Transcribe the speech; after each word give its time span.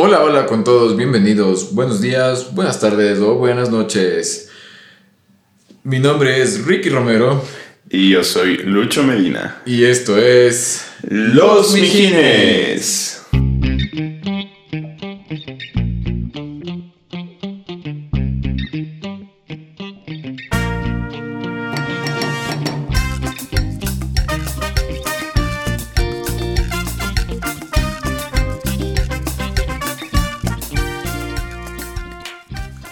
Hola, 0.00 0.22
hola 0.22 0.46
con 0.46 0.62
todos, 0.62 0.96
bienvenidos, 0.96 1.74
buenos 1.74 2.00
días, 2.00 2.54
buenas 2.54 2.78
tardes 2.78 3.18
o 3.18 3.34
buenas 3.34 3.68
noches. 3.68 4.48
Mi 5.82 5.98
nombre 5.98 6.40
es 6.40 6.64
Ricky 6.66 6.88
Romero 6.88 7.44
Y 7.90 8.10
yo 8.10 8.22
soy 8.22 8.58
Lucho 8.58 9.02
Medina. 9.02 9.60
y 9.66 9.82
esto 9.84 10.16
es 10.16 10.84
Los 11.02 11.72
Mijines. 11.72 13.17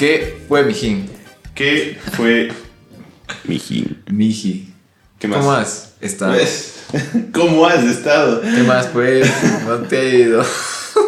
¿Qué 0.06 0.36
fue 0.46 0.62
Mijín? 0.62 1.10
¿Qué 1.52 1.98
fue 2.12 2.52
Mijín? 3.42 4.04
Miji. 4.08 4.72
¿Qué 5.18 5.26
más? 5.26 5.38
¿Cómo 5.40 5.50
has 5.50 5.94
estado? 6.00 6.32
Pues, 6.34 6.84
¿Cómo 7.32 7.66
has 7.66 7.82
estado? 7.82 8.40
¿Qué 8.40 8.62
más 8.62 8.86
pues? 8.86 9.28
No 9.66 9.78
te 9.78 9.98
he 10.00 10.18
ido. 10.20 10.44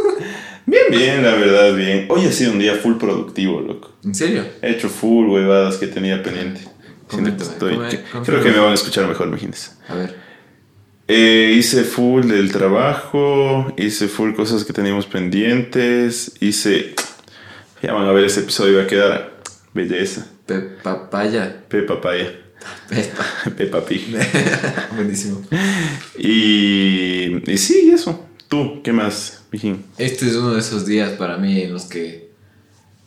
Bien, 0.66 0.83
bien, 0.91 1.23
la 1.23 1.30
verdad, 1.37 1.74
bien. 1.77 2.07
Hoy 2.09 2.27
ha 2.27 2.33
sido 2.33 2.51
un 2.52 2.59
día 2.59 2.74
full 2.74 2.97
productivo, 2.97 3.61
loco. 3.61 3.93
¿En 4.05 4.15
serio? 4.16 4.45
He 4.62 4.73
hecho 4.73 4.88
full 4.88 5.29
huevadas 5.29 5.77
que 5.77 5.87
tenía 5.87 6.21
pendiente. 6.21 6.62
Siento 7.09 7.37
que 7.37 7.43
estoy- 7.45 7.74
coméntame. 7.77 8.24
creo 8.27 8.43
que 8.43 8.51
me 8.51 8.59
van 8.59 8.73
a 8.73 8.74
escuchar 8.74 9.07
mejor, 9.07 9.29
Mijines. 9.29 9.79
A 9.88 9.95
ver. 9.95 10.16
Eh, 11.07 11.55
hice 11.57 11.85
full 11.85 12.27
del 12.27 12.51
trabajo, 12.51 13.73
hice 13.79 14.09
full 14.09 14.35
cosas 14.35 14.65
que 14.65 14.73
teníamos 14.73 15.07
pendientes, 15.07 16.33
hice... 16.40 16.95
Ya 17.82 17.93
van 17.93 18.07
a 18.07 18.12
ver 18.12 18.24
ese 18.24 18.40
episodio, 18.40 18.79
va 18.79 18.84
a 18.84 18.87
quedar 18.87 19.40
belleza. 19.74 20.26
Pe 20.46 20.59
papaya. 20.82 21.65
Pepa 21.68 22.01
Paya, 22.01 22.32
Pepa. 22.88 23.24
Peppa 23.57 23.84
Pig. 23.84 24.16
Buenísimo. 24.96 25.43
Y, 26.16 27.51
y 27.51 27.59
sí, 27.59 27.90
eso. 27.93 28.26
Tú, 28.49 28.82
¿qué 28.82 28.93
más, 28.93 29.43
Mijín? 29.52 29.84
Este 29.99 30.26
es 30.26 30.34
uno 30.34 30.54
de 30.54 30.60
esos 30.60 30.87
días 30.87 31.10
para 31.12 31.37
mí 31.37 31.60
en 31.60 31.73
los 31.73 31.84
que 31.84 32.30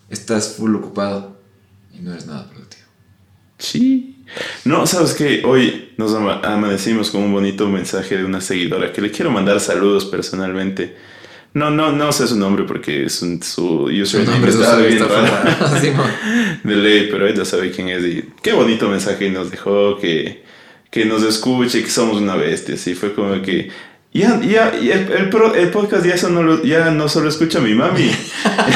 estás 0.09 0.55
full 0.55 0.75
ocupado 0.75 1.39
y 1.93 1.99
no 2.01 2.11
eres 2.11 2.27
nada 2.27 2.47
productivo. 2.49 2.83
Sí. 3.57 4.23
No, 4.63 4.85
sabes 4.87 5.13
que 5.13 5.43
hoy 5.43 5.93
nos 5.97 6.13
ama- 6.13 6.41
amanecimos 6.43 7.09
con 7.09 7.23
un 7.23 7.33
bonito 7.33 7.67
mensaje 7.67 8.17
de 8.17 8.23
una 8.23 8.39
seguidora 8.39 8.93
que 8.93 9.01
le 9.01 9.11
quiero 9.11 9.31
mandar 9.31 9.59
saludos 9.59 10.05
personalmente. 10.05 10.95
No, 11.53 11.69
no, 11.69 11.91
no 11.91 12.11
sé 12.13 12.27
su 12.27 12.37
nombre 12.37 12.63
porque 12.65 13.05
es 13.05 13.21
un, 13.21 13.43
su 13.43 13.61
Su 13.61 13.83
username 14.01 14.31
nombre 14.31 14.51
está 14.51 14.77
bien 14.77 14.99
de 16.63 16.75
ley, 16.75 17.07
pero 17.11 17.27
ella 17.27 17.43
sabe 17.43 17.71
quién 17.71 17.89
es 17.89 18.03
y 18.05 18.23
qué 18.41 18.53
bonito 18.53 18.87
mensaje 18.87 19.29
nos 19.29 19.51
dejó, 19.51 19.97
que, 19.99 20.43
que 20.89 21.05
nos 21.05 21.23
escuche, 21.23 21.83
que 21.83 21.89
somos 21.89 22.17
una 22.21 22.35
bestia, 22.35 22.75
así 22.75 22.95
fue 22.95 23.13
como 23.13 23.41
que 23.41 23.69
ya, 24.13 24.39
ya, 24.41 24.77
ya 24.77 24.93
el, 24.95 25.11
el 25.11 25.29
el 25.57 25.69
podcast 25.69 26.05
ya, 26.05 26.13
eso 26.15 26.29
no 26.29 26.43
lo- 26.43 26.63
ya 26.63 26.91
no 26.91 27.07
solo 27.09 27.29
escucha 27.29 27.59
a 27.59 27.61
mi 27.61 27.73
mami, 27.73 28.11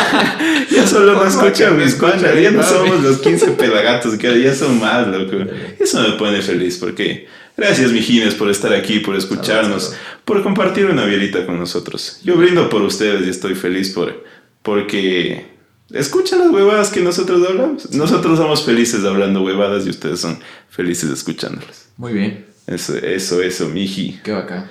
ya 0.71 0.87
solo 0.87 1.13
no 1.13 1.19
¿Cómo 1.19 1.29
escucha 1.29 1.67
a 1.67 1.71
mis 1.71 1.95
mi 2.01 2.41
ya 2.43 2.51
no 2.51 2.61
mami? 2.61 2.69
somos 2.69 3.03
los 3.03 3.17
15 3.19 3.51
pelagatos, 3.51 4.15
que 4.15 4.41
ya 4.41 4.53
son 4.53 4.79
más, 4.79 5.07
loco. 5.07 5.37
Eso 5.79 6.01
me 6.01 6.11
pone 6.17 6.41
feliz 6.41 6.77
porque 6.77 7.27
gracias, 7.57 7.91
mijines, 7.91 8.35
por 8.35 8.49
estar 8.49 8.73
aquí, 8.73 8.99
por 8.99 9.15
escucharnos, 9.15 9.93
por 10.25 10.43
compartir 10.43 10.85
una 10.85 11.05
vielita 11.05 11.45
con 11.45 11.57
nosotros. 11.59 12.19
Yo 12.23 12.35
brindo 12.35 12.69
por 12.69 12.81
ustedes 12.81 13.25
y 13.25 13.29
estoy 13.29 13.55
feliz 13.55 13.89
por, 13.91 14.23
porque 14.61 15.47
escuchan 15.91 16.39
las 16.39 16.49
huevadas 16.49 16.89
que 16.89 17.01
nosotros 17.01 17.47
hablamos. 17.47 17.91
Nosotros 17.91 18.37
somos 18.37 18.65
felices 18.65 19.03
hablando 19.03 19.43
huevadas 19.43 19.85
y 19.85 19.89
ustedes 19.89 20.19
son 20.19 20.39
felices 20.69 21.09
escuchándolas. 21.09 21.89
Muy 21.97 22.13
bien. 22.13 22.45
Eso, 22.67 22.97
eso, 22.97 23.41
eso, 23.41 23.69
miji. 23.69 24.19
Qué 24.23 24.31
bacán. 24.31 24.67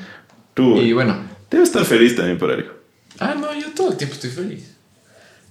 Tú 0.54 0.76
Y 0.80 0.92
bueno. 0.92 1.16
debes 1.50 1.68
estar 1.68 1.84
feliz 1.84 2.16
también 2.16 2.38
por 2.38 2.50
algo. 2.50 2.70
Ah, 3.20 3.34
no, 3.38 3.54
yo 3.54 3.68
todo 3.74 3.92
el 3.92 3.96
tiempo 3.96 4.14
estoy 4.16 4.30
feliz. 4.30 4.74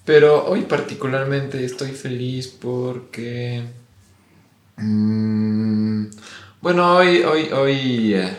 Pero 0.05 0.45
hoy 0.45 0.63
particularmente 0.63 1.63
estoy 1.63 1.91
feliz 1.91 2.47
porque... 2.47 3.63
mm, 4.75 6.05
bueno, 6.63 6.96
hoy, 6.96 7.22
hoy, 7.24 7.50
hoy... 7.51 8.13
eh, 8.16 8.38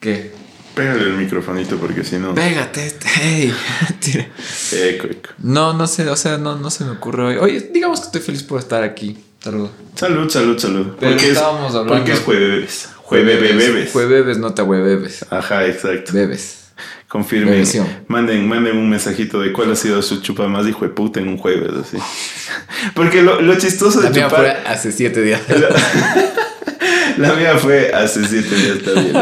¿Qué? 0.00 0.32
Pégale 0.74 1.02
el 1.04 1.12
microfonito 1.12 1.76
porque 1.76 2.02
si 2.02 2.16
no... 2.16 2.34
Pégate, 2.34 2.86
este, 2.86 3.06
hey. 3.14 3.54
Tira. 4.00 4.26
Eco, 4.72 5.06
eco. 5.06 5.30
No, 5.38 5.72
no 5.72 5.86
sé, 5.86 6.08
o 6.08 6.16
sea, 6.16 6.36
no, 6.38 6.56
no 6.56 6.70
se 6.70 6.84
me 6.84 6.90
ocurre 6.92 7.22
hoy. 7.24 7.36
Oye, 7.36 7.70
digamos 7.72 8.00
que 8.00 8.06
estoy 8.06 8.20
feliz 8.22 8.42
por 8.42 8.58
estar 8.58 8.82
aquí. 8.82 9.16
Salud. 9.40 9.68
Salud, 9.94 10.28
salud, 10.30 10.58
salud. 10.58 10.86
Pero 10.98 11.12
porque 11.12 11.30
es, 11.30 11.38
hablando- 11.38 11.86
porque 11.86 12.12
es 12.12 12.20
jueves. 12.20 12.88
Jueves. 12.96 13.92
Jueves, 13.92 14.38
no 14.38 14.54
te 14.54 14.62
huevebes. 14.62 15.24
Ajá, 15.30 15.66
exacto. 15.66 16.12
Bebes. 16.12 16.60
Confirmen. 17.06 17.50
Bebesión. 17.52 17.86
Manden, 18.08 18.48
manden 18.48 18.76
un 18.76 18.88
mensajito 18.90 19.40
de 19.40 19.52
cuál 19.52 19.70
ha 19.70 19.76
sido 19.76 20.02
su 20.02 20.20
chupa 20.22 20.48
más 20.48 20.66
hijo 20.66 20.84
de 20.86 20.88
puta 20.90 21.20
en 21.20 21.28
un 21.28 21.36
jueves, 21.36 21.70
así. 21.80 21.98
Porque 22.94 23.22
lo, 23.22 23.40
lo 23.40 23.54
chistoso 23.56 24.00
de 24.00 24.08
La 24.08 24.10
mía 24.10 24.24
chupar. 24.28 24.40
fue 24.40 24.50
hace 24.72 24.90
siete 24.90 25.22
días. 25.22 25.42
La 27.18 27.32
mía 27.34 27.56
fue 27.58 27.92
hace 27.94 28.26
siete 28.26 28.54
días 28.54 28.78
también. 28.82 29.14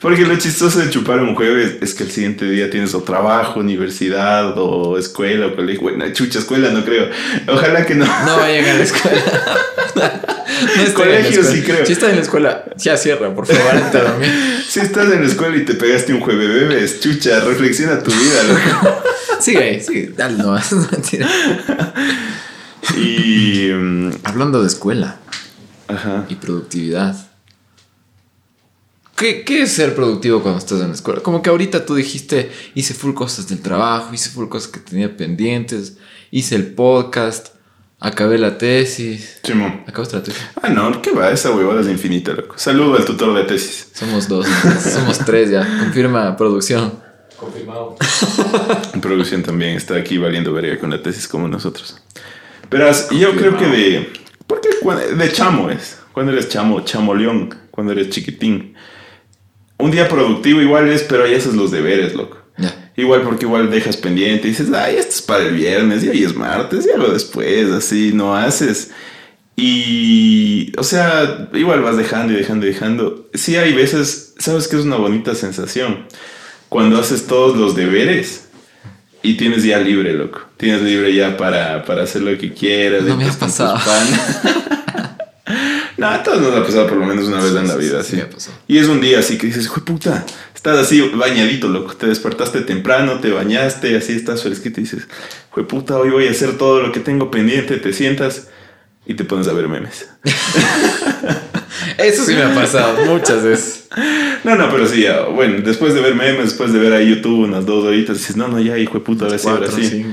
Porque 0.00 0.22
lo 0.26 0.36
chistoso 0.36 0.80
de 0.80 0.90
chupar 0.90 1.20
un 1.20 1.34
jueves 1.34 1.76
es 1.80 1.94
que 1.94 2.02
el 2.02 2.10
siguiente 2.10 2.44
día 2.44 2.68
tienes 2.70 2.94
o 2.94 3.02
trabajo, 3.02 3.60
universidad 3.60 4.52
o 4.58 4.98
escuela 4.98 5.46
o 5.46 5.56
colegio. 5.56 5.82
Bueno, 5.82 6.04
chucha, 6.12 6.40
escuela 6.40 6.70
no 6.70 6.84
creo. 6.84 7.08
Ojalá 7.48 7.86
que 7.86 7.94
no. 7.94 8.04
No 8.04 8.36
vayan 8.36 8.64
a 8.64 8.74
la 8.74 8.82
escuela. 8.82 9.22
No 10.62 10.82
estoy 10.82 11.08
en 11.08 11.10
la 11.12 11.18
Colegio 11.22 11.40
escuela. 11.40 11.50
sí 11.50 11.62
creo. 11.62 11.86
Si 11.86 11.92
está 11.92 12.10
en 12.10 12.16
la 12.16 12.22
escuela, 12.22 12.64
ya 12.76 12.96
cierra, 12.96 13.34
por 13.34 13.46
favor. 13.46 13.82
Si 14.68 14.80
estás 14.80 15.10
en 15.12 15.22
la 15.22 15.26
escuela 15.26 15.56
y 15.56 15.64
te 15.64 15.74
pegaste 15.74 16.14
un 16.14 16.20
jueves 16.20 16.48
bebes, 16.48 17.00
chucha, 17.00 17.40
reflexiona 17.40 17.98
tu 18.02 18.10
vida, 18.12 18.42
loco. 18.44 19.02
Sigue 19.40 19.58
ahí, 19.62 19.80
sigue, 19.80 20.12
dale 20.16 20.38
nomás. 20.38 20.72
Mentira. 20.72 21.26
Y. 22.96 23.70
mm, 23.72 24.10
Hablando 24.24 24.60
de 24.62 24.68
escuela 24.68 25.16
ajá. 25.92 26.26
y 26.28 26.34
productividad. 26.36 27.16
¿Qué, 29.16 29.44
¿Qué 29.44 29.62
es 29.62 29.72
ser 29.72 29.94
productivo 29.94 30.42
cuando 30.42 30.58
estás 30.58 30.80
en 30.80 30.88
la 30.88 30.94
escuela? 30.94 31.22
Como 31.22 31.42
que 31.42 31.50
ahorita 31.50 31.86
tú 31.86 31.94
dijiste, 31.94 32.50
hice 32.74 32.94
full 32.94 33.14
cosas 33.14 33.48
del 33.48 33.60
trabajo, 33.60 34.12
hice 34.12 34.30
full 34.30 34.48
cosas 34.48 34.70
que 34.70 34.80
tenía 34.80 35.16
pendientes, 35.16 35.98
hice 36.30 36.56
el 36.56 36.74
podcast, 36.74 37.48
acabé 38.00 38.38
la 38.38 38.58
tesis. 38.58 39.38
Simón. 39.44 39.84
¿Acabaste 39.86 40.16
la 40.16 40.22
tesis? 40.22 40.42
Ah, 40.60 40.68
no, 40.70 41.00
¿qué 41.00 41.12
va? 41.12 41.30
Esa 41.30 41.52
huevada 41.52 41.80
es 41.82 41.88
infinita, 41.88 42.32
loco. 42.32 42.58
Saludo 42.58 42.96
al 42.96 43.04
tutor 43.04 43.34
de 43.36 43.44
tesis. 43.44 43.90
Somos 43.94 44.26
dos, 44.28 44.46
somos 44.92 45.18
tres 45.18 45.50
ya. 45.50 45.60
Confirma 45.78 46.36
producción. 46.36 47.00
Confirmado. 47.36 47.96
Producción 49.02 49.42
también 49.42 49.76
está 49.76 49.96
aquí 49.96 50.16
valiendo 50.16 50.52
verga 50.52 50.78
con 50.78 50.90
la 50.90 51.02
tesis 51.02 51.26
como 51.26 51.48
nosotros. 51.48 52.00
Pero 52.68 52.88
yo 53.10 53.34
creo 53.36 53.56
que 53.56 53.66
de. 53.66 54.12
Porque 54.52 54.68
de 55.14 55.32
chamo 55.32 55.70
es. 55.70 55.98
Cuando 56.12 56.30
eres 56.30 56.50
chamo, 56.50 56.80
chamoleón. 56.84 57.54
Cuando 57.70 57.94
eres 57.94 58.10
chiquitín. 58.10 58.74
Un 59.78 59.90
día 59.90 60.10
productivo 60.10 60.60
igual 60.60 60.90
es, 60.90 61.02
pero 61.04 61.24
ahí 61.24 61.34
haces 61.34 61.54
los 61.54 61.70
deberes, 61.70 62.14
loco. 62.14 62.36
Ya. 62.58 62.92
Igual 62.94 63.22
porque 63.22 63.46
igual 63.46 63.70
dejas 63.70 63.96
pendiente 63.96 64.46
y 64.46 64.50
dices, 64.50 64.70
ay, 64.74 64.96
esto 64.96 65.14
es 65.14 65.22
para 65.22 65.44
el 65.44 65.54
viernes 65.54 66.04
y 66.04 66.10
hoy 66.10 66.22
es 66.22 66.36
martes 66.36 66.86
y 66.86 66.90
hago 66.90 67.10
después, 67.10 67.70
así 67.70 68.12
no 68.12 68.36
haces. 68.36 68.90
Y, 69.56 70.70
o 70.76 70.82
sea, 70.82 71.48
igual 71.54 71.80
vas 71.80 71.96
dejando 71.96 72.34
y 72.34 72.36
dejando 72.36 72.66
y 72.66 72.68
dejando. 72.68 73.30
Sí 73.32 73.56
hay 73.56 73.72
veces, 73.72 74.34
sabes 74.36 74.68
que 74.68 74.76
es 74.76 74.84
una 74.84 74.96
bonita 74.96 75.34
sensación. 75.34 76.06
Cuando 76.68 76.98
haces 76.98 77.26
todos 77.26 77.56
los 77.56 77.74
deberes 77.74 78.50
y 79.22 79.36
tienes 79.36 79.62
ya 79.64 79.78
libre, 79.78 80.12
loco. 80.12 80.40
Tienes 80.56 80.82
libre 80.82 81.14
ya 81.14 81.36
para, 81.36 81.84
para 81.84 82.02
hacer 82.02 82.22
lo 82.22 82.36
que 82.36 82.52
quieras. 82.52 83.04
No 83.04 83.16
me 83.16 83.28
ha 83.28 83.32
pasado. 83.32 83.78
no, 85.96 86.08
a 86.08 86.22
todos 86.22 86.40
nos 86.40 86.54
ha 86.56 86.64
pasado 86.64 86.86
por 86.88 86.96
lo 86.96 87.06
menos 87.06 87.26
una 87.26 87.40
vez 87.40 87.54
en 87.54 87.68
la 87.68 87.74
Sí, 87.74 87.80
sí, 87.80 87.86
vida, 87.88 88.02
sí, 88.02 88.20
ha 88.20 88.28
pasado. 88.28 88.56
Y 88.66 88.78
es 88.78 88.88
un 88.88 89.00
día 89.00 89.20
así 89.20 89.38
que 89.38 89.46
dices, 89.46 89.68
¡jue 89.68 89.84
puta! 89.84 90.24
Estás 90.54 90.78
así 90.78 91.00
bañadito, 91.14 91.68
loco. 91.68 91.94
Te 91.94 92.06
despertaste 92.06 92.62
temprano, 92.62 93.20
te 93.20 93.30
bañaste, 93.30 93.96
así 93.96 94.12
estás 94.12 94.42
fresquito 94.42 94.80
y 94.80 94.84
dices, 94.84 95.06
¡jue 95.50 95.64
puta! 95.64 95.96
Hoy 95.98 96.10
voy 96.10 96.26
a 96.26 96.30
hacer 96.30 96.58
todo 96.58 96.82
lo 96.82 96.92
que 96.92 97.00
tengo 97.00 97.30
pendiente. 97.30 97.76
Te 97.76 97.92
sientas 97.92 98.48
y 99.06 99.14
te 99.14 99.24
pones 99.24 99.48
a 99.48 99.52
ver 99.52 99.68
memes. 99.68 100.08
Eso 101.98 102.24
sí 102.24 102.34
me 102.34 102.42
ha 102.42 102.54
pasado 102.54 103.04
muchas 103.06 103.42
veces. 103.42 103.88
No, 104.44 104.56
no, 104.56 104.68
pero 104.72 104.88
sí, 104.88 105.02
ya, 105.02 105.26
bueno, 105.26 105.60
después 105.64 105.94
de 105.94 106.00
ver 106.00 106.16
memes, 106.16 106.46
después 106.46 106.72
de 106.72 106.80
ver 106.80 106.92
a 106.94 107.00
YouTube 107.00 107.44
unas 107.44 107.64
dos 107.64 107.84
horitas, 107.84 108.18
dices, 108.18 108.36
no, 108.36 108.48
no, 108.48 108.58
ya, 108.58 108.76
hijo 108.76 108.94
de 108.94 109.00
puta, 109.04 109.26
ahora 109.26 109.38
sí, 109.38 109.46
ahora 109.48 109.70
sí. 109.70 110.04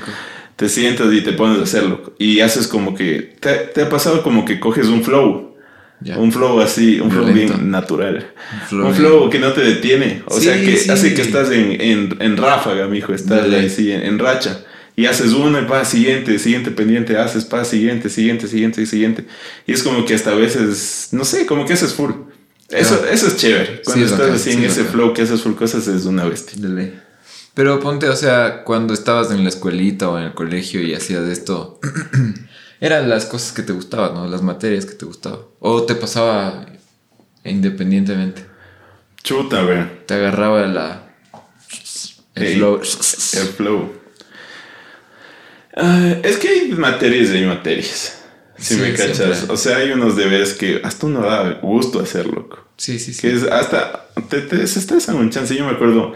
Te 0.55 0.69
sientas 0.69 1.11
y 1.11 1.21
te 1.21 1.31
pones 1.33 1.57
a 1.57 1.63
hacerlo. 1.63 2.13
Y 2.19 2.41
haces 2.41 2.67
como 2.67 2.93
que, 2.93 3.35
te, 3.39 3.53
te 3.73 3.81
ha 3.81 3.89
pasado 3.89 4.21
como 4.21 4.45
que 4.45 4.59
coges 4.59 4.85
un 4.85 5.03
flow 5.03 5.55
Ya. 6.01 6.17
Un 6.19 6.31
flow 6.31 6.59
así, 6.61 6.99
un 6.99 7.09
flow 7.09 7.25
bien 7.33 7.71
natural. 7.71 8.27
flow 8.67 8.87
un 8.87 8.93
flow 8.93 9.29
que 9.31 9.39
no 9.39 9.51
te 9.53 9.61
detiene. 9.61 10.21
O 10.27 10.37
Sí, 10.37 10.45
sea, 10.45 10.61
que 10.61 10.77
sí. 10.77 10.91
hace 10.91 11.15
que 11.15 11.21
estás 11.23 11.49
en, 11.49 11.81
en, 11.81 12.17
en 12.19 12.37
ráfaga, 12.37 12.85
mijo. 12.87 13.13
Estás 13.13 13.41
Dale. 13.41 13.57
ahí, 13.61 13.69
sí, 13.71 13.91
en, 13.91 14.01
en 14.03 14.19
racha. 14.19 14.59
Y 14.99 15.05
haces 15.05 15.31
uno 15.31 15.61
y 15.61 15.63
pa, 15.63 15.85
siguiente, 15.85 16.37
siguiente 16.39 16.71
pendiente, 16.71 17.17
haces 17.17 17.45
pa, 17.45 17.63
siguiente, 17.63 18.09
siguiente, 18.09 18.49
siguiente, 18.49 18.85
siguiente. 18.85 19.25
Y 19.65 19.71
es 19.71 19.81
como 19.81 20.03
que 20.03 20.13
hasta 20.13 20.31
a 20.31 20.35
veces, 20.35 21.07
no 21.13 21.23
sé, 21.23 21.45
como 21.45 21.65
que 21.65 21.71
haces 21.71 21.93
full. 21.93 22.11
Eso, 22.67 23.05
eso 23.09 23.27
es 23.27 23.37
chévere. 23.37 23.81
Cuando 23.85 24.05
es 24.05 24.11
estás 24.11 24.29
así 24.29 24.49
en 24.49 24.59
sí, 24.59 24.65
ese 24.65 24.83
flow 24.83 25.13
que 25.13 25.21
haces 25.21 25.39
full 25.39 25.53
cosas 25.53 25.87
es 25.87 26.03
una 26.03 26.25
bestia. 26.25 26.57
Pero 27.53 27.79
ponte, 27.79 28.09
o 28.09 28.15
sea, 28.17 28.65
cuando 28.65 28.93
estabas 28.93 29.31
en 29.31 29.43
la 29.43 29.47
escuelita 29.47 30.09
o 30.09 30.17
en 30.17 30.25
el 30.25 30.33
colegio 30.33 30.81
y 30.81 30.93
hacías 30.93 31.23
esto, 31.29 31.79
eran 32.81 33.09
las 33.09 33.25
cosas 33.25 33.53
que 33.53 33.61
te 33.61 33.71
gustaban, 33.71 34.15
¿no? 34.15 34.27
Las 34.27 34.41
materias 34.41 34.85
que 34.85 34.95
te 34.95 35.05
gustaban. 35.05 35.39
O 35.59 35.83
te 35.83 35.95
pasaba 35.95 36.65
independientemente. 37.45 38.43
Chuta, 39.23 39.61
ver. 39.61 40.03
Te 40.05 40.15
agarraba 40.15 40.67
la. 40.67 41.15
El 42.35 42.55
flow. 42.55 42.81
El 42.81 43.47
flow. 43.47 43.98
Ah, 45.81 46.15
es 46.23 46.37
que 46.37 46.47
hay 46.49 46.71
materias 46.71 47.29
y 47.29 47.37
hay 47.37 47.45
materias. 47.45 48.15
Si 48.57 48.75
Sí, 48.75 48.81
me 48.81 48.91
cachas. 48.93 49.15
siempre. 49.37 49.53
O 49.53 49.57
sea, 49.57 49.77
hay 49.77 49.91
unos 49.91 50.15
deberes 50.17 50.53
que 50.53 50.81
hasta 50.83 51.05
uno 51.07 51.21
da 51.21 51.59
gusto 51.61 51.99
hacer, 52.01 52.27
loco. 52.27 52.59
Sí, 52.77 52.99
sí, 52.99 53.13
sí. 53.13 53.21
Que 53.21 53.33
es 53.33 53.43
hasta. 53.43 54.07
Te, 54.29 54.41
te 54.41 54.57
desestresan 54.57 55.15
un 55.15 55.29
chance. 55.29 55.55
Yo 55.55 55.65
me 55.65 55.71
acuerdo. 55.71 56.13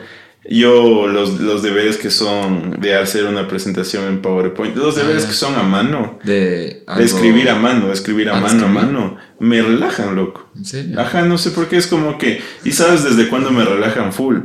Yo, 0.50 1.07
los, 1.07 1.39
los 1.39 1.63
deberes 1.63 1.95
que 1.95 2.10
son 2.12 2.71
de 2.81 2.98
hacer 2.98 3.24
una 3.24 3.48
presentación 3.48 4.04
en 4.10 4.21
PowerPoint, 4.21 4.75
los 4.75 4.95
deberes 4.98 5.24
Ah. 5.24 5.27
que 5.30 5.33
son 5.36 5.56
a 5.56 5.63
mano, 5.63 6.19
De, 6.25 6.83
escribir 7.00 7.50
a 7.50 7.56
mano, 7.56 7.88
de 7.88 7.94
escribir 7.94 8.30
a 8.30 8.42
mano, 8.42 8.65
a 8.65 8.68
mano, 8.68 9.18
me 9.39 9.62
relajan, 9.62 10.18
loco. 10.18 10.50
¿En 10.57 10.65
serio? 10.65 11.00
Ajá, 11.00 11.21
no 11.21 11.38
sé 11.38 11.51
por 11.51 11.69
qué 11.69 11.77
es 11.77 11.88
como 11.88 12.18
que. 12.18 12.42
¿Y 12.65 12.74
sabes 12.74 13.06
desde 13.06 13.30
cuándo 13.30 13.51
me 13.51 13.63
relajan 13.63 14.12
full? 14.12 14.39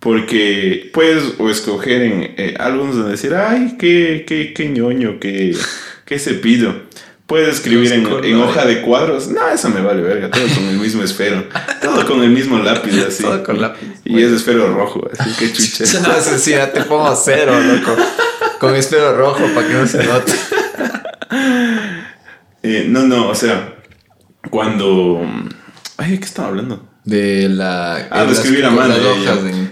Porque 0.00 0.90
puedes 0.92 1.34
o 1.38 1.50
escoger 1.50 2.02
en 2.02 2.34
eh, 2.36 2.54
algunos 2.58 2.96
donde 2.96 3.12
decir, 3.12 3.34
ay, 3.34 3.76
qué, 3.78 4.24
qué, 4.26 4.52
qué 4.54 4.68
ñoño, 4.68 5.18
qué, 5.18 5.56
qué 6.04 6.18
cepillo. 6.18 6.86
Puedes 7.26 7.56
escribir 7.56 7.92
en, 7.92 8.06
en 8.24 8.40
hoja 8.40 8.64
de 8.64 8.80
cuadros. 8.80 9.28
No, 9.28 9.46
eso 9.50 9.68
me 9.68 9.82
vale 9.82 10.00
verga. 10.00 10.30
Todo 10.30 10.46
con 10.54 10.64
el 10.64 10.78
mismo 10.78 11.02
esfero. 11.02 11.44
Todo 11.82 12.06
con 12.06 12.22
el 12.22 12.30
mismo 12.30 12.58
lápiz, 12.58 12.92
así. 13.06 13.22
Todo 13.22 13.42
con 13.42 13.60
lápiz. 13.60 13.86
Y 14.04 14.22
es 14.22 14.32
esfero 14.32 14.72
rojo, 14.72 15.06
así 15.18 15.30
que 15.38 15.52
chucha. 15.52 15.84
No, 16.08 16.16
eso 16.16 16.38
sí, 16.38 16.52
ya 16.52 16.72
te 16.72 16.82
pongo 16.84 17.14
cero, 17.14 17.52
loco. 17.60 17.96
Con 18.58 18.74
espero 18.76 19.16
rojo 19.16 19.44
para 19.54 19.68
que 19.68 19.74
no 19.74 19.86
se 19.86 20.04
note. 20.04 20.32
Eh, 22.62 22.86
no, 22.88 23.02
no, 23.02 23.28
o 23.28 23.34
sea, 23.34 23.76
cuando. 24.50 25.22
Ay, 25.96 26.12
¿de 26.12 26.18
qué 26.18 26.24
estaba 26.24 26.48
hablando? 26.48 26.87
De 27.08 27.48
la. 27.48 28.06
Ah, 28.10 28.24
de 28.24 28.32
escribir 28.32 28.64
a 28.66 28.70
mano. 28.70 28.94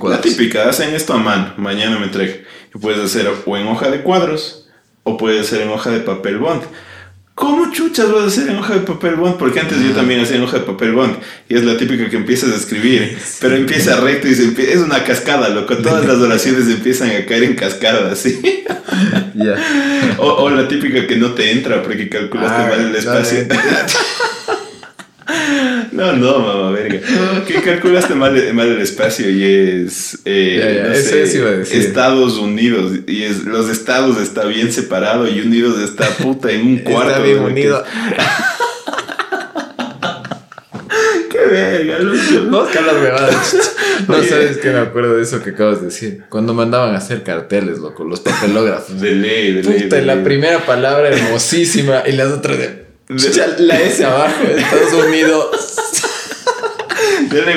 La 0.09 0.21
típica, 0.23 0.69
hacen 0.69 0.94
esto 0.94 1.12
a 1.12 1.19
mano, 1.19 1.53
mañana 1.59 1.99
me 1.99 2.06
entrega. 2.06 2.35
Y 2.75 2.79
puedes 2.79 2.99
hacer 3.05 3.29
o 3.44 3.56
en 3.59 3.67
hoja 3.67 3.91
de 3.91 4.00
cuadros 4.03 4.69
o 5.03 5.17
puede 5.19 5.44
ser 5.44 5.61
en 5.62 5.69
hoja 5.69 5.91
de 5.91 6.00
papel 6.00 6.38
bond. 6.38 6.62
¿Cómo 7.35 7.71
chuchas 7.71 8.11
vas 8.11 8.23
a 8.25 8.27
hacer 8.29 8.49
en 8.49 8.56
hoja 8.56 8.73
de 8.73 8.81
papel 8.81 9.17
bond? 9.17 9.37
Porque 9.37 9.61
antes 9.61 9.79
yo 9.79 9.91
también 9.93 10.21
hacía 10.21 10.37
en 10.37 10.44
hoja 10.44 10.61
de 10.61 10.65
papel 10.65 10.93
bond. 10.93 11.17
Y 11.50 11.55
es 11.56 11.65
la 11.65 11.77
típica 11.77 12.09
que 12.09 12.17
empiezas 12.17 12.50
a 12.53 12.56
escribir, 12.56 13.19
pero 13.43 13.56
empieza 13.56 14.00
recto 14.00 14.29
y 14.29 14.35
se 14.35 14.44
empie- 14.55 14.69
es 14.71 14.79
una 14.79 15.05
cascada, 15.05 15.50
loco. 15.50 15.77
Todas 15.77 16.06
las 16.06 16.17
oraciones 16.17 16.67
empiezan 16.69 17.11
a 17.11 17.27
caer 17.27 17.44
en 17.44 17.55
cascada, 17.55 18.11
así. 18.12 18.41
Ya. 19.35 19.55
O, 20.19 20.27
o 20.44 20.49
la 20.50 20.67
típica 20.67 21.06
que 21.06 21.17
no 21.17 21.33
te 21.33 21.50
entra 21.53 21.83
porque 21.83 22.09
calculaste 22.09 22.62
Ah, 22.62 22.69
mal 22.71 22.81
el 22.87 22.97
espacio. 22.97 23.41
No, 25.93 26.12
no, 26.12 26.38
mamá, 26.38 26.70
verga. 26.70 27.00
Que 27.46 27.55
calculaste 27.62 28.14
mal, 28.14 28.32
mal 28.55 28.69
el 28.69 28.81
espacio 28.81 29.28
y 29.31 29.43
es. 29.43 30.19
eh, 30.25 30.82
no 30.87 30.93
eso- 30.93 31.11
sé, 31.11 31.23
eso 31.23 31.38
iba 31.38 31.49
a 31.49 31.52
decir. 31.52 31.81
Estados 31.81 32.38
Unidos. 32.38 32.93
Y 33.06 33.23
es, 33.25 33.44
los 33.44 33.69
estados 33.69 34.19
está 34.20 34.44
bien 34.44 34.70
separado 34.73 35.26
y 35.28 35.40
Unidos 35.40 35.81
está 35.81 36.06
puta 36.19 36.50
en 36.52 36.67
un 36.67 36.78
cuarto. 36.78 37.11
Está 37.11 37.23
bien 37.23 37.38
¿no? 37.38 37.46
unido. 37.46 37.84
Qué 41.31 41.38
verga, 41.50 41.99
loco. 41.99 42.19
Vamos 42.50 42.76
a 42.76 42.81
las 42.81 42.94
huevadas. 42.94 43.73
No 44.08 44.17
Oye. 44.17 44.28
sabes 44.28 44.56
que 44.58 44.70
me 44.70 44.78
acuerdo 44.78 45.17
de 45.17 45.23
eso 45.23 45.43
que 45.43 45.50
acabas 45.50 45.81
de 45.81 45.87
decir. 45.87 46.23
Cuando 46.28 46.55
mandaban 46.55 46.94
a 46.94 46.99
hacer 46.99 47.23
carteles, 47.23 47.78
loco, 47.78 48.05
los 48.05 48.20
papelógrafos. 48.20 49.00
De 49.00 49.12
ley, 49.12 49.52
de 49.55 49.62
ley. 49.62 49.82
Puta, 49.82 49.96
de 49.96 50.02
y 50.02 50.05
la 50.06 50.14
ley. 50.17 50.25
primera 50.25 50.64
palabra 50.64 51.08
hermosísima 51.08 52.02
y 52.06 52.12
las 52.12 52.28
otras 52.31 52.58
de. 52.58 52.86
La 53.08 53.81
S 53.81 54.05
abajo, 54.05 54.43
Estados 54.56 54.93
Unidos. 55.06 55.47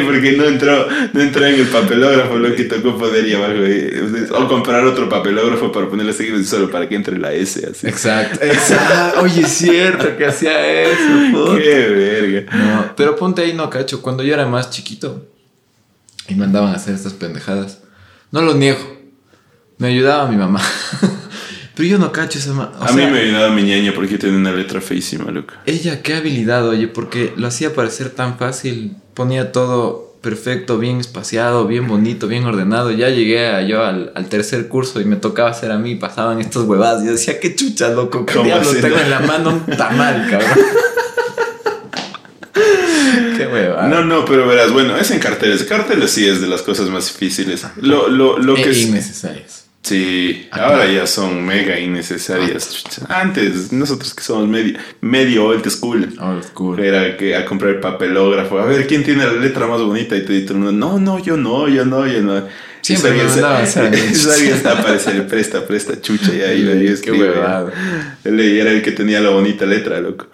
Porque 0.06 0.34
no 0.34 0.46
entró, 0.46 0.88
no 1.14 1.22
entró 1.22 1.46
en 1.46 1.56
el 1.56 1.68
papelógrafo, 1.68 2.36
lo 2.38 2.54
que 2.56 2.66
tocó 2.66 2.98
poder 2.98 3.26
y 3.28 3.34
abajo. 3.34 3.54
eh, 3.58 4.28
O 4.32 4.48
comprar 4.48 4.84
otro 4.86 5.08
papelógrafo 5.08 5.72
para 5.72 5.88
ponerle 5.88 6.14
seguido 6.14 6.42
solo 6.44 6.70
para 6.70 6.88
que 6.90 6.96
entre 6.96 7.18
la 7.18 7.34
S 7.34 7.66
así. 7.66 7.88
Exacto, 7.88 8.44
exacto. 8.44 9.22
Oye, 9.22 9.42
es 9.42 9.48
cierto 9.52 10.18
que 10.18 10.26
hacía 10.26 10.84
eso. 10.84 11.02
puta. 11.32 11.58
Qué 11.58 11.88
verga. 11.88 12.58
No, 12.58 12.94
pero 12.96 13.16
ponte 13.16 13.42
ahí, 13.44 13.54
no 13.54 13.70
cacho. 13.70 14.02
Cuando 14.02 14.24
yo 14.24 14.34
era 14.34 14.46
más 14.46 14.70
chiquito 14.70 15.26
y 16.28 16.36
mandaban 16.36 16.74
a 16.74 16.76
hacer 16.76 16.94
estas 16.96 17.14
pendejadas, 17.14 17.80
no 18.32 18.42
lo 18.42 18.54
niego. 18.56 18.98
Me 19.78 19.88
ayudaba 19.88 20.30
mi 20.30 20.36
mamá. 20.38 20.62
pero 21.80 21.92
yo 21.92 21.98
no 21.98 22.12
cacho 22.12 22.40
esa 22.40 22.52
o 22.52 22.84
a 22.84 22.88
sea, 22.90 23.06
mí 23.08 23.10
me 23.10 23.20
ayudaba 23.22 23.50
mi 23.56 23.64
ñaña 23.64 23.94
porque 23.96 24.18
tiene 24.18 24.36
una 24.36 24.52
letra 24.52 24.82
feísima, 24.82 25.32
loco. 25.32 25.54
Ella, 25.66 26.02
qué 26.02 26.14
habilidad, 26.16 26.68
oye, 26.68 26.90
porque 26.90 27.32
lo 27.38 27.48
hacía 27.48 27.74
parecer 27.74 28.10
tan 28.10 28.38
fácil. 28.38 28.98
Ponía 29.14 29.54
todo 29.54 30.14
perfecto, 30.22 30.78
bien 30.78 30.98
espaciado, 31.00 31.68
bien 31.68 31.88
bonito, 31.88 32.28
bien 32.28 32.44
ordenado. 32.44 32.92
Ya 32.92 33.08
llegué 33.08 33.48
a- 33.48 33.62
yo 33.62 33.86
al, 33.86 34.12
al 34.14 34.26
tercer 34.28 34.68
curso 34.68 35.00
y 35.00 35.06
me 35.06 35.16
tocaba 35.16 35.52
hacer 35.52 35.72
a 35.72 35.78
mí, 35.78 35.96
pasaban 35.96 36.42
estas 36.42 36.64
huevadas. 36.64 37.06
Yo 37.06 37.12
decía, 37.14 37.40
qué 37.40 37.56
chucha, 37.56 37.88
loco, 37.92 38.26
qué 38.26 38.34
¿Cómo 38.34 38.44
diablos 38.44 38.74
así? 38.74 38.82
tengo 38.82 38.98
en 39.00 39.10
la 39.10 39.22
mano 39.22 39.50
un 39.52 39.78
tamal, 39.78 40.28
cabrón. 40.30 40.60
qué 43.38 43.48
huevada. 43.48 43.88
No, 43.88 44.04
no, 44.04 44.26
pero 44.26 44.46
verás, 44.48 44.72
bueno, 44.74 44.98
es 44.98 45.12
en 45.12 45.20
carteles. 45.20 45.64
Carteles 45.64 46.12
sí 46.12 46.28
es 46.28 46.42
de 46.42 46.48
las 46.48 46.62
cosas 46.62 46.90
más 46.90 47.06
difíciles. 47.08 47.66
Lo, 47.78 48.10
lo, 48.10 48.38
lo 48.38 48.58
E 48.58 48.64
que 48.64 48.70
es. 48.72 48.78
innecesarias. 48.82 49.59
Sí, 49.82 50.48
Ah, 50.52 50.66
ahora 50.66 50.92
ya 50.92 51.08
son 51.08 51.46
mega 51.46 51.80
innecesarias. 51.80 52.70
chucha. 52.84 53.06
Antes, 53.08 53.72
nosotros 53.72 54.14
que 54.14 54.22
somos 54.22 54.48
medio, 54.48 54.78
medio 55.02 55.46
old 55.46 55.68
school. 55.70 56.14
Old 56.20 56.44
school. 56.44 56.80
Era 56.80 57.16
que 57.18 57.36
a 57.36 57.46
comprar 57.46 57.80
papelógrafo. 57.80 58.60
A 58.60 58.66
ver, 58.66 58.86
¿quién 58.88 59.04
tiene 59.04 59.26
la 59.26 59.34
letra 59.34 59.68
más 59.68 59.82
bonita? 59.82 60.16
Y 60.16 60.26
te 60.26 60.34
dice, 60.34 60.54
no, 60.54 61.00
no, 61.00 61.20
yo 61.20 61.38
no, 61.38 61.68
yo 61.70 61.86
no, 61.86 62.06
yo 62.06 62.22
no. 62.22 62.46
Siempre 62.82 63.12
me 63.12 63.24
mandaban 63.24 63.58
a 63.62 63.64
hacer 63.64 63.86
a 63.86 63.90
mí. 63.90 63.98
alguien 63.98 64.54
está 64.54 64.72
a 64.72 64.80
aparecer, 64.80 65.28
presta, 65.28 65.66
presta, 65.66 66.00
chucha, 66.02 66.34
y 66.34 66.42
ahí, 66.42 66.68
ahí 66.68 66.96
Qué 67.02 67.12
huevada. 67.12 67.72
Él 68.24 68.40
era 68.40 68.72
el 68.72 68.82
que 68.82 68.92
tenía 68.92 69.20
la 69.22 69.30
bonita 69.30 69.66
letra, 69.66 70.00
loco. 70.00 70.28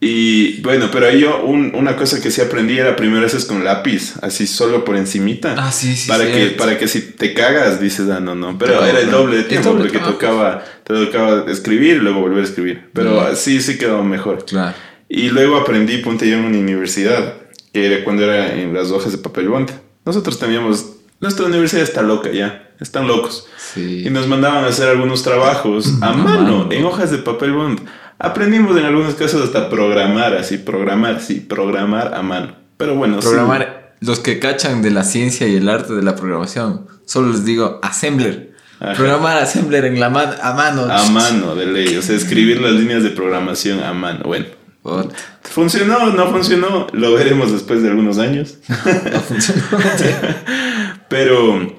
Y 0.00 0.60
bueno, 0.62 0.90
pero 0.92 1.06
ahí 1.08 1.20
yo 1.20 1.42
un- 1.44 1.72
una 1.74 1.96
cosa 1.96 2.20
que 2.20 2.30
sí 2.30 2.40
aprendí 2.40 2.78
era 2.78 2.94
primero 2.94 3.26
haces 3.26 3.44
con 3.44 3.64
lápiz, 3.64 4.14
así 4.22 4.46
solo 4.46 4.84
por 4.84 4.96
encimita. 4.96 5.56
Ah, 5.58 5.72
sí, 5.72 5.96
sí, 5.96 6.08
Para 6.08 6.24
que, 6.26 6.34
cierto. 6.34 6.56
para 6.56 6.78
que 6.78 6.86
si 6.86 7.00
te 7.00 7.34
cagas 7.34 7.80
dices, 7.80 8.08
ah, 8.08 8.20
no, 8.20 8.36
no. 8.36 8.56
Pero 8.58 8.84
era 8.84 9.00
el 9.00 9.10
doble 9.10 9.38
de 9.38 9.42
tiempo 9.44 9.70
doble 9.70 9.84
porque 9.90 9.98
tocaba, 9.98 10.62
te 10.84 10.94
tocaba 10.94 11.50
escribir 11.50 11.96
y 11.96 12.00
luego 12.00 12.20
volver 12.20 12.40
a 12.44 12.46
escribir. 12.46 12.90
Pero 12.92 13.22
Mm. 13.22 13.32
así 13.32 13.60
sí 13.60 13.76
quedó 13.76 14.04
mejor. 14.04 14.44
Claro. 14.44 14.76
Y 15.08 15.30
luego 15.30 15.56
aprendí, 15.56 15.98
ponte 15.98 16.28
yo 16.30 16.36
en 16.36 16.44
una 16.44 16.58
universidad, 16.58 17.34
que 17.72 17.86
era 17.86 18.04
cuando 18.04 18.22
era 18.22 18.54
en 18.54 18.72
las 18.74 18.92
hojas 18.92 19.10
de 19.10 19.18
papel 19.18 19.48
bond. 19.48 19.70
Nosotros 20.04 20.38
teníamos, 20.38 20.86
nuestra 21.20 21.46
universidad 21.46 21.82
está 21.82 22.02
loca 22.02 22.30
ya, 22.30 22.70
están 22.78 23.08
locos. 23.08 23.46
Sí. 23.74 24.04
Y 24.06 24.10
nos 24.10 24.28
mandaban 24.28 24.64
a 24.64 24.68
hacer 24.68 24.88
algunos 24.88 25.24
trabajos 25.24 25.92
a 26.02 26.10
A 26.10 26.12
mano, 26.12 26.58
mano. 26.58 26.68
en 26.70 26.84
hojas 26.84 27.10
de 27.10 27.18
papel 27.18 27.52
bond. 27.52 27.80
Aprendimos 28.18 28.76
en 28.76 28.84
algunos 28.84 29.14
casos 29.14 29.44
hasta 29.44 29.70
programar, 29.70 30.34
así, 30.34 30.58
programar, 30.58 31.20
sí, 31.20 31.40
programar 31.40 32.14
a 32.14 32.22
mano. 32.22 32.56
Pero 32.76 32.96
bueno, 32.96 33.22
sí. 33.22 33.28
Programar, 33.28 33.94
los 34.00 34.18
que 34.18 34.38
cachan 34.40 34.82
de 34.82 34.90
la 34.90 35.04
ciencia 35.04 35.46
y 35.46 35.56
el 35.56 35.68
arte 35.68 35.94
de 35.94 36.02
la 36.02 36.16
programación, 36.16 36.86
solo 37.06 37.30
les 37.30 37.44
digo 37.44 37.78
assembler. 37.82 38.54
Ajá. 38.80 38.94
Programar 38.94 39.38
assembler 39.38 39.84
en 39.84 40.00
la 40.00 40.10
mano, 40.10 40.32
a 40.40 40.52
mano. 40.52 40.82
A 40.90 41.08
mano, 41.10 41.54
de 41.54 41.66
ley. 41.66 41.96
O 41.96 42.02
sea, 42.02 42.16
escribir 42.16 42.60
las 42.60 42.72
líneas 42.72 43.02
de 43.02 43.10
programación 43.10 43.82
a 43.82 43.92
mano. 43.92 44.24
Bueno, 44.24 44.46
Puta, 44.82 45.14
¿funcionó 45.42 45.98
o 45.98 46.06
no 46.10 46.30
funcionó? 46.30 46.86
Lo 46.92 47.14
veremos 47.14 47.52
después 47.52 47.82
de 47.82 47.90
algunos 47.90 48.18
años. 48.18 48.58
no 48.68 49.20
funcionó. 49.20 49.62
Pero 51.08 51.77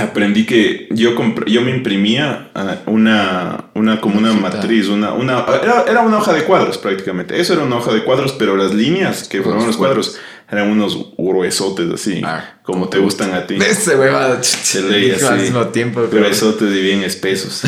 aprendí 0.00 0.44
que 0.46 0.88
yo, 0.90 1.14
yo 1.46 1.62
me 1.62 1.70
imprimía 1.70 2.50
ah, 2.54 2.76
una, 2.86 3.66
una 3.74 4.00
como 4.00 4.18
una 4.18 4.32
matriz, 4.32 4.88
una, 4.88 5.12
una, 5.12 5.44
era, 5.62 5.84
era 5.88 6.00
una 6.02 6.18
hoja 6.18 6.32
de 6.32 6.44
cuadros 6.44 6.78
prácticamente. 6.78 7.38
Eso 7.40 7.52
era 7.54 7.62
una 7.62 7.76
hoja 7.76 7.92
de 7.92 8.02
cuadros, 8.04 8.32
pero 8.32 8.56
las 8.56 8.74
líneas 8.74 9.28
que 9.28 9.42
formaban 9.42 9.66
los 9.66 9.76
cuadros 9.76 10.18
eran 10.50 10.68
unos 10.70 11.14
gruesotes 11.16 11.88
así, 11.92 12.20
Ah, 12.24 12.58
como 12.64 12.88
te 12.88 12.98
gustan 12.98 13.32
a 13.34 13.46
ti. 13.46 13.56
Ese 13.56 13.94
huevada. 13.96 14.42
Se 14.42 14.82
leía 14.82 15.14
al 15.14 15.24
así, 15.34 15.42
mismo 15.42 15.66
tiempo. 15.68 16.06
pero- 16.10 16.22
gruesotes 16.24 16.70
y 16.74 16.80
bien 16.80 17.02
espesos. 17.04 17.62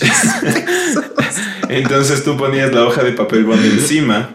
Entonces 1.68 2.24
tú 2.24 2.36
ponías 2.36 2.72
la 2.72 2.84
hoja 2.84 3.02
de 3.02 3.12
papel 3.12 3.44
bond 3.44 3.64
encima. 3.64 4.34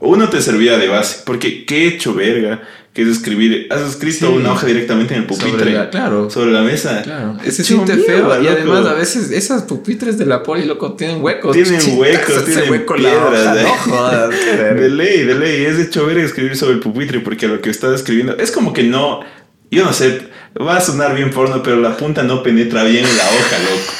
Uno 0.00 0.28
te 0.28 0.42
servía 0.42 0.78
de 0.78 0.88
base, 0.88 1.22
porque 1.24 1.64
qué 1.64 1.86
hecho 1.86 2.12
verga 2.14 2.62
que 2.92 3.02
es 3.02 3.08
escribir. 3.08 3.68
Has 3.70 3.80
escrito 3.82 4.26
Sí. 4.28 4.32
una 4.34 4.52
hoja 4.52 4.66
directamente 4.66 5.14
en 5.14 5.20
el 5.20 5.26
pupitre. 5.26 5.50
Sobre 5.50 5.72
la- 5.72 5.88
claro. 5.90 6.28
Sobre 6.28 6.52
la 6.52 6.60
mesa. 6.62 7.00
Claro, 7.02 7.38
Es 7.44 7.56
se 7.56 7.64
siente 7.64 7.96
feo. 7.96 8.26
Y 8.40 8.44
loco. 8.44 8.50
además, 8.56 8.86
a 8.86 8.92
veces 8.94 9.30
esas 9.30 9.62
pupitres 9.62 10.18
de 10.18 10.26
la 10.26 10.42
poli, 10.42 10.66
loco, 10.66 10.92
tienen 10.92 11.22
huecos. 11.22 11.52
Tienen 11.54 11.80
huecos, 11.98 12.44
tienen 12.44 12.70
hueco 12.70 12.94
la 12.96 13.08
piedras, 13.10 13.46
hoja, 13.46 13.60
¿eh? 13.60 13.62
No 13.64 13.68
jodas. 13.70 14.30
De 14.80 14.88
ley, 14.90 15.22
de 15.22 15.34
ley. 15.34 15.64
Es 15.64 15.78
hecho 15.78 16.04
ver 16.06 16.18
escribir 16.18 16.54
sobre 16.56 16.74
el 16.74 16.80
pupitre 16.80 17.20
porque 17.20 17.48
lo 17.48 17.60
que 17.62 17.70
estás 17.70 17.94
escribiendo 17.94 18.36
es 18.36 18.50
como 18.50 18.72
que 18.74 18.82
no. 18.82 19.20
Yo 19.70 19.84
no 19.86 19.92
sé, 19.94 20.28
va 20.60 20.76
a 20.76 20.80
sonar 20.82 21.14
bien 21.14 21.30
porno, 21.30 21.62
pero 21.62 21.80
la 21.80 21.96
punta 21.96 22.22
no 22.22 22.42
penetra 22.42 22.84
bien 22.84 23.06
en 23.06 23.16
la 23.16 23.24
hoja, 23.24 23.58
loco. 23.70 23.92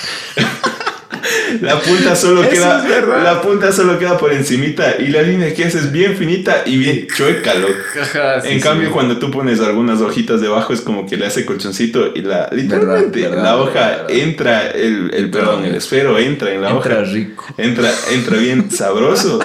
La 1.60 1.78
punta 1.80 2.16
solo 2.16 2.48
queda. 2.48 2.84
La 3.22 3.40
punta 3.42 3.72
solo 3.72 3.98
queda 3.98 4.16
por 4.18 4.32
encimita. 4.32 4.96
Y 4.98 5.08
la 5.08 5.22
línea 5.22 5.52
que 5.54 5.64
haces 5.64 5.84
es 5.84 5.92
bien 5.92 6.16
finita 6.16 6.62
y 6.66 6.76
bien 6.78 7.06
chueca, 7.14 7.54
loco. 7.54 7.74
Ajá, 8.00 8.40
sí, 8.40 8.48
en 8.48 8.54
sí. 8.54 8.60
cambio, 8.60 8.90
cuando 8.90 9.18
tú 9.18 9.30
pones 9.30 9.60
algunas 9.60 10.00
hojitas 10.00 10.40
debajo, 10.40 10.72
es 10.72 10.80
como 10.80 11.06
que 11.06 11.16
le 11.16 11.26
hace 11.26 11.44
colchoncito 11.44 12.12
y 12.14 12.22
la 12.22 12.48
literalmente 12.52 13.20
verdad, 13.20 13.42
la 13.42 13.56
hoja 13.56 13.80
verdad. 13.88 14.10
entra, 14.10 14.70
el, 14.70 15.10
el 15.14 15.30
perdón, 15.30 15.64
el 15.64 15.74
esfero 15.74 16.18
entra 16.18 16.52
en 16.52 16.62
la 16.62 16.70
Entra 16.70 17.00
hoja. 17.00 17.10
rico. 17.12 17.44
Entra, 17.58 17.90
entra 18.12 18.36
bien 18.38 18.70
sabroso 18.70 19.40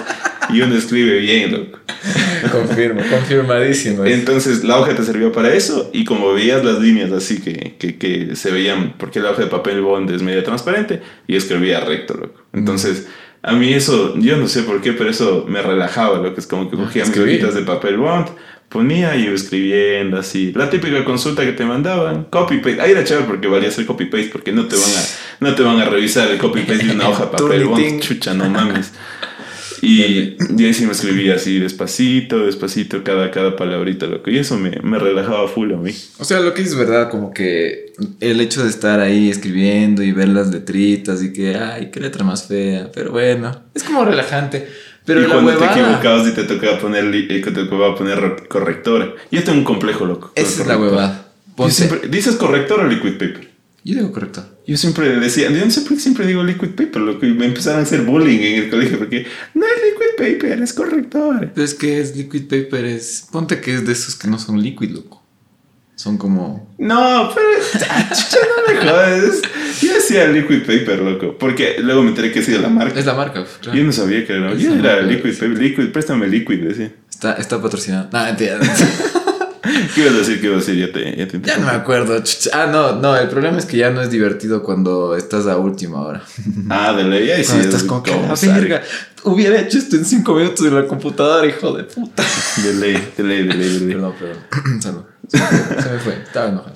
y 0.54 0.62
uno 0.62 0.76
escribe 0.76 1.20
bien, 1.20 1.52
loco. 1.52 1.80
Confirmo, 2.52 3.02
confirmadísimo. 3.10 4.06
Entonces 4.06 4.64
la 4.64 4.80
hoja 4.80 4.96
te 4.96 5.04
sirvió 5.04 5.32
para 5.32 5.54
eso 5.54 5.90
y 5.94 6.06
como 6.06 6.34
veías 6.34 6.64
las 6.64 6.80
líneas 6.80 7.12
así 7.12 7.42
que, 7.42 7.76
que, 7.78 7.98
que 7.98 8.36
se 8.36 8.52
veían, 8.52 8.94
porque 8.98 9.20
la 9.20 9.32
hoja 9.32 9.44
de 9.44 9.48
papel 9.48 9.82
bond 9.82 10.10
es 10.12 10.22
medio 10.22 10.44
transparente 10.44 11.02
y 11.28 11.36
escribía 11.36 11.80
recto, 11.82 12.14
loco. 12.14 12.42
Entonces 12.54 13.08
a 13.48 13.54
mí 13.54 13.74
eso, 13.74 14.16
yo 14.18 14.38
no 14.38 14.48
sé 14.48 14.64
por 14.64 14.82
qué, 14.82 14.94
pero 14.94 15.10
eso 15.10 15.46
me 15.48 15.62
relajaba, 15.62 16.20
lo 16.20 16.34
que 16.34 16.42
es 16.42 16.48
como 16.48 16.70
que 16.70 16.76
cogía 16.76 17.06
mis 17.06 17.18
hojitas 17.18 17.56
de 17.56 17.62
papel 17.62 17.98
bond. 17.98 18.28
Ponía 18.68 19.16
y 19.16 19.28
escribiendo 19.28 20.18
así. 20.18 20.52
La 20.54 20.70
típica 20.70 21.06
consulta 21.06 21.46
que 21.46 21.54
te 21.54 21.64
mandaban, 21.64 22.26
copy 22.26 22.58
paste. 22.58 22.82
Ahí 22.82 22.92
era 22.92 23.06
chévere 23.06 23.26
porque 23.26 23.48
valía 23.48 23.70
hacer 23.70 23.86
copy 23.86 24.06
paste 24.06 24.28
porque 24.30 24.52
no 24.52 24.66
te 24.66 24.76
van 24.76 24.90
a, 24.90 25.04
no 25.40 25.56
te 25.56 25.64
van 25.64 25.80
a 25.80 25.86
revisar 25.86 26.30
el 26.30 26.38
copy 26.38 26.64
paste 26.64 26.86
de 26.86 26.92
una 26.92 27.08
hoja 27.10 27.28
de 27.28 27.32
papel 27.32 27.64
bond. 27.64 28.02
Chucha, 28.02 28.34
no 28.34 28.50
mames. 28.50 28.92
Y, 29.82 30.36
y 30.58 30.66
ahí 30.66 30.74
sí 30.74 30.86
me 30.86 30.92
escribía 30.94 31.36
así 31.36 31.60
despacito, 31.60 32.46
despacito, 32.46 33.04
cada, 33.04 33.30
cada 33.32 33.56
palabrita, 33.56 34.08
loco. 34.08 34.30
Y 34.30 34.38
eso 34.38 34.58
me, 34.58 34.72
me 34.82 34.98
relajaba 35.00 35.48
full 35.48 35.72
a 35.74 35.78
mí. 35.78 35.92
O 36.20 36.26
sea, 36.26 36.40
lo 36.40 36.54
que 36.54 36.62
es 36.64 36.76
verdad, 36.76 37.10
como 37.10 37.34
que 37.34 37.94
el 38.20 38.42
hecho 38.42 38.64
de 38.64 38.70
estar 38.70 39.00
ahí 39.00 39.30
escribiendo 39.30 40.04
y 40.04 40.12
ver 40.12 40.30
las 40.30 40.48
letritas 40.50 41.22
y 41.24 41.32
que, 41.34 41.56
ay, 41.56 41.90
qué 41.92 42.00
letra 42.00 42.24
más 42.24 42.48
fea, 42.48 42.90
pero 42.94 43.12
bueno, 43.12 43.56
es 43.74 43.84
como 43.84 44.04
relajante. 44.06 44.68
Pero 45.06 45.22
y 45.22 45.26
cuando 45.26 45.54
te 45.56 45.64
equivocabas 45.66 46.28
y 46.28 46.32
te 46.32 46.44
tocaba 46.44 46.80
poner, 46.80 47.06
eh, 47.16 47.42
te 47.42 47.52
tocaba 47.52 47.96
poner 47.96 48.20
re- 48.20 48.48
correctora. 48.50 49.14
Yo 49.32 49.42
tengo 49.44 49.60
un 49.60 49.64
complejo, 49.64 50.06
loco. 50.06 50.32
esa 50.36 50.62
es 50.64 50.68
la 50.68 50.78
huevada. 50.78 51.28
Yo 51.48 51.54
Ponte- 51.56 51.74
siempre- 51.74 52.10
¿Dices 52.10 52.36
corrector 52.36 52.82
o 52.82 52.88
liquid 52.88 53.14
paper? 53.14 53.47
Yo 53.88 53.96
digo 53.96 54.12
correcto. 54.12 54.46
Yo 54.68 54.76
siempre 54.76 55.18
decía, 55.18 55.50
yo 55.50 55.64
no 55.64 55.72
sé 55.72 55.80
por 55.80 55.94
qué 55.94 56.00
siempre 56.02 56.28
digo 56.28 56.44
liquid 56.44 56.72
paper, 56.72 57.02
loco, 57.02 57.26
y 57.26 57.34
me 57.34 57.46
empezaron 57.46 57.80
a 57.80 57.84
hacer 57.84 58.02
bullying 58.02 58.40
en 58.40 58.64
el 58.64 58.70
colegio 58.70 58.98
porque 58.98 59.26
no 59.54 59.66
es 59.66 59.72
liquid 59.82 60.18
paper, 60.18 60.62
es 60.62 60.74
corrector. 60.74 61.52
Pero 61.56 61.64
es 61.64 61.74
que 61.74 62.02
es 62.02 62.18
liquid 62.18 62.50
paper, 62.50 62.84
es. 62.84 63.30
Ponte 63.32 63.62
que 63.62 63.76
es 63.76 63.86
de 63.86 63.94
esos 63.94 64.16
que 64.16 64.28
no 64.28 64.40
son 64.40 64.62
liquid, 64.62 64.90
loco. 64.90 65.24
Son 65.96 66.18
como. 66.18 66.76
No, 66.78 67.32
pero 67.34 67.48
chucha, 68.10 68.38
no 68.58 68.74
me 68.74 68.78
jodas. 68.82 69.42
Yo 69.82 69.94
decía 69.94 70.28
liquid 70.28 70.64
paper, 70.64 71.00
loco, 71.00 71.38
porque 71.38 71.78
luego 71.80 72.04
me 72.04 72.10
enteré 72.10 72.34
que 72.34 72.44
sí 72.44 72.52
de 72.52 72.60
la 72.60 72.68
marca. 72.68 73.00
Es 73.00 73.06
la 73.06 73.14
marca, 73.14 73.46
claro. 73.62 73.78
Yo 73.78 73.86
no 73.86 73.94
sabía 73.94 74.28
que 74.28 74.34
era. 74.34 74.52
Es 74.52 74.60
Yo 74.60 74.74
era 74.74 74.96
marca. 74.98 75.02
liquid 75.04 75.32
paper, 75.32 75.58
liquid, 75.58 75.92
préstame 75.94 76.28
liquid, 76.28 76.60
decía. 76.62 76.92
Está, 77.10 77.36
está 77.36 77.62
patrocinado. 77.62 78.10
No, 78.12 78.26
mentira. 78.26 78.60
¿Qué 79.96 80.02
ibas 80.02 80.14
a 80.14 80.18
decir? 80.18 80.42
¿Qué 80.42 80.48
ibas 80.48 80.64
a 80.64 80.72
decir? 80.72 80.88
Ya 80.88 80.94
te, 80.94 81.16
ya 81.18 81.28
te 81.28 81.42
ya 81.42 81.58
no 81.58 81.66
me 81.66 81.72
acuerdo. 81.72 82.22
Ah, 82.54 82.68
no, 82.72 82.96
no. 82.96 83.16
El 83.16 83.30
problema 83.30 83.58
es 83.58 83.66
que 83.66 83.78
ya 83.78 83.90
no 83.90 84.02
es 84.02 84.10
divertido 84.10 84.64
cuando 84.64 85.16
estás 85.16 85.48
a 85.48 85.58
última 85.58 86.02
hora. 86.02 86.24
Ah, 86.70 86.94
de 86.94 87.04
ley, 87.04 87.32
ahí 87.32 87.44
sí. 87.44 87.52
Cuando 87.52 87.68
es 87.68 87.74
estás 87.74 87.84
con 87.84 88.04
que 88.04 88.36
sale. 88.36 88.54
verga. 88.54 88.84
Hubiera 89.24 89.60
hecho 89.60 89.78
esto 89.78 89.96
en 89.96 90.06
cinco 90.06 90.36
minutos 90.36 90.66
en 90.66 90.76
la 90.76 90.86
computadora, 90.86 91.46
hijo 91.48 91.74
de 91.74 91.84
puta. 91.84 92.24
De 92.64 92.74
ley, 92.74 93.14
de 93.18 93.24
ley, 93.24 93.44
de 93.48 93.54
ley, 93.54 93.70
de 93.74 93.80
ley. 93.80 93.94
Perdón, 93.96 94.14
perdón. 94.20 94.82
Salud. 94.82 95.04
Se 95.28 95.38
me 95.38 95.46
fue, 95.46 95.82
se 95.84 95.90
me 95.90 96.00
fue. 96.00 96.14
Estaba 96.24 96.50
enojado. 96.50 96.74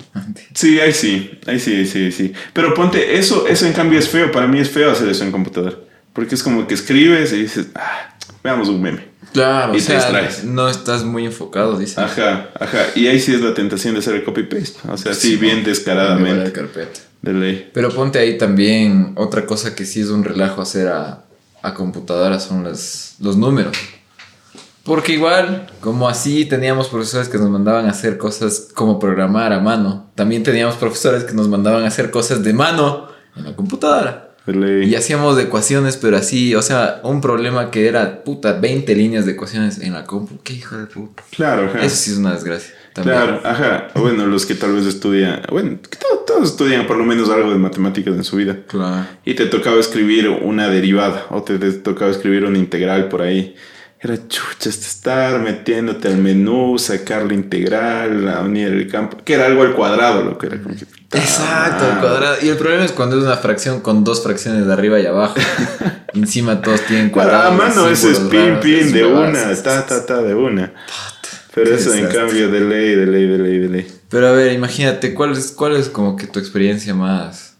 Sí, 0.54 0.78
ahí 0.80 0.92
sí, 0.92 1.38
ahí 1.46 1.58
sí, 1.58 1.86
sí, 1.86 2.12
sí. 2.12 2.32
Pero 2.52 2.74
ponte, 2.74 3.18
eso, 3.18 3.46
eso 3.46 3.66
en 3.66 3.72
cambio 3.72 3.98
es 3.98 4.08
feo. 4.08 4.30
Para 4.30 4.46
mí 4.46 4.58
es 4.60 4.70
feo 4.70 4.90
hacer 4.90 5.08
eso 5.08 5.24
en 5.24 5.32
computadora. 5.32 5.76
Porque 6.12 6.34
es 6.34 6.42
como 6.42 6.66
que 6.66 6.74
escribes 6.74 7.32
y 7.32 7.42
dices, 7.42 7.68
ah, 7.74 8.11
veamos 8.42 8.68
un 8.68 8.80
meme. 8.82 9.12
Claro, 9.32 9.72
Y 9.72 9.76
o 9.76 9.78
te 9.78 9.84
sea, 9.84 9.96
distraes. 9.96 10.44
no 10.44 10.68
estás 10.68 11.04
muy 11.04 11.24
enfocado, 11.24 11.78
dice. 11.78 12.00
Ajá, 12.00 12.50
ajá. 12.58 12.78
Y 12.94 13.06
ahí 13.06 13.18
sí 13.18 13.32
es 13.32 13.40
la 13.40 13.54
tentación 13.54 13.94
de 13.94 14.00
hacer 14.00 14.14
el 14.16 14.24
copy-paste. 14.24 14.80
O 14.88 14.96
sea, 14.96 15.14
sí, 15.14 15.30
Sí, 15.30 15.36
bien 15.36 15.64
descaradamente. 15.64 16.44
la 16.44 16.52
carpeta. 16.52 17.00
De 17.22 17.32
ley. 17.32 17.70
Pero 17.72 17.90
ponte 17.90 18.18
ahí 18.18 18.36
también 18.36 19.12
otra 19.16 19.46
cosa 19.46 19.74
que 19.76 19.84
sí 19.86 20.00
es 20.00 20.08
un 20.08 20.24
relajo 20.24 20.60
hacer 20.60 20.88
a, 20.88 21.24
a 21.62 21.74
computadora 21.74 22.40
son 22.40 22.64
las, 22.64 23.14
los 23.20 23.36
números. 23.36 23.76
Porque 24.82 25.12
igual, 25.12 25.70
como 25.80 26.08
así 26.08 26.44
teníamos 26.44 26.88
profesores 26.88 27.28
que 27.28 27.38
nos 27.38 27.48
mandaban 27.48 27.86
a 27.86 27.90
hacer 27.90 28.18
cosas 28.18 28.68
como 28.74 28.98
programar 28.98 29.52
a 29.52 29.60
mano, 29.60 30.10
también 30.16 30.42
teníamos 30.42 30.74
profesores 30.74 31.22
que 31.22 31.32
nos 31.34 31.46
mandaban 31.48 31.84
a 31.84 31.86
hacer 31.86 32.10
cosas 32.10 32.42
de 32.42 32.52
mano 32.52 33.06
en 33.36 33.44
la 33.44 33.54
computadora. 33.54 34.31
Y 34.46 34.94
hacíamos 34.96 35.36
de 35.36 35.44
ecuaciones, 35.44 35.96
pero 35.96 36.16
así, 36.16 36.54
o 36.54 36.62
sea, 36.62 37.00
un 37.04 37.20
problema 37.20 37.70
que 37.70 37.86
era, 37.86 38.24
puta, 38.24 38.54
20 38.54 38.94
líneas 38.96 39.24
de 39.24 39.32
ecuaciones 39.32 39.78
en 39.78 39.92
la 39.92 40.04
compu. 40.04 40.38
Qué 40.42 40.54
hijo 40.54 40.76
de 40.76 40.86
puta. 40.86 41.22
Claro, 41.30 41.66
ajá. 41.66 41.84
Eso 41.84 41.96
sí 41.96 42.10
es 42.10 42.16
una 42.16 42.32
desgracia. 42.32 42.74
También. 42.92 43.16
Claro, 43.16 43.40
ajá. 43.44 43.88
Bueno, 43.94 44.26
los 44.26 44.44
que 44.44 44.54
tal 44.54 44.74
vez 44.74 44.84
estudian, 44.84 45.42
bueno, 45.48 45.78
que 45.80 45.96
todos 46.26 46.50
estudian 46.50 46.86
por 46.86 46.96
lo 46.96 47.04
menos 47.04 47.30
algo 47.30 47.50
de 47.50 47.58
matemáticas 47.58 48.14
en 48.14 48.24
su 48.24 48.36
vida. 48.36 48.58
Claro. 48.66 49.06
Y 49.24 49.34
te 49.34 49.46
tocaba 49.46 49.78
escribir 49.78 50.28
una 50.28 50.68
derivada 50.68 51.26
o 51.30 51.42
te, 51.42 51.58
te 51.58 51.72
tocaba 51.72 52.10
escribir 52.10 52.44
una 52.44 52.58
integral 52.58 53.08
por 53.08 53.22
ahí. 53.22 53.54
Era 54.00 54.16
chuchas 54.26 54.80
de 54.80 54.86
estar 54.86 55.40
metiéndote 55.40 56.08
al 56.08 56.18
menú, 56.18 56.76
sacar 56.76 57.24
la 57.24 57.34
integral, 57.34 58.42
unir 58.44 58.68
el 58.68 58.88
campo, 58.88 59.18
que 59.24 59.34
era 59.34 59.46
algo 59.46 59.62
al 59.62 59.74
cuadrado, 59.74 60.24
lo 60.24 60.36
que 60.36 60.48
era 60.48 60.60
como 60.60 60.74
que. 60.74 61.01
Exacto, 61.12 61.84
al 61.84 62.00
cuadrado. 62.00 62.36
Y 62.42 62.48
el 62.48 62.56
problema 62.56 62.84
es 62.84 62.92
cuando 62.92 63.18
es 63.18 63.24
una 63.24 63.36
fracción 63.36 63.80
con 63.80 64.04
dos 64.04 64.22
fracciones 64.22 64.66
de 64.66 64.72
arriba 64.72 64.98
y 65.00 65.06
abajo. 65.06 65.34
Encima 66.14 66.60
todos 66.60 66.80
tienen 66.82 67.10
cuadrados. 67.10 67.52
a 67.52 67.56
mano 67.56 67.88
ese 67.88 68.12
es 68.12 68.18
pin, 68.20 68.58
pin 68.60 68.92
de 68.92 69.04
una, 69.04 69.54
ta, 69.62 69.86
ta, 69.86 70.04
ta, 70.04 70.22
de 70.22 70.34
una. 70.34 70.72
Pero 71.54 71.74
eso 71.74 71.94
en 71.94 72.06
cambio 72.08 72.50
de 72.50 72.60
ley, 72.60 72.94
de 72.94 73.06
ley, 73.06 73.26
de 73.26 73.38
ley, 73.38 73.58
de 73.58 73.68
ley. 73.68 73.92
Pero 74.08 74.28
a 74.28 74.32
ver, 74.32 74.52
imagínate, 74.52 75.12
¿cuál 75.14 75.32
es, 75.32 75.52
¿cuál 75.52 75.76
es 75.76 75.88
como 75.88 76.16
que 76.16 76.26
tu 76.26 76.38
experiencia 76.38 76.94
más 76.94 77.51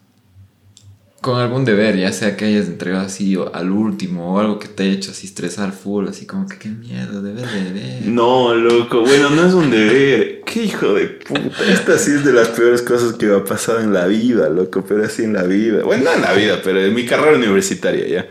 con 1.22 1.40
algún 1.40 1.64
deber? 1.64 1.96
Ya 1.96 2.12
sea 2.12 2.36
que 2.36 2.44
hayas 2.44 2.66
entregado 2.66 3.06
así 3.06 3.34
o 3.36 3.54
al 3.54 3.70
último 3.70 4.34
o 4.34 4.40
algo 4.40 4.58
que 4.58 4.68
te 4.68 4.82
haya 4.82 4.92
hecho 4.92 5.12
así 5.12 5.26
estresar 5.28 5.72
full, 5.72 6.08
así 6.08 6.26
como 6.26 6.46
que 6.46 6.58
qué 6.58 6.68
miedo, 6.68 7.22
deber 7.22 7.46
de 7.46 7.72
deber. 7.72 8.02
No, 8.06 8.54
loco, 8.54 9.00
bueno, 9.00 9.30
no 9.30 9.46
es 9.46 9.54
un 9.54 9.70
deber. 9.70 10.42
Qué 10.44 10.64
hijo 10.64 10.92
de 10.92 11.06
puta. 11.06 11.64
Esta 11.72 11.96
sí 11.96 12.10
es 12.10 12.24
de 12.24 12.32
las 12.32 12.48
peores 12.48 12.82
cosas 12.82 13.14
que 13.14 13.26
me 13.26 13.36
ha 13.36 13.44
pasado 13.44 13.80
en 13.80 13.94
la 13.94 14.06
vida, 14.06 14.50
loco, 14.50 14.84
pero 14.86 15.04
así 15.04 15.22
en 15.22 15.32
la 15.32 15.44
vida. 15.44 15.84
Bueno, 15.84 16.04
no 16.04 16.12
en 16.12 16.22
la 16.22 16.32
vida, 16.34 16.60
pero 16.62 16.82
en 16.82 16.92
mi 16.92 17.06
carrera 17.06 17.38
universitaria 17.38 18.06
ya. 18.06 18.26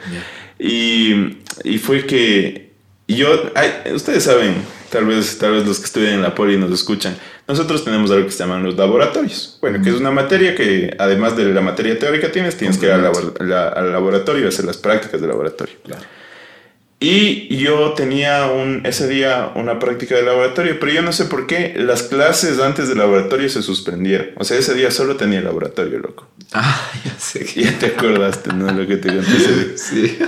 Y, 0.60 1.38
y 1.64 1.78
fue 1.80 2.06
que 2.06 2.72
yo, 3.08 3.52
ay, 3.56 3.94
ustedes 3.94 4.24
saben, 4.24 4.56
tal 4.90 5.06
vez, 5.06 5.38
tal 5.38 5.54
vez 5.54 5.66
los 5.66 5.80
que 5.80 5.86
estudian 5.86 6.14
en 6.16 6.22
la 6.22 6.36
poli 6.36 6.58
nos 6.58 6.72
escuchan, 6.72 7.16
nosotros 7.52 7.84
tenemos 7.86 8.10
algo 8.12 8.26
que 8.26 8.32
se 8.32 8.40
llaman 8.40 8.64
los 8.64 8.76
laboratorios. 8.76 9.58
Bueno, 9.62 9.82
que 9.84 9.90
es 9.90 9.96
una 9.96 10.12
materia 10.12 10.56
que 10.56 10.94
además 10.98 11.36
de 11.38 11.46
la 11.46 11.62
materia 11.62 11.98
teórica 12.00 12.32
tienes, 12.32 12.58
tienes 12.58 12.78
que 12.78 12.88
ir 12.88 12.92
al, 12.94 13.04
labor- 13.04 13.36
la- 13.42 13.68
al 13.70 13.92
laboratorio 13.92 14.46
y 14.46 14.48
hacer 14.48 14.66
las 14.66 14.78
prácticas 14.78 15.22
de 15.22 15.28
laboratorio. 15.28 15.76
Claro. 15.86 16.04
Y 17.04 17.58
yo 17.58 17.94
tenía 17.94 18.46
un, 18.46 18.86
ese 18.86 19.08
día 19.08 19.52
una 19.56 19.80
práctica 19.80 20.14
de 20.16 20.22
laboratorio, 20.22 20.80
pero 20.80 20.92
yo 20.92 21.02
no 21.02 21.12
sé 21.12 21.26
por 21.26 21.48
qué 21.48 21.74
las 21.76 22.04
clases 22.04 22.60
antes 22.60 22.90
del 22.90 23.00
laboratorio 23.00 23.50
se 23.50 23.64
suspendieron. 23.64 24.28
O 24.38 24.44
sea, 24.44 24.60
ese 24.60 24.76
día 24.76 24.92
solo 24.92 25.16
tenía 25.16 25.42
laboratorio, 25.42 26.00
loco. 26.00 26.28
Ah, 26.54 26.92
ya 27.06 27.16
sé 27.18 27.46
que. 27.46 27.64
Ya 27.64 27.80
te 27.80 27.86
acordaste, 27.88 28.54
¿no? 28.54 28.72
Lo 28.72 28.86
que 28.86 28.98
te 28.98 29.08
conté 29.08 29.36
ese 29.38 29.56
día. 29.56 29.78
Sí. 29.78 30.20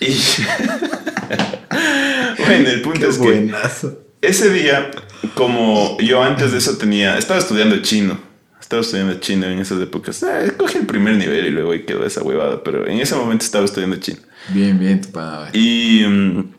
Y... 0.00 0.12
bueno, 2.46 2.68
el 2.68 2.82
punto 2.82 3.06
es 3.08 3.16
que 3.18 3.24
buenazo. 3.24 3.98
ese 4.20 4.50
día, 4.52 4.90
como 5.34 5.96
yo 6.00 6.22
antes 6.22 6.52
de 6.52 6.58
eso 6.58 6.76
tenía, 6.76 7.18
estaba 7.18 7.38
estudiando 7.38 7.80
chino. 7.82 8.18
Estaba 8.60 8.82
estudiando 8.82 9.14
chino 9.20 9.46
en 9.46 9.58
esas 9.58 9.80
épocas. 9.82 10.22
Ah, 10.22 10.40
cogí 10.56 10.78
el 10.78 10.86
primer 10.86 11.16
nivel 11.16 11.46
y 11.46 11.50
luego 11.50 11.72
ahí 11.72 11.82
quedó 11.82 12.06
esa 12.06 12.22
huevada, 12.22 12.62
pero 12.62 12.86
en 12.86 13.00
ese 13.00 13.14
momento 13.14 13.44
estaba 13.44 13.64
estudiando 13.64 13.96
chino. 13.96 14.18
Bien, 14.48 14.78
bien, 14.78 15.00
tu 15.00 15.10
pana. 15.10 15.50
Y, 15.52 16.04
mm, 16.06 16.52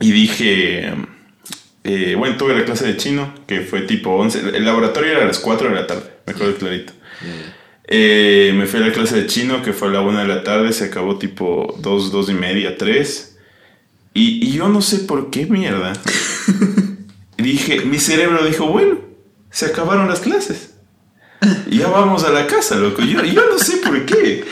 y 0.00 0.10
dije, 0.10 0.92
eh, 1.84 2.14
bueno, 2.18 2.36
tuve 2.36 2.56
la 2.56 2.64
clase 2.64 2.86
de 2.86 2.96
chino, 2.96 3.32
que 3.46 3.60
fue 3.60 3.82
tipo 3.82 4.10
11. 4.10 4.56
El 4.56 4.64
laboratorio 4.64 5.12
era 5.12 5.22
a 5.22 5.26
las 5.26 5.38
4 5.38 5.68
de 5.68 5.74
la 5.74 5.86
tarde, 5.86 6.10
me 6.26 6.32
acuerdo 6.32 6.56
clarito. 6.56 6.92
Eh, 7.84 8.52
me 8.54 8.66
fui 8.66 8.80
a 8.80 8.86
la 8.86 8.92
clase 8.92 9.16
de 9.16 9.26
chino, 9.26 9.62
que 9.62 9.72
fue 9.72 9.88
a 9.88 9.90
la 9.92 10.00
una 10.00 10.22
de 10.22 10.28
la 10.28 10.42
tarde, 10.42 10.72
se 10.72 10.84
acabó 10.84 11.18
tipo 11.18 11.76
dos, 11.80 12.12
dos 12.12 12.30
y 12.30 12.34
media, 12.34 12.76
tres. 12.78 13.38
Y, 14.12 14.44
y 14.44 14.52
yo 14.52 14.68
no 14.68 14.82
sé 14.82 14.98
por 15.00 15.30
qué 15.30 15.46
mierda. 15.46 15.92
dije, 17.40 17.82
mi 17.82 17.98
cerebro 17.98 18.44
dijo, 18.44 18.66
bueno, 18.66 18.98
se 19.50 19.66
acabaron 19.66 20.08
las 20.08 20.20
clases. 20.20 20.74
Ya 21.70 21.88
vamos 21.88 22.24
a 22.24 22.30
la 22.30 22.46
casa, 22.46 22.76
loco. 22.76 23.02
Yo, 23.02 23.24
yo 23.24 23.42
no 23.50 23.58
sé 23.58 23.78
por 23.78 24.04
qué. 24.04 24.44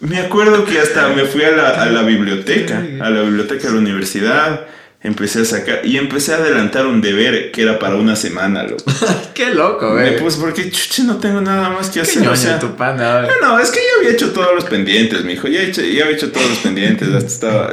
Me 0.00 0.18
acuerdo 0.18 0.64
que 0.64 0.78
hasta 0.78 1.08
me 1.08 1.24
fui 1.24 1.42
a 1.42 1.50
la, 1.50 1.70
a 1.70 1.86
la 1.86 2.02
biblioteca, 2.02 2.78
a 2.78 3.10
la 3.10 3.22
biblioteca 3.22 3.68
de 3.68 3.74
la 3.74 3.80
universidad 3.80 4.66
empecé 5.00 5.42
a 5.42 5.44
sacar 5.44 5.86
y 5.86 5.96
empecé 5.96 6.32
a 6.32 6.36
adelantar 6.36 6.86
un 6.86 7.00
deber 7.00 7.52
que 7.52 7.62
era 7.62 7.78
para 7.78 7.96
una 7.96 8.16
semana, 8.16 8.64
loco. 8.64 8.84
Qué 9.34 9.54
loco, 9.54 9.92
güey. 9.92 10.18
Pues 10.18 10.36
porque 10.36 10.70
chuche 10.70 11.04
no 11.04 11.18
tengo 11.18 11.40
nada 11.40 11.70
más 11.70 11.90
que 11.90 12.00
hacer. 12.00 12.26
O 12.28 12.36
sea, 12.36 12.58
tu 12.58 12.74
pana, 12.74 13.22
no, 13.22 13.40
no, 13.40 13.58
es 13.58 13.70
que 13.70 13.78
ya 13.78 14.00
había 14.00 14.10
hecho 14.10 14.32
todos 14.32 14.54
los 14.54 14.64
pendientes, 14.64 15.24
mijo. 15.24 15.46
Ya, 15.48 15.60
he 15.60 15.68
hecho, 15.68 15.82
ya 15.82 16.04
había 16.04 16.16
hecho 16.16 16.32
todos 16.32 16.48
los 16.48 16.58
pendientes. 16.58 17.08
Hasta 17.08 17.26
estaba, 17.26 17.66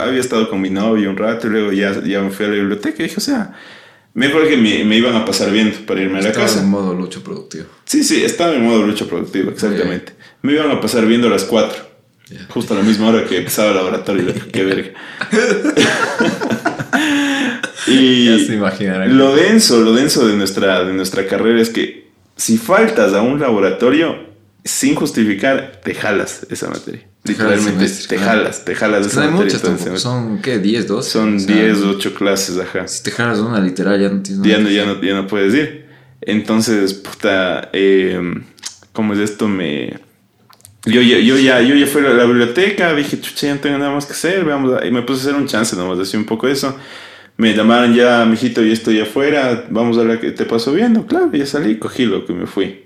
había 0.00 0.20
estado 0.20 0.48
con 0.48 0.60
mi 0.60 0.70
novio 0.70 1.10
un 1.10 1.16
rato 1.16 1.46
y 1.46 1.50
luego 1.50 1.72
ya, 1.72 2.02
ya 2.02 2.20
me 2.20 2.30
fui 2.30 2.46
a 2.46 2.48
la 2.48 2.54
biblioteca 2.56 2.96
y 2.98 3.04
dije, 3.04 3.16
o 3.18 3.20
sea, 3.20 3.52
me 4.14 4.26
acuerdo 4.26 4.48
que 4.48 4.56
me, 4.56 4.84
me 4.84 4.96
iban 4.96 5.14
a 5.16 5.24
pasar 5.24 5.50
viendo 5.50 5.76
para 5.86 6.02
irme 6.02 6.18
a 6.18 6.22
la 6.22 6.32
casa. 6.32 6.60
en 6.60 6.68
modo 6.68 6.94
lucho 6.94 7.22
productivo. 7.22 7.64
Sí, 7.84 8.04
sí, 8.04 8.24
estaba 8.24 8.54
en 8.54 8.64
modo 8.64 8.82
lucha 8.86 9.06
productiva, 9.06 9.52
exactamente. 9.52 10.12
Me 10.42 10.52
iban 10.52 10.70
a 10.70 10.80
pasar 10.80 11.06
viendo 11.06 11.28
a 11.28 11.30
las 11.30 11.44
4. 11.44 11.92
Ya. 12.30 12.46
Justo 12.48 12.74
a 12.74 12.78
la 12.78 12.82
misma 12.82 13.08
hora 13.08 13.24
que 13.24 13.38
empezaba 13.38 13.70
el 13.70 13.76
laboratorio. 13.76 14.32
Qué 14.52 14.64
verga. 14.64 14.90
y 17.86 18.26
Ya 18.26 18.38
se 18.46 18.54
imaginarán. 18.54 19.16
lo 19.16 19.34
denso, 19.34 19.80
lo 19.80 19.92
denso 19.92 20.26
de 20.26 20.36
nuestra, 20.36 20.84
de 20.84 20.92
nuestra 20.92 21.26
carrera 21.26 21.60
es 21.60 21.70
que 21.70 22.08
si 22.36 22.58
faltas 22.58 23.12
a 23.14 23.22
un 23.22 23.40
laboratorio 23.40 24.31
sin 24.64 24.94
justificar, 24.94 25.80
te 25.82 25.94
jalas 25.94 26.46
esa 26.50 26.68
materia. 26.68 27.02
Te 27.22 27.32
Literalmente, 27.32 27.86
te 28.08 28.18
jalas, 28.18 28.64
te 28.64 28.74
jalas 28.74 29.06
esa 29.06 29.20
No 29.20 29.38
hay 29.38 29.44
materia. 29.44 29.70
muchas. 29.70 30.02
Son, 30.02 30.42
¿qué? 30.42 30.60
¿10, 30.60 30.86
12? 30.86 31.10
Son 31.10 31.36
O 31.36 31.38
sea, 31.38 31.54
10, 31.56 31.78
8 31.82 32.14
clases, 32.14 32.58
ajá. 32.58 32.88
Si 32.88 33.02
te 33.02 33.10
jalas 33.12 33.38
una 33.38 33.60
literal, 33.60 34.00
ya 34.00 34.08
no 34.08 34.20
tienes 34.22 34.44
Ya 34.46 34.58
no, 34.58 34.68
ya, 34.68 34.84
no, 34.86 35.00
ya 35.00 35.14
no 35.14 35.26
puedes 35.26 35.54
ir. 35.54 35.86
Entonces, 36.20 36.94
puta, 36.94 37.70
eh, 37.72 38.20
¿cómo 38.92 39.12
es 39.14 39.18
esto? 39.20 39.46
Me... 39.48 40.00
Yo, 40.84 41.00
ya- 41.00 41.18
yo, 41.20 41.36
ya, 41.38 41.60
yo 41.60 41.76
ya 41.76 41.86
fui 41.86 42.04
a 42.04 42.08
la 42.10 42.24
biblioteca, 42.24 42.92
dije, 42.94 43.20
chucha, 43.20 43.46
ya 43.46 43.54
no 43.54 43.60
tengo 43.60 43.78
nada 43.78 43.92
más 43.92 44.04
que 44.06 44.12
hacer, 44.14 44.44
veamos, 44.44 44.80
a-". 44.80 44.84
y 44.86 44.90
me 44.90 45.02
puse 45.02 45.20
a 45.20 45.30
hacer 45.30 45.40
un 45.40 45.46
chance 45.46 45.76
nomás, 45.76 45.98
así 46.00 46.16
un 46.16 46.24
poco 46.24 46.48
eso. 46.48 46.76
Me 47.36 47.54
llamaron 47.54 47.94
ya, 47.94 48.24
mijito, 48.24 48.62
ya 48.62 48.72
estoy 48.72 49.00
afuera, 49.00 49.66
vamos 49.70 49.96
a 49.98 50.04
la 50.04 50.18
que 50.20 50.32
te 50.32 50.44
pasó 50.44 50.72
viendo, 50.72 51.06
claro, 51.06 51.30
ya 51.32 51.46
salí, 51.46 51.76
cogí 51.78 52.04
lo 52.04 52.26
que 52.26 52.32
me 52.32 52.46
fui. 52.46 52.82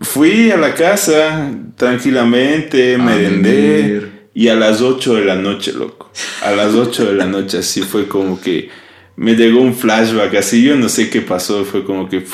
Fui 0.00 0.50
a 0.50 0.56
la 0.56 0.74
casa 0.74 1.50
tranquilamente, 1.76 2.94
A 2.94 2.98
merendé, 2.98 4.28
y 4.34 4.48
a 4.48 4.54
las 4.54 4.80
8 4.80 5.14
de 5.14 5.24
la 5.24 5.36
noche, 5.36 5.72
loco. 5.72 6.10
A 6.42 6.50
las 6.50 6.74
8 6.74 7.06
de 7.06 7.14
la 7.14 7.26
noche, 7.26 7.58
así 7.58 7.82
fue 7.82 8.08
como 8.08 8.40
que 8.40 8.68
me 9.16 9.34
llegó 9.34 9.60
un 9.60 9.74
flashback, 9.74 10.34
así 10.34 10.62
yo 10.64 10.76
no 10.76 10.88
sé 10.88 11.10
qué 11.10 11.20
pasó, 11.20 11.64
fue 11.64 11.84
como 11.84 12.08
que. 12.08 12.24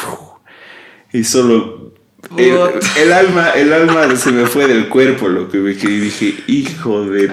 y 1.13 1.25
solo. 1.25 1.93
El, 2.37 2.55
el 2.99 3.13
alma, 3.13 3.51
el 3.51 3.73
alma 3.73 4.15
se 4.15 4.31
me 4.31 4.47
fue 4.47 4.69
del 4.69 4.89
cuerpo, 4.89 5.29
dije, 5.31 5.91
y 5.91 6.01
dije, 6.01 6.35
hijo 6.49 7.07
de 7.07 7.31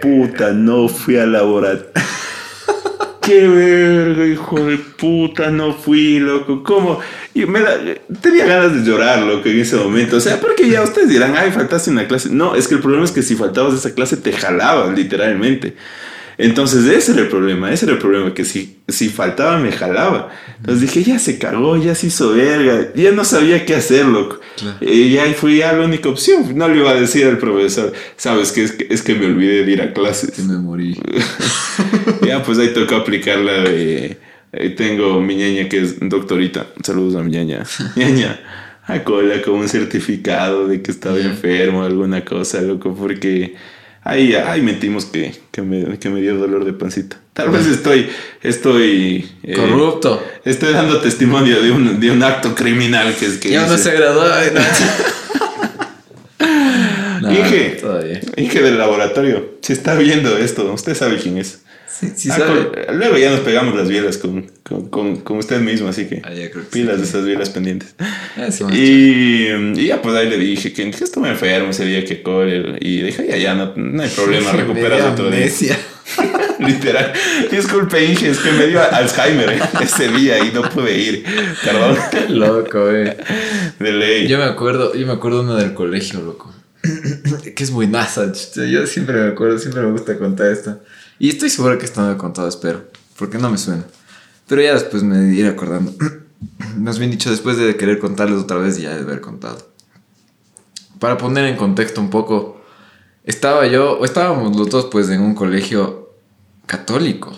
puta, 0.00 0.52
no 0.52 0.88
fui 0.88 1.16
al 1.16 1.32
laboratorio. 1.32 1.92
Qué 3.28 3.46
verga, 3.46 4.24
hijo 4.26 4.58
de 4.64 4.78
puta, 4.78 5.50
no 5.50 5.74
fui, 5.74 6.18
loco. 6.18 6.62
¿Cómo? 6.62 6.98
Y 7.34 7.44
me 7.44 7.60
da- 7.60 7.78
tenía 8.22 8.46
ganas 8.46 8.72
de 8.74 8.90
llorar, 8.90 9.18
loco, 9.20 9.46
en 9.50 9.60
ese 9.60 9.76
momento. 9.76 10.16
O 10.16 10.20
sea, 10.20 10.40
porque 10.40 10.66
ya 10.70 10.80
ustedes 10.82 11.10
dirán, 11.10 11.34
ay, 11.36 11.50
faltaste 11.50 11.90
una 11.90 12.08
clase. 12.08 12.30
No, 12.30 12.54
es 12.54 12.66
que 12.68 12.76
el 12.76 12.80
problema 12.80 13.04
es 13.04 13.12
que 13.12 13.22
si 13.22 13.36
faltabas 13.36 13.74
esa 13.74 13.94
clase 13.94 14.16
te 14.16 14.32
jalaban, 14.32 14.94
literalmente. 14.96 15.76
Entonces, 16.38 16.84
ese 16.84 17.12
era 17.12 17.22
el 17.22 17.28
problema, 17.28 17.72
ese 17.72 17.84
era 17.86 17.94
el 17.94 17.98
problema, 17.98 18.32
que 18.32 18.44
si, 18.44 18.78
si 18.86 19.08
faltaba 19.08 19.58
me 19.58 19.72
jalaba. 19.72 20.30
Entonces 20.58 20.82
dije, 20.82 21.02
ya 21.02 21.18
se 21.18 21.36
cagó, 21.36 21.76
ya 21.76 21.96
se 21.96 22.06
hizo 22.06 22.32
verga, 22.32 22.92
ya 22.94 23.10
no 23.10 23.24
sabía 23.24 23.66
qué 23.66 23.74
hacer, 23.74 24.06
loco. 24.06 24.38
Claro. 24.56 24.76
Y 24.80 25.10
ya 25.10 25.24
fui 25.34 25.60
a 25.62 25.72
la 25.72 25.84
única 25.84 26.08
opción. 26.08 26.56
No 26.56 26.68
le 26.68 26.78
iba 26.78 26.92
a 26.92 26.94
decir 26.94 27.26
al 27.26 27.38
profesor, 27.38 27.92
sabes 28.16 28.52
que 28.52 28.62
es 28.62 28.72
que, 28.72 28.86
es 28.88 29.02
que 29.02 29.16
me 29.16 29.26
olvidé 29.26 29.64
de 29.64 29.72
ir 29.72 29.82
a 29.82 29.92
clases. 29.92 30.30
Que 30.30 30.42
me 30.42 30.56
morí. 30.58 30.96
ya, 32.24 32.40
pues 32.44 32.58
ahí 32.58 32.72
tocó 32.72 32.94
aplicar 32.94 33.38
la 33.38 33.64
de. 33.64 34.18
ahí 34.52 34.76
tengo 34.76 35.20
mi 35.20 35.34
ñaña 35.34 35.68
que 35.68 35.82
es 35.82 35.96
doctorita. 36.00 36.68
Saludos 36.84 37.16
a 37.16 37.24
mi 37.24 37.32
ñaña. 37.32 37.64
ñaña, 37.96 38.38
a 38.84 39.02
cola 39.02 39.42
con 39.42 39.54
un 39.54 39.68
certificado 39.68 40.68
de 40.68 40.82
que 40.82 40.92
estaba 40.92 41.18
enfermo, 41.18 41.82
alguna 41.82 42.24
cosa, 42.24 42.62
loco, 42.62 42.94
porque 42.94 43.56
ahí, 44.08 44.34
ahí 44.34 44.60
metimos 44.62 45.04
que, 45.04 45.34
que, 45.52 45.62
me, 45.62 45.98
que 45.98 46.08
me 46.10 46.20
dio 46.20 46.36
dolor 46.36 46.64
de 46.64 46.72
pancita. 46.72 47.20
Tal 47.32 47.50
vez 47.50 47.66
estoy. 47.66 48.08
Estoy. 48.42 49.30
eh, 49.44 49.54
Corrupto. 49.54 50.20
Estoy 50.44 50.72
dando 50.72 51.00
testimonio 51.00 51.62
de 51.62 51.70
un, 51.70 52.00
de 52.00 52.10
un 52.10 52.22
acto 52.22 52.54
criminal 52.54 53.14
que 53.14 53.26
es 53.26 53.38
que. 53.38 53.50
Ya 53.50 53.66
no 53.66 53.78
se 53.78 53.92
graduó. 53.92 54.24
No, 57.20 57.32
Inge. 57.32 57.70
Todavía. 57.80 58.20
Inge 58.36 58.62
del 58.62 58.78
laboratorio, 58.78 59.56
si 59.60 59.72
está 59.72 59.94
viendo 59.96 60.38
esto, 60.38 60.72
usted 60.72 60.94
sabe 60.94 61.16
quién 61.18 61.38
es. 61.38 61.62
Sí, 61.98 62.12
sí 62.14 62.28
Ah, 62.30 62.36
sabe. 62.38 62.68
con- 62.86 62.98
luego 62.98 63.16
ya 63.18 63.30
nos 63.30 63.40
pegamos 63.40 63.74
las 63.74 63.88
bielas 63.88 64.18
con, 64.18 64.46
con, 64.62 65.16
con- 65.20 65.38
usted 65.38 65.60
mismo, 65.60 65.88
así 65.88 66.06
que 66.06 66.22
Ah, 66.24 66.32
ya 66.32 66.50
creo 66.50 66.62
que 66.64 66.70
pilas 66.70 66.94
sí. 66.96 67.00
de 67.02 67.08
esas 67.08 67.24
bielas 67.24 67.50
pendientes. 67.50 67.94
Ah, 67.98 68.50
sí, 68.50 68.64
Y, 68.72 69.80
y 69.80 69.86
ya 69.86 70.00
pues 70.00 70.14
ahí 70.14 70.28
le 70.28 70.38
dije 70.38 70.72
que, 70.72 70.90
que 70.90 71.04
estuve 71.04 71.28
enfermo 71.28 71.70
ese 71.70 71.84
día 71.86 72.04
que 72.04 72.22
core 72.22 72.76
y 72.80 73.02
dije 73.02 73.26
ya 73.28 73.36
ya 73.36 73.54
no, 73.54 73.72
no 73.74 74.02
hay 74.02 74.08
problema, 74.10 74.52
recuperas 74.52 75.02
otro 75.12 75.30
día. 75.30 75.48
Literal. 76.58 77.12
Disculpe 77.50 78.04
Inge, 78.04 78.30
es 78.30 78.38
que 78.38 78.50
me 78.52 78.66
dio 78.66 78.80
Alzheimer 78.92 79.50
eh, 79.50 79.60
ese 79.82 80.08
día 80.08 80.38
y 80.44 80.50
no 80.52 80.62
pude 80.62 80.96
ir. 80.98 81.24
Perdón. 81.64 81.96
Loco, 82.38 82.90
eh. 82.90 83.16
De 83.78 83.92
ley. 83.92 84.26
Yo 84.28 84.38
me 84.38 84.44
acuerdo, 84.44 84.94
yo 84.94 85.06
me 85.06 85.12
acuerdo 85.12 85.42
uno 85.42 85.56
del 85.56 85.74
colegio, 85.74 86.20
loco. 86.20 86.52
que 87.54 87.62
es 87.62 87.70
muy 87.70 87.86
NASA. 87.86 88.32
Yo 88.70 88.86
siempre 88.86 89.16
me 89.20 89.28
acuerdo, 89.28 89.58
siempre 89.58 89.82
me 89.82 89.90
gusta 89.92 90.16
contar 90.18 90.50
esto. 90.50 90.80
Y 91.18 91.30
estoy 91.30 91.50
seguro 91.50 91.78
que 91.78 91.84
esto 91.84 92.00
no 92.00 92.08
lo 92.08 92.14
he 92.14 92.18
contado, 92.18 92.48
espero. 92.48 92.84
Porque 93.18 93.38
no 93.38 93.50
me 93.50 93.58
suena. 93.58 93.84
Pero 94.46 94.62
ya 94.62 94.74
después 94.74 95.02
me 95.02 95.34
iré 95.34 95.48
acordando. 95.48 95.92
Más 96.76 96.98
bien 96.98 97.10
dicho, 97.10 97.30
después 97.30 97.56
de 97.56 97.76
querer 97.76 97.98
contarles 97.98 98.38
otra 98.40 98.58
vez, 98.58 98.78
ya 98.78 98.94
de 98.94 99.00
haber 99.00 99.20
contado. 99.20 99.58
Para 100.98 101.18
poner 101.18 101.44
en 101.46 101.56
contexto 101.56 102.00
un 102.00 102.10
poco, 102.10 102.60
estaba 103.24 103.66
yo, 103.66 103.98
o 103.98 104.04
estábamos 104.04 104.56
los 104.56 104.70
dos 104.70 104.86
pues 104.86 105.08
en 105.10 105.20
un 105.20 105.34
colegio 105.34 106.12
católico. 106.66 107.32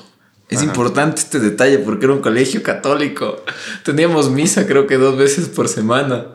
Es 0.48 0.58
Ajá. 0.58 0.66
importante 0.66 1.20
este 1.20 1.38
detalle 1.38 1.78
porque 1.78 2.06
era 2.06 2.14
un 2.14 2.20
colegio 2.20 2.62
católico. 2.62 3.36
Teníamos 3.84 4.30
misa 4.30 4.66
creo 4.66 4.86
que 4.86 4.96
dos 4.96 5.16
veces 5.16 5.48
por 5.48 5.68
semana. 5.68 6.26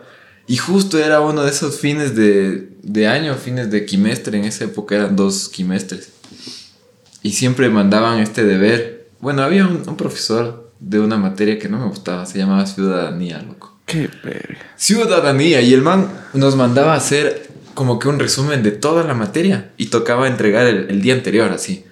Y 0.48 0.58
justo 0.58 0.98
era 0.98 1.22
uno 1.22 1.44
de 1.44 1.50
esos 1.50 1.80
fines 1.80 2.16
de, 2.16 2.70
de 2.84 3.08
año, 3.08 3.36
fines 3.36 3.72
de 3.72 3.86
quimestre. 3.86 4.38
En 4.38 4.46
esa 4.46 4.66
época 4.66 4.96
eran 4.96 5.16
dos 5.16 5.50
quimestres. 5.50 6.15
Y 7.26 7.32
siempre 7.32 7.72
mandaban 7.72 8.20
este 8.20 8.44
deber. 8.44 9.10
Bueno, 9.20 9.42
había 9.42 9.66
un, 9.66 9.82
un 9.90 9.98
profesor 9.98 10.72
de 10.80 11.00
una 11.00 11.18
materia 11.18 11.58
que 11.58 11.68
no 11.68 11.80
me 11.80 11.88
gustaba. 11.88 12.24
Se 12.28 12.38
llamaba 12.38 12.68
Ciudadanía, 12.68 13.42
loco. 13.42 13.80
Qué 13.88 14.12
verga. 14.24 14.60
Ciudadanía. 14.76 15.60
Y 15.62 15.74
el 15.74 15.82
man 15.82 16.08
nos 16.36 16.56
mandaba 16.56 16.94
a 16.94 16.98
hacer 16.98 17.50
como 17.74 17.98
que 17.98 18.10
un 18.10 18.20
resumen 18.20 18.62
de 18.62 18.70
toda 18.70 19.04
la 19.04 19.16
materia. 19.16 19.72
Y 19.76 19.88
tocaba 19.88 20.28
entregar 20.28 20.68
el, 20.68 20.86
el 20.92 21.02
día 21.02 21.16
anterior, 21.16 21.52
así. 21.52 21.84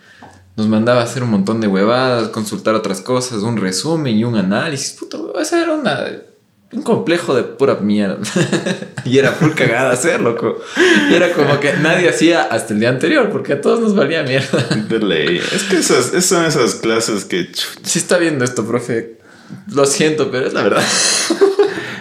Nos 0.55 0.67
mandaba 0.67 1.01
a 1.01 1.05
hacer 1.05 1.23
un 1.23 1.31
montón 1.31 1.61
de 1.61 1.67
huevadas, 1.67 2.27
consultar 2.27 2.75
otras 2.75 3.01
cosas, 3.01 3.41
un 3.41 3.57
resumen 3.57 4.15
y 4.15 4.25
un 4.25 4.35
análisis. 4.35 4.91
Puto, 4.99 5.39
esa 5.39 5.63
era 5.63 5.73
una, 5.73 6.11
un 6.73 6.81
complejo 6.81 7.35
de 7.35 7.43
pura 7.43 7.75
mierda. 7.75 8.17
y 9.05 9.17
era 9.17 9.31
full 9.31 9.51
cagada 9.51 9.91
hacer, 9.91 10.21
loco. 10.21 10.57
Y 11.09 11.13
era 11.13 11.31
como 11.33 11.59
que 11.59 11.73
nadie 11.73 12.09
hacía 12.09 12.43
hasta 12.43 12.73
el 12.73 12.79
día 12.79 12.89
anterior, 12.89 13.29
porque 13.31 13.53
a 13.53 13.61
todos 13.61 13.79
nos 13.79 13.95
valía 13.95 14.23
mierda. 14.23 14.59
De 14.89 14.99
ley. 14.99 15.37
Es 15.53 15.63
que 15.63 15.77
esas, 15.77 16.07
esas 16.09 16.25
son 16.25 16.45
esas 16.45 16.75
clases 16.75 17.25
que. 17.25 17.49
Si 17.83 17.99
está 17.99 18.17
viendo 18.17 18.43
esto, 18.45 18.65
profe, 18.65 19.17
lo 19.73 19.85
siento, 19.85 20.31
pero 20.31 20.47
es 20.47 20.53
la 20.53 20.63
verdad. 20.63 20.83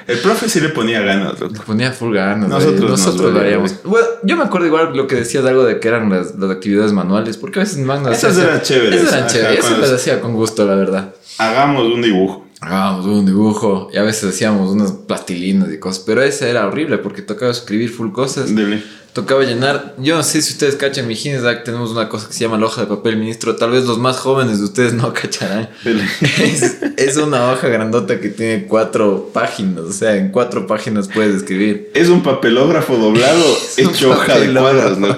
El 0.08 0.18
profe 0.18 0.48
sí 0.48 0.60
le 0.60 0.68
ponía 0.70 1.00
ganas, 1.00 1.38
loco. 1.38 1.54
Le 1.54 1.60
ponía 1.60 1.92
full 1.92 2.12
ganas. 2.14 2.48
Nosotros 2.48 2.90
Nosotros 2.90 3.32
lo 3.32 3.40
haríamos. 3.40 3.82
Bueno, 3.84 4.06
yo 4.24 4.36
me 4.36 4.42
acuerdo 4.42 4.66
igual 4.66 4.96
lo 4.96 5.06
que 5.06 5.14
decías 5.14 5.44
algo 5.44 5.64
de 5.64 5.78
que 5.78 5.86
eran 5.88 6.10
las, 6.10 6.34
las 6.34 6.50
actividades 6.50 6.92
manuales, 6.92 7.36
porque 7.36 7.60
a 7.60 7.62
veces 7.62 7.78
nos 7.78 8.00
Esas 8.08 8.32
hacía- 8.32 8.44
eran 8.44 8.62
chéveres, 8.62 9.00
Esas 9.00 9.12
eran 9.12 9.24
ajá, 9.24 9.32
chéveres. 9.32 9.58
Eso 9.60 9.68
cuando- 9.68 9.86
las 9.86 9.92
hacía 9.92 10.20
con 10.20 10.34
gusto, 10.34 10.66
la 10.66 10.74
verdad. 10.74 11.14
Hagamos 11.38 11.84
un 11.84 12.02
dibujo. 12.02 12.46
Hagábamos 12.62 13.06
un 13.06 13.26
dibujo 13.26 13.90
y 13.92 13.96
a 13.96 14.02
veces 14.02 14.32
hacíamos 14.32 14.70
unas 14.70 14.92
plastilinas 14.92 15.68
y 15.72 15.78
cosas, 15.80 16.04
pero 16.06 16.22
ese 16.22 16.48
era 16.48 16.64
horrible 16.64 16.98
porque 16.98 17.20
tocaba 17.20 17.50
escribir 17.50 17.90
full 17.90 18.12
cosas. 18.12 18.54
Dele. 18.54 18.84
tocaba 19.12 19.42
llenar. 19.42 19.96
Yo 19.98 20.16
no 20.16 20.22
sé 20.22 20.40
si 20.42 20.52
ustedes 20.52 20.76
cachan, 20.76 21.08
mi 21.08 21.14
Hinesdac 21.14 21.64
tenemos 21.64 21.90
una 21.90 22.08
cosa 22.08 22.28
que 22.28 22.34
se 22.34 22.44
llama 22.44 22.58
la 22.58 22.66
hoja 22.66 22.82
de 22.82 22.86
papel 22.86 23.16
ministro. 23.16 23.56
Tal 23.56 23.72
vez 23.72 23.84
los 23.84 23.98
más 23.98 24.18
jóvenes 24.18 24.60
de 24.60 24.64
ustedes 24.66 24.94
no 24.94 25.12
cacharán. 25.14 25.70
es, 25.84 26.76
es, 26.96 27.16
una 27.16 27.50
hoja 27.50 27.66
grandota 27.66 28.20
que 28.20 28.28
tiene 28.28 28.68
cuatro 28.68 29.30
páginas. 29.34 29.82
O 29.82 29.92
sea, 29.92 30.14
en 30.14 30.30
cuatro 30.30 30.68
páginas 30.68 31.08
puedes 31.08 31.34
escribir. 31.34 31.90
Es 31.94 32.10
un 32.10 32.22
papelógrafo 32.22 32.96
doblado 32.96 33.44
hecho 33.76 34.12
hoja 34.12 34.38
de 34.38 34.52
cuadros, 34.52 34.98
¿no? 34.98 35.08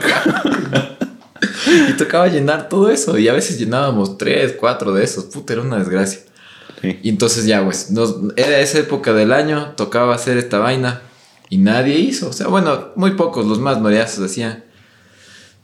y 1.90 1.92
tocaba 1.98 2.26
llenar 2.28 2.70
todo 2.70 2.88
eso. 2.90 3.18
Y 3.18 3.28
a 3.28 3.34
veces 3.34 3.58
llenábamos 3.58 4.16
tres, 4.16 4.54
cuatro 4.58 4.94
de 4.94 5.04
esos. 5.04 5.24
Puta, 5.24 5.52
era 5.52 5.60
una 5.60 5.76
desgracia. 5.76 6.20
Y 7.02 7.08
entonces 7.08 7.46
ya, 7.46 7.64
pues, 7.64 7.90
nos, 7.90 8.16
era 8.36 8.58
esa 8.60 8.78
época 8.78 9.12
del 9.12 9.32
año, 9.32 9.72
tocaba 9.76 10.14
hacer 10.14 10.36
esta 10.36 10.58
vaina 10.58 11.02
y 11.48 11.58
nadie 11.58 11.98
hizo. 11.98 12.28
O 12.28 12.32
sea, 12.32 12.48
bueno, 12.48 12.88
muy 12.96 13.12
pocos, 13.12 13.46
los 13.46 13.58
más 13.58 13.80
noreazos 13.80 14.24
hacían. 14.24 14.64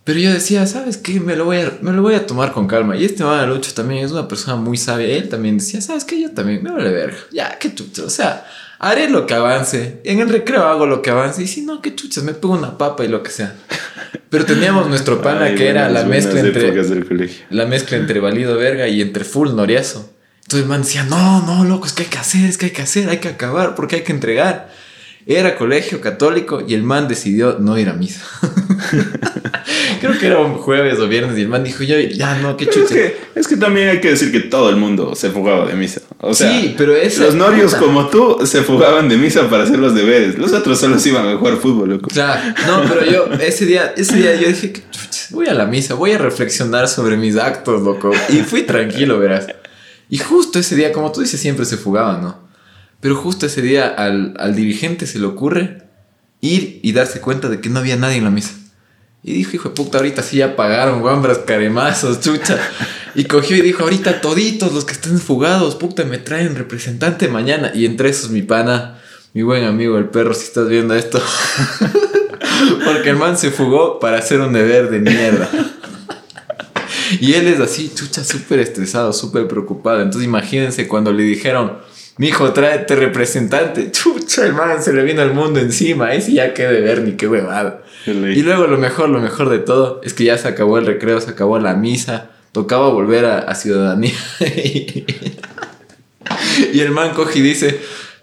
Pero 0.05 0.19
yo 0.19 0.33
decía, 0.33 0.67
¿sabes 0.67 0.97
qué? 0.97 1.21
Me 1.21 1.37
lo 1.37 1.45
voy 1.45 1.59
a, 1.59 1.79
me 1.83 1.93
lo 1.93 2.03
voy 2.03 2.15
a 2.15 2.27
tomar 2.27 2.53
con 2.53 2.67
calma. 2.67 2.97
Y 2.97 3.05
este 3.05 3.23
man 3.23 3.49
Lucho 3.49 3.73
también 3.75 4.05
es 4.05 4.13
una 4.13 4.27
persona 4.27 4.57
muy 4.57 4.77
sabia. 4.77 5.07
Él 5.07 5.29
también 5.29 5.59
decía, 5.59 5.81
¿sabes 5.81 6.05
qué? 6.05 6.21
Yo 6.21 6.31
también 6.31 6.63
me 6.63 6.71
vale 6.71 6.91
verga. 6.91 7.17
Ya, 7.33 7.59
qué 7.59 7.75
chucha. 7.75 8.05
O 8.05 8.11
sea, 8.11 8.47
haré 8.79 9.11
lo 9.11 9.27
que 9.27 9.35
avance. 9.35 10.01
En 10.05 10.21
el 10.21 10.29
recreo 10.29 10.65
hago 10.65 10.87
lo 10.87 11.03
que 11.03 11.11
avance. 11.11 11.43
Y 11.43 11.47
si 11.47 11.63
no, 11.63 11.83
qué 11.83 11.95
chuchas, 11.95 12.25
me 12.25 12.33
pongo 12.33 12.55
una 12.55 12.79
papa 12.79 13.05
y 13.05 13.09
lo 13.09 13.23
que 13.23 13.31
sea. 13.31 13.55
Pero 14.31 14.47
teníamos 14.47 14.89
nuestro 14.89 15.21
pana 15.21 15.55
que 15.55 15.69
era 15.69 15.89
la 15.91 16.05
mezcla 16.05 16.41
entre. 16.41 16.73
La 17.51 17.67
mezcla 17.67 17.97
entre 17.97 18.21
valido 18.21 18.57
verga 18.57 18.89
y 18.89 19.03
entre 19.03 19.25
full 19.25 19.55
noriazo. 19.55 20.11
Entonces 20.51 20.65
el 20.65 20.69
man 20.69 20.83
decía, 20.83 21.05
no, 21.05 21.47
no, 21.47 21.65
loco, 21.65 21.87
es 21.87 21.93
que 21.93 22.03
hay 22.03 22.09
que 22.09 22.19
hacer, 22.19 22.45
es 22.47 22.59
que 22.59 22.67
hay 22.67 22.73
que 22.73 22.83
hacer, 22.83 23.09
hay 23.09 23.19
que 23.19 23.29
acabar, 23.29 23.77
porque 23.77 23.95
hay 23.95 24.03
que 24.03 24.11
entregar. 24.11 24.69
Era 25.25 25.55
colegio 25.55 26.01
católico 26.01 26.61
y 26.67 26.75
el 26.75 26.83
man 26.83 27.07
decidió 27.07 27.59
no 27.61 27.79
ir 27.79 27.89
a 27.89 27.93
misa. 27.93 28.21
Creo 30.01 30.19
que 30.19 30.27
era 30.27 30.41
un 30.41 30.55
jueves 30.55 30.99
o 30.99 31.07
viernes 31.07 31.39
y 31.39 31.43
el 31.43 31.49
man 31.49 31.63
dijo, 31.63 31.85
ya, 31.85 32.01
ya 32.01 32.37
no, 32.41 32.57
qué 32.57 32.67
chucha. 32.67 32.81
Es 32.83 32.91
que, 32.91 33.17
es 33.37 33.47
que 33.47 33.57
también 33.59 33.91
hay 33.91 34.01
que 34.01 34.11
decir 34.11 34.33
que 34.33 34.41
todo 34.41 34.71
el 34.71 34.75
mundo 34.75 35.15
se 35.15 35.31
fugaba 35.31 35.69
de 35.69 35.75
misa. 35.75 36.01
O 36.19 36.35
sea, 36.35 36.51
sí, 36.51 36.75
pero 36.77 36.95
los 36.95 37.35
norios 37.37 37.77
como 37.77 38.09
tú 38.09 38.39
se 38.45 38.63
fugaban 38.63 39.09
de 39.09 39.19
misa 39.19 39.49
para 39.49 39.63
hacer 39.63 39.79
los 39.79 39.95
deberes. 39.95 40.37
Los 40.37 40.53
otros 40.53 40.81
solo 40.81 40.99
se 40.99 41.11
iban 41.11 41.29
a 41.29 41.37
jugar 41.37 41.59
fútbol, 41.59 41.91
loco. 41.91 42.09
Claro, 42.13 42.41
no, 42.67 42.83
pero 42.89 43.05
yo 43.05 43.33
ese 43.35 43.67
día, 43.67 43.95
ese 43.97 44.17
día 44.17 44.35
yo 44.35 44.49
dije, 44.49 44.73
voy 45.31 45.47
a 45.47 45.55
la 45.55 45.67
misa, 45.67 45.95
voy 45.95 46.11
a 46.11 46.19
reflexionar 46.19 46.89
sobre 46.89 47.17
mis 47.17 47.37
actos, 47.37 47.83
loco. 47.83 48.11
Y 48.31 48.39
fui 48.39 48.65
tranquilo, 48.65 49.21
verás. 49.21 49.47
Y 50.11 50.19
justo 50.19 50.59
ese 50.59 50.75
día, 50.75 50.93
como 50.93 51.13
tú 51.13 51.21
dices, 51.21 51.41
siempre 51.41 51.65
se 51.65 51.77
fugaban, 51.77 52.21
¿no? 52.21 52.37
Pero 53.01 53.15
justo 53.17 53.47
ese 53.47 53.63
día 53.63 53.89
al, 53.89 54.55
dirigente 54.55 55.07
se 55.07 55.21
le 55.21 55.27
ocurre 55.27 55.85
ir 56.41 56.81
y 56.83 56.93
darse 56.93 57.21
cuenta 57.21 57.49
de 57.49 57.61
que 57.61 57.71
no 57.71 57.79
había 57.79 57.97
nadie 57.97 58.17
en 58.17 58.25
la 58.25 58.31
misa. 58.31 58.53
Y 59.23 59.33
dijo, 59.35 59.55
hijo 59.55 59.69
de 59.69 59.75
puta, 59.75 59.99
ahorita 59.99 60.23
sí 60.23 60.39
ya 60.39 60.57
pagaron, 60.57 61.01
guambras, 61.01 61.39
caremazos, 61.39 62.21
chucha. 62.21 62.59
Y 63.15 63.25
cogió 63.25 63.57
y 63.57 63.61
dijo, 63.61 63.85
ahorita 63.85 64.21
toditos 64.21 64.73
los 64.73 64.85
que 64.85 64.93
estén 64.93 65.19
fugados, 65.19 65.77
puta, 65.77 66.05
me 66.05 66.19
traen 66.19 66.57
representante 66.57 67.29
mañana. 67.29 67.71
Y 67.75 67.87
entre 67.87 68.09
esos 68.09 68.31
mi 68.31 68.43
pana, 68.43 68.99
mi 69.33 69.43
buen 69.43 69.65
amigo 69.65 69.97
el 69.97 70.07
perro, 70.07 70.35
si 70.35 70.45
estás 70.45 70.69
viendo 70.69 70.95
esto. 70.95 71.23
Porque 72.85 73.11
el 73.11 73.17
man 73.17 73.39
se 73.39 73.51
fugó 73.51 74.01
para 74.01 74.19
hacer 74.19 74.41
un 74.41 74.53
deber 74.53 74.91
de 74.91 74.99
mierda. 75.01 75.49
Y 77.21 77.35
él 77.35 77.49
es 77.49 77.61
así, 77.61 77.91
chucha, 77.95 78.25
súper 78.25 78.61
estresado, 78.61 79.13
súper 79.13 79.49
preocupado. 79.49 80.01
Entonces 80.01 80.25
imagínense 80.25 80.87
cuando 80.89 81.13
le 81.13 81.23
dijeron, 81.25 81.79
mi 82.17 82.29
hijo, 82.29 82.53
tráete 82.53 82.97
representante. 82.97 83.91
Chucha, 83.93 84.47
el 84.47 84.55
man 84.55 84.83
se 84.83 84.93
le 84.93 85.03
vino 85.03 85.23
al 85.23 85.33
mundo 85.35 85.61
encima. 85.61 86.15
Ese 86.15 86.33
ya 86.33 86.55
qué 86.55 86.65
de 86.67 86.81
ver 86.81 87.03
ni 87.03 87.13
qué 87.13 87.27
huevada. 87.29 87.83
Y 88.07 88.43
luego 88.43 88.67
lo 88.67 88.79
mejor, 88.79 89.09
lo 89.11 89.21
mejor 89.21 89.51
de 89.51 89.59
todo, 89.59 90.01
es 90.03 90.15
que 90.15 90.25
ya 90.25 90.39
se 90.39 90.49
acabó 90.49 90.79
el 90.79 90.87
recreo, 90.87 91.21
se 91.21 91.31
acabó 91.31 91.59
la 91.59 91.75
misa. 91.75 92.31
Tocaba 92.53 92.89
volver 92.89 93.25
a, 93.27 93.39
a 93.39 93.55
ciudadanía. 93.55 94.15
y 96.73 96.81
el 96.81 96.91
man 96.91 97.13
coge 97.15 97.39
y 97.39 97.43
dice, 97.43 97.79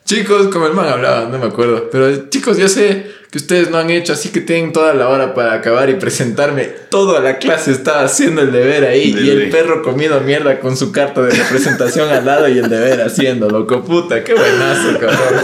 chicos, 0.05 0.47
como 0.47 0.67
el 0.67 0.73
man 0.73 0.87
hablaba, 0.89 1.29
no 1.29 1.37
me 1.39 1.45
acuerdo. 1.45 1.89
Pero 1.89 2.29
chicos, 2.29 2.57
yo 2.57 2.67
sé 2.67 3.16
que 3.31 3.39
ustedes 3.39 3.69
no 3.69 3.77
han 3.77 3.89
hecho, 3.89 4.13
así 4.13 4.29
que 4.29 4.39
tienen 4.39 4.71
toda 4.71 4.93
la 4.93 5.09
hora 5.09 5.33
para 5.33 5.53
acabar 5.53 5.89
y 5.89 5.95
presentarme. 5.95 6.63
Toda 6.63 7.19
la 7.19 7.39
clase 7.39 7.71
estaba 7.71 8.03
haciendo 8.03 8.41
el 8.41 8.51
deber 8.51 8.85
ahí 8.85 9.13
y 9.19 9.29
el 9.29 9.49
perro 9.49 9.83
comiendo 9.83 10.21
mierda 10.21 10.59
con 10.59 10.77
su 10.77 10.91
carta 10.91 11.21
de 11.21 11.31
representación 11.31 12.09
al 12.09 12.25
lado 12.25 12.47
y 12.47 12.57
el 12.57 12.69
deber 12.69 13.01
haciendo, 13.01 13.49
loco 13.49 13.83
puta, 13.83 14.23
qué 14.23 14.33
buenazo, 14.33 14.97
cabrón. 14.99 15.41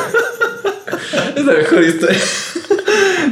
es 1.35 1.45
la 1.45 1.53
mejor 1.53 1.83
historia. 1.83 2.19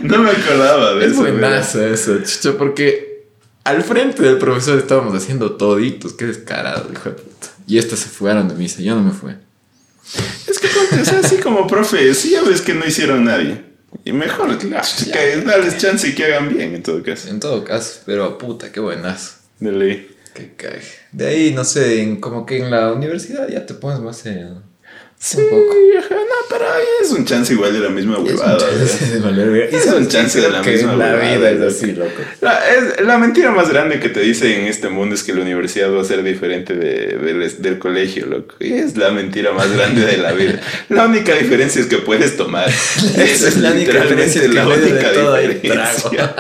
No 0.04 0.18
me 0.18 0.32
acordaba 0.32 0.96
de 0.96 1.06
eso. 1.06 1.12
Es 1.12 1.18
buenazo 1.18 1.86
eso, 1.86 2.18
chicho, 2.24 2.58
porque 2.58 3.28
al 3.64 3.84
frente 3.84 4.22
del 4.24 4.38
profesor 4.38 4.78
estábamos 4.78 5.14
haciendo 5.16 5.54
toditos, 5.54 6.14
qué 6.14 6.26
descarado, 6.26 6.90
hijo 6.92 7.10
de 7.10 7.16
puta. 7.16 7.48
Y 7.68 7.78
estas 7.78 8.00
se 8.00 8.10
fueron 8.10 8.50
de 8.50 8.56
misa, 8.56 8.82
yo 8.82 8.96
no 8.96 9.02
me 9.02 9.12
fui. 9.12 9.32
Es 10.48 10.60
que, 10.60 10.68
o 10.68 11.06
sea, 11.06 11.20
así 11.20 11.38
como 11.38 11.68
profe, 11.68 12.14
sí 12.14 12.32
ya 12.32 12.42
ves 12.42 12.60
que 12.60 12.74
no 12.74 12.86
hicieron 12.86 13.24
nadie. 13.24 13.71
Y 14.04 14.14
mejor, 14.14 14.58
claro, 14.58 14.88
que 15.14 15.38
darles 15.42 15.78
chance 15.78 16.08
y 16.08 16.16
que 16.16 16.26
hagan 16.26 16.50
bien 16.50 16.76
en 16.76 16.84
todo 16.84 17.04
caso. 17.04 17.30
En 17.30 17.40
todo 17.40 17.64
caso, 17.64 18.02
pero 18.06 18.38
puta, 18.38 18.72
qué 18.72 18.80
buenas. 18.80 19.42
De 19.60 19.72
ley. 19.72 20.16
Qué 20.34 20.54
cae. 20.56 20.82
De 21.12 21.28
ahí, 21.28 21.54
no 21.54 21.64
sé, 21.64 22.02
en, 22.02 22.22
como 22.22 22.46
que 22.46 22.58
en 22.58 22.72
la 22.72 22.94
universidad 22.94 23.48
ya 23.50 23.66
te 23.66 23.74
pones 23.74 24.00
más 24.00 24.26
en 24.26 24.64
Sí, 25.24 25.38
ajá, 26.00 26.16
no, 26.16 26.36
pero 26.50 26.66
es 27.00 27.12
un 27.12 27.26
chance 27.26 27.54
igual 27.54 27.72
de 27.74 27.80
la 27.80 27.90
misma 27.90 28.18
huevada. 28.18 28.58
Es 28.58 29.86
un 29.86 30.08
chance 30.08 30.42
de, 30.42 30.50
la 30.50 30.64
misma 30.64 30.96
la 30.96 31.16
vida 31.16 31.52
es 31.52 31.62
así, 31.62 31.92
loco. 31.92 32.24
La, 32.42 32.60
es, 32.68 33.06
la, 33.06 33.20
mentira 33.20 33.52
más 33.52 33.70
grande 33.70 34.00
que 34.00 34.10
te 34.10 34.20
dicen 34.20 34.62
en 34.62 34.66
este 34.66 34.90
mundo 34.90 35.14
es 35.14 35.22
que 35.22 35.36
la 35.36 35.42
universidad 35.42 35.94
va 35.94 36.02
a 36.02 36.06
ser 36.06 36.24
diferente 36.24 36.74
de, 36.74 37.54
del 37.60 37.78
colegio, 37.78 38.26
loco. 38.26 38.56
Y 38.60 38.74
es 38.74 38.98
la 38.98 39.12
mentira 39.12 39.52
más 39.52 39.72
grande 39.72 40.08
de 40.08 40.18
la 40.18 40.32
vida. 40.32 40.60
La 40.90 41.06
única 41.06 41.36
diferencia 41.36 41.80
es 41.82 41.88
que 41.88 42.00
puedes 42.00 42.36
tomar. 42.36 42.68
Esa 43.16 43.48
es, 43.48 43.58
la 43.58 43.74
única 43.74 44.02
diferencia. 44.02 44.48
La 44.48 44.68
única 44.68 45.12
diferencia. 45.12 46.36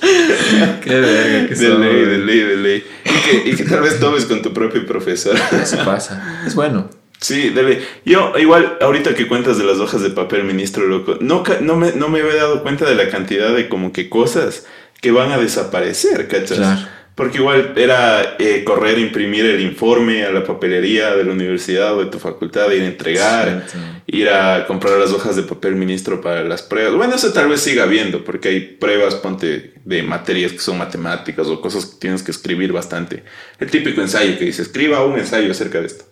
Qué 0.84 1.00
verga 1.00 1.48
que 1.48 1.54
De 1.56 1.68
ley, 1.68 2.04
de 2.04 2.18
ley, 2.18 2.38
de 2.38 2.56
ley. 2.56 2.84
Y 3.04 3.28
que, 3.28 3.50
y 3.50 3.56
que 3.56 3.64
tal 3.64 3.80
vez 3.80 3.98
tomes 3.98 4.24
con 4.26 4.40
tu 4.40 4.54
propio 4.54 4.86
profesor. 4.86 5.36
Eso 5.60 5.78
pasa. 5.84 6.44
Es 6.46 6.54
bueno. 6.54 6.99
Sí, 7.20 7.50
dale. 7.50 7.82
Yo, 8.04 8.32
igual, 8.38 8.78
ahorita 8.80 9.14
que 9.14 9.28
cuentas 9.28 9.58
de 9.58 9.64
las 9.64 9.78
hojas 9.78 10.02
de 10.02 10.10
papel, 10.10 10.44
ministro 10.44 10.86
loco, 10.86 11.18
no, 11.20 11.44
no, 11.60 11.76
me, 11.76 11.92
no 11.92 12.08
me 12.08 12.20
había 12.20 12.36
dado 12.36 12.62
cuenta 12.62 12.88
de 12.88 12.94
la 12.94 13.10
cantidad 13.10 13.54
de 13.54 13.68
como 13.68 13.92
que 13.92 14.08
cosas 14.08 14.66
que 15.00 15.10
van 15.10 15.30
a 15.32 15.38
desaparecer, 15.38 16.28
¿cachas? 16.28 16.86
Porque 17.14 17.36
igual 17.36 17.74
era 17.76 18.36
eh, 18.38 18.64
correr, 18.64 18.98
imprimir 18.98 19.44
el 19.44 19.60
informe 19.60 20.24
a 20.24 20.30
la 20.30 20.42
papelería 20.42 21.14
de 21.14 21.24
la 21.24 21.32
universidad 21.32 21.94
o 21.94 22.04
de 22.04 22.10
tu 22.10 22.18
facultad, 22.18 22.70
ir 22.70 22.80
a 22.82 22.86
entregar, 22.86 23.66
ir 24.06 24.30
a 24.30 24.66
comprar 24.66 24.96
las 24.96 25.12
hojas 25.12 25.36
de 25.36 25.42
papel 25.42 25.76
ministro 25.76 26.22
para 26.22 26.44
las 26.44 26.62
pruebas. 26.62 26.94
Bueno, 26.94 27.16
eso 27.16 27.30
tal 27.34 27.48
vez 27.48 27.60
siga 27.60 27.82
habiendo, 27.82 28.24
porque 28.24 28.48
hay 28.48 28.60
pruebas, 28.60 29.16
ponte, 29.16 29.74
de 29.84 30.02
materias 30.02 30.52
que 30.52 30.60
son 30.60 30.78
matemáticas 30.78 31.46
o 31.48 31.60
cosas 31.60 31.84
que 31.84 31.98
tienes 31.98 32.22
que 32.22 32.30
escribir 32.30 32.72
bastante. 32.72 33.22
El 33.58 33.70
típico 33.70 34.00
ensayo 34.00 34.38
que 34.38 34.46
dice, 34.46 34.62
escriba 34.62 35.04
un 35.04 35.18
ensayo 35.18 35.50
acerca 35.50 35.80
de 35.80 35.88
esto. 35.88 36.04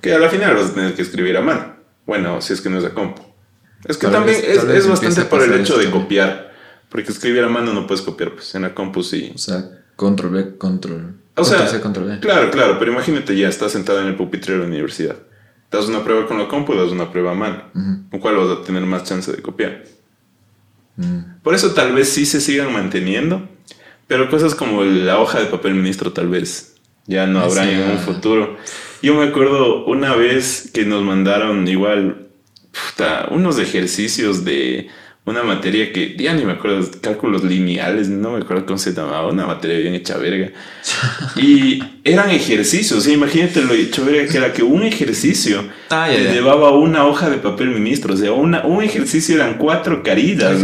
Que 0.00 0.14
a 0.14 0.18
la 0.18 0.28
final 0.28 0.54
vas 0.54 0.70
a 0.70 0.74
tener 0.74 0.94
que 0.94 1.02
escribir 1.02 1.36
a 1.36 1.40
mano. 1.40 1.76
Bueno, 2.06 2.40
si 2.40 2.52
es 2.52 2.60
que 2.60 2.70
no 2.70 2.78
es 2.78 2.84
a 2.84 2.94
compu. 2.94 3.22
Es 3.84 3.96
que 3.96 4.08
también 4.08 4.40
es, 4.44 4.86
bastante 4.88 5.22
por 5.22 5.42
el 5.42 5.52
hecho 5.60 5.78
de 5.78 5.90
copiar. 5.90 6.52
Porque 6.88 7.12
escribir 7.12 7.44
a 7.44 7.48
mano 7.48 7.72
no 7.72 7.86
puedes 7.86 8.02
copiar, 8.02 8.32
pues 8.32 8.54
en 8.54 8.62
la 8.62 8.74
compu 8.74 9.02
sí. 9.02 9.30
O 9.34 9.38
sea, 9.38 9.64
control 9.94 10.32
B, 10.32 10.56
control. 10.56 11.16
O 11.36 11.44
sea, 11.44 11.68
claro, 12.20 12.50
claro, 12.50 12.78
pero 12.78 12.92
imagínate 12.92 13.36
ya, 13.36 13.48
estás 13.48 13.72
sentado 13.72 14.00
en 14.00 14.08
el 14.08 14.16
pupitre 14.16 14.54
de 14.54 14.60
la 14.60 14.66
universidad. 14.66 15.16
Das 15.70 15.86
una 15.86 16.02
prueba 16.02 16.26
con 16.26 16.38
la 16.38 16.48
compu, 16.48 16.74
das 16.74 16.90
una 16.90 17.12
prueba 17.12 17.32
a 17.32 17.34
mano. 17.34 17.62
¿Con 18.10 18.20
cuál 18.20 18.36
vas 18.36 18.58
a 18.58 18.62
tener 18.62 18.82
más 18.86 19.04
chance 19.04 19.30
de 19.30 19.42
copiar? 19.42 19.84
Mm. 20.96 21.42
Por 21.42 21.54
eso 21.54 21.74
tal 21.74 21.92
vez 21.92 22.08
sí 22.08 22.26
se 22.26 22.40
sigan 22.40 22.72
manteniendo, 22.72 23.48
pero 24.06 24.30
cosas 24.30 24.54
como 24.54 24.82
la 24.82 25.18
hoja 25.18 25.38
de 25.38 25.46
papel 25.46 25.74
ministro 25.74 26.12
tal 26.12 26.28
vez 26.28 26.74
ya 27.06 27.26
no 27.26 27.40
habrá 27.40 27.70
en 27.70 27.90
un 27.90 27.98
futuro. 27.98 28.56
Yo 29.02 29.14
me 29.14 29.28
acuerdo 29.28 29.84
una 29.86 30.14
vez 30.14 30.70
que 30.72 30.84
nos 30.84 31.02
mandaron 31.02 31.66
igual 31.68 32.28
unos 33.30 33.58
ejercicios 33.58 34.44
de 34.44 34.88
una 35.24 35.42
materia 35.42 35.92
que 35.92 36.16
ya 36.16 36.32
ni 36.32 36.44
me 36.44 36.52
acuerdo, 36.52 36.88
cálculos 37.00 37.44
lineales, 37.44 38.08
no 38.08 38.32
me 38.32 38.38
acuerdo 38.38 38.64
cómo 38.64 38.78
se 38.78 38.92
llamaba, 38.92 39.28
una 39.28 39.46
materia 39.46 39.78
bien 39.78 39.94
hecha 39.94 40.16
verga. 40.16 40.50
y 41.36 41.82
eran 42.02 42.30
ejercicios, 42.30 43.06
imagínate 43.06 43.62
lo 43.62 43.74
hecho 43.74 44.04
verga 44.04 44.30
que 44.30 44.38
era 44.38 44.52
que 44.52 44.62
un 44.62 44.82
ejercicio 44.82 45.64
ah, 45.90 46.08
llevaba 46.08 46.72
una 46.72 47.04
hoja 47.06 47.28
de 47.28 47.36
papel 47.36 47.68
ministro, 47.68 48.14
o 48.14 48.16
sea, 48.16 48.32
una, 48.32 48.64
un 48.64 48.82
ejercicio 48.82 49.34
eran 49.34 49.58
cuatro 49.58 50.02
carillas. 50.02 50.60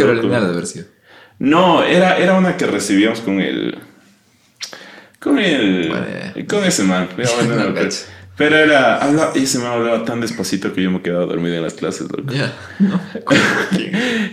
No, 1.39 1.83
era, 1.83 2.17
era 2.17 2.35
una 2.35 2.57
que 2.57 2.67
recibíamos 2.67 3.21
con 3.21 3.41
el... 3.41 3.77
Con 5.19 5.39
el... 5.39 6.47
Con 6.49 6.65
ese 6.65 6.85
man. 6.85 7.09
Pero 8.37 8.57
era, 8.57 8.97
habla, 8.97 9.31
y 9.37 9.47
se 9.47 9.61
me 9.61 9.67
hablaba 9.67 10.05
tan 10.05 10.21
despacito 10.21 10.73
que 10.73 10.83
yo 10.83 10.91
me 10.91 11.01
quedaba 11.03 11.25
dormido 11.27 11.55
en 11.55 11.63
las 11.63 11.75
clases, 11.75 12.09
loco. 12.11 12.33
Ya, 12.33 12.53
no. 12.81 13.01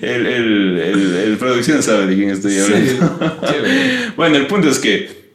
el, 0.01 0.25
el, 0.25 0.79
el, 0.79 1.15
el 1.15 1.37
producción 1.37 1.83
sabe 1.83 2.07
de 2.07 2.15
quién 2.15 2.29
estoy 2.31 2.57
hablando. 2.57 3.35
bueno, 4.17 4.37
el 4.37 4.47
punto 4.47 4.69
es 4.69 4.79
que, 4.79 5.31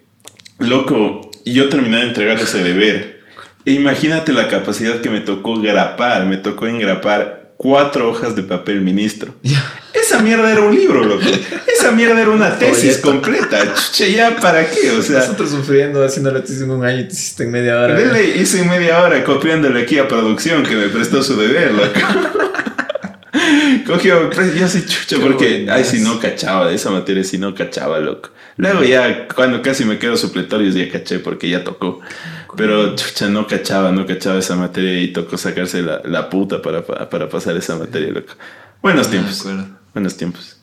loco, 0.58 1.30
yo 1.44 1.68
terminé 1.68 1.98
de 1.98 2.08
entregar 2.08 2.38
ese 2.40 2.62
deber. 2.62 3.20
E 3.64 3.72
imagínate 3.72 4.32
la 4.32 4.48
capacidad 4.48 5.00
que 5.00 5.10
me 5.10 5.20
tocó 5.20 5.60
grapar, 5.60 6.26
me 6.26 6.36
tocó 6.36 6.66
engrapar 6.66 7.35
cuatro 7.56 8.10
hojas 8.10 8.36
de 8.36 8.42
papel 8.42 8.80
ministro. 8.80 9.34
Esa 9.92 10.20
mierda 10.20 10.52
era 10.52 10.60
un 10.60 10.74
libro, 10.74 11.04
loco. 11.04 11.24
Esa 11.66 11.90
mierda 11.90 12.20
era 12.20 12.30
una 12.30 12.58
tesis 12.58 12.98
completa. 12.98 13.74
Chucha, 13.74 14.06
ya, 14.06 14.36
¿para 14.36 14.70
qué? 14.70 14.92
O 14.92 15.02
sea. 15.02 15.20
Nosotros 15.20 15.50
sufriendo, 15.50 16.04
haciendo 16.04 16.30
la 16.30 16.42
tesis 16.42 16.62
en 16.62 16.70
un 16.70 16.84
año 16.84 17.00
y 17.00 17.04
te 17.04 17.14
hiciste 17.14 17.44
en 17.44 17.50
media 17.50 17.80
hora. 17.80 17.94
Dele, 17.94 18.36
hice 18.36 18.60
en 18.60 18.68
media 18.68 19.02
hora 19.02 19.24
copiándole 19.24 19.82
aquí 19.82 19.98
a 19.98 20.06
producción 20.06 20.62
que 20.62 20.76
me 20.76 20.88
prestó 20.88 21.22
su 21.22 21.36
deber, 21.36 21.72
loco. 21.72 22.00
Cogió, 23.86 24.30
pues, 24.30 24.54
yo 24.54 24.68
sí 24.68 24.84
chucha, 24.86 25.16
porque, 25.20 25.66
ay, 25.70 25.84
si 25.84 26.00
no 26.00 26.20
cachaba 26.20 26.68
de 26.68 26.74
esa 26.74 26.90
materia, 26.90 27.24
si 27.24 27.38
no 27.38 27.54
cachaba, 27.54 27.98
loco. 27.98 28.30
Luego 28.58 28.84
ya, 28.84 29.28
cuando 29.28 29.60
casi 29.62 29.84
me 29.84 29.98
quedo 29.98 30.16
supletorio, 30.16 30.70
ya 30.70 30.90
caché 30.90 31.18
porque 31.18 31.48
ya 31.48 31.64
tocó. 31.64 32.00
Pero 32.56 32.96
chucha, 32.96 33.28
no 33.28 33.46
cachaba, 33.46 33.92
no 33.92 34.06
cachaba 34.06 34.38
esa 34.38 34.56
materia 34.56 35.00
y 35.00 35.12
tocó 35.12 35.36
sacarse 35.36 35.82
la, 35.82 36.00
la 36.04 36.30
puta 36.30 36.62
para, 36.62 36.84
para 36.84 37.28
pasar 37.28 37.56
esa 37.56 37.76
materia, 37.76 38.10
loco. 38.10 38.32
Buenos 38.82 39.10
tiempos. 39.10 39.46
Buenos 39.92 40.16
tiempos. 40.16 40.56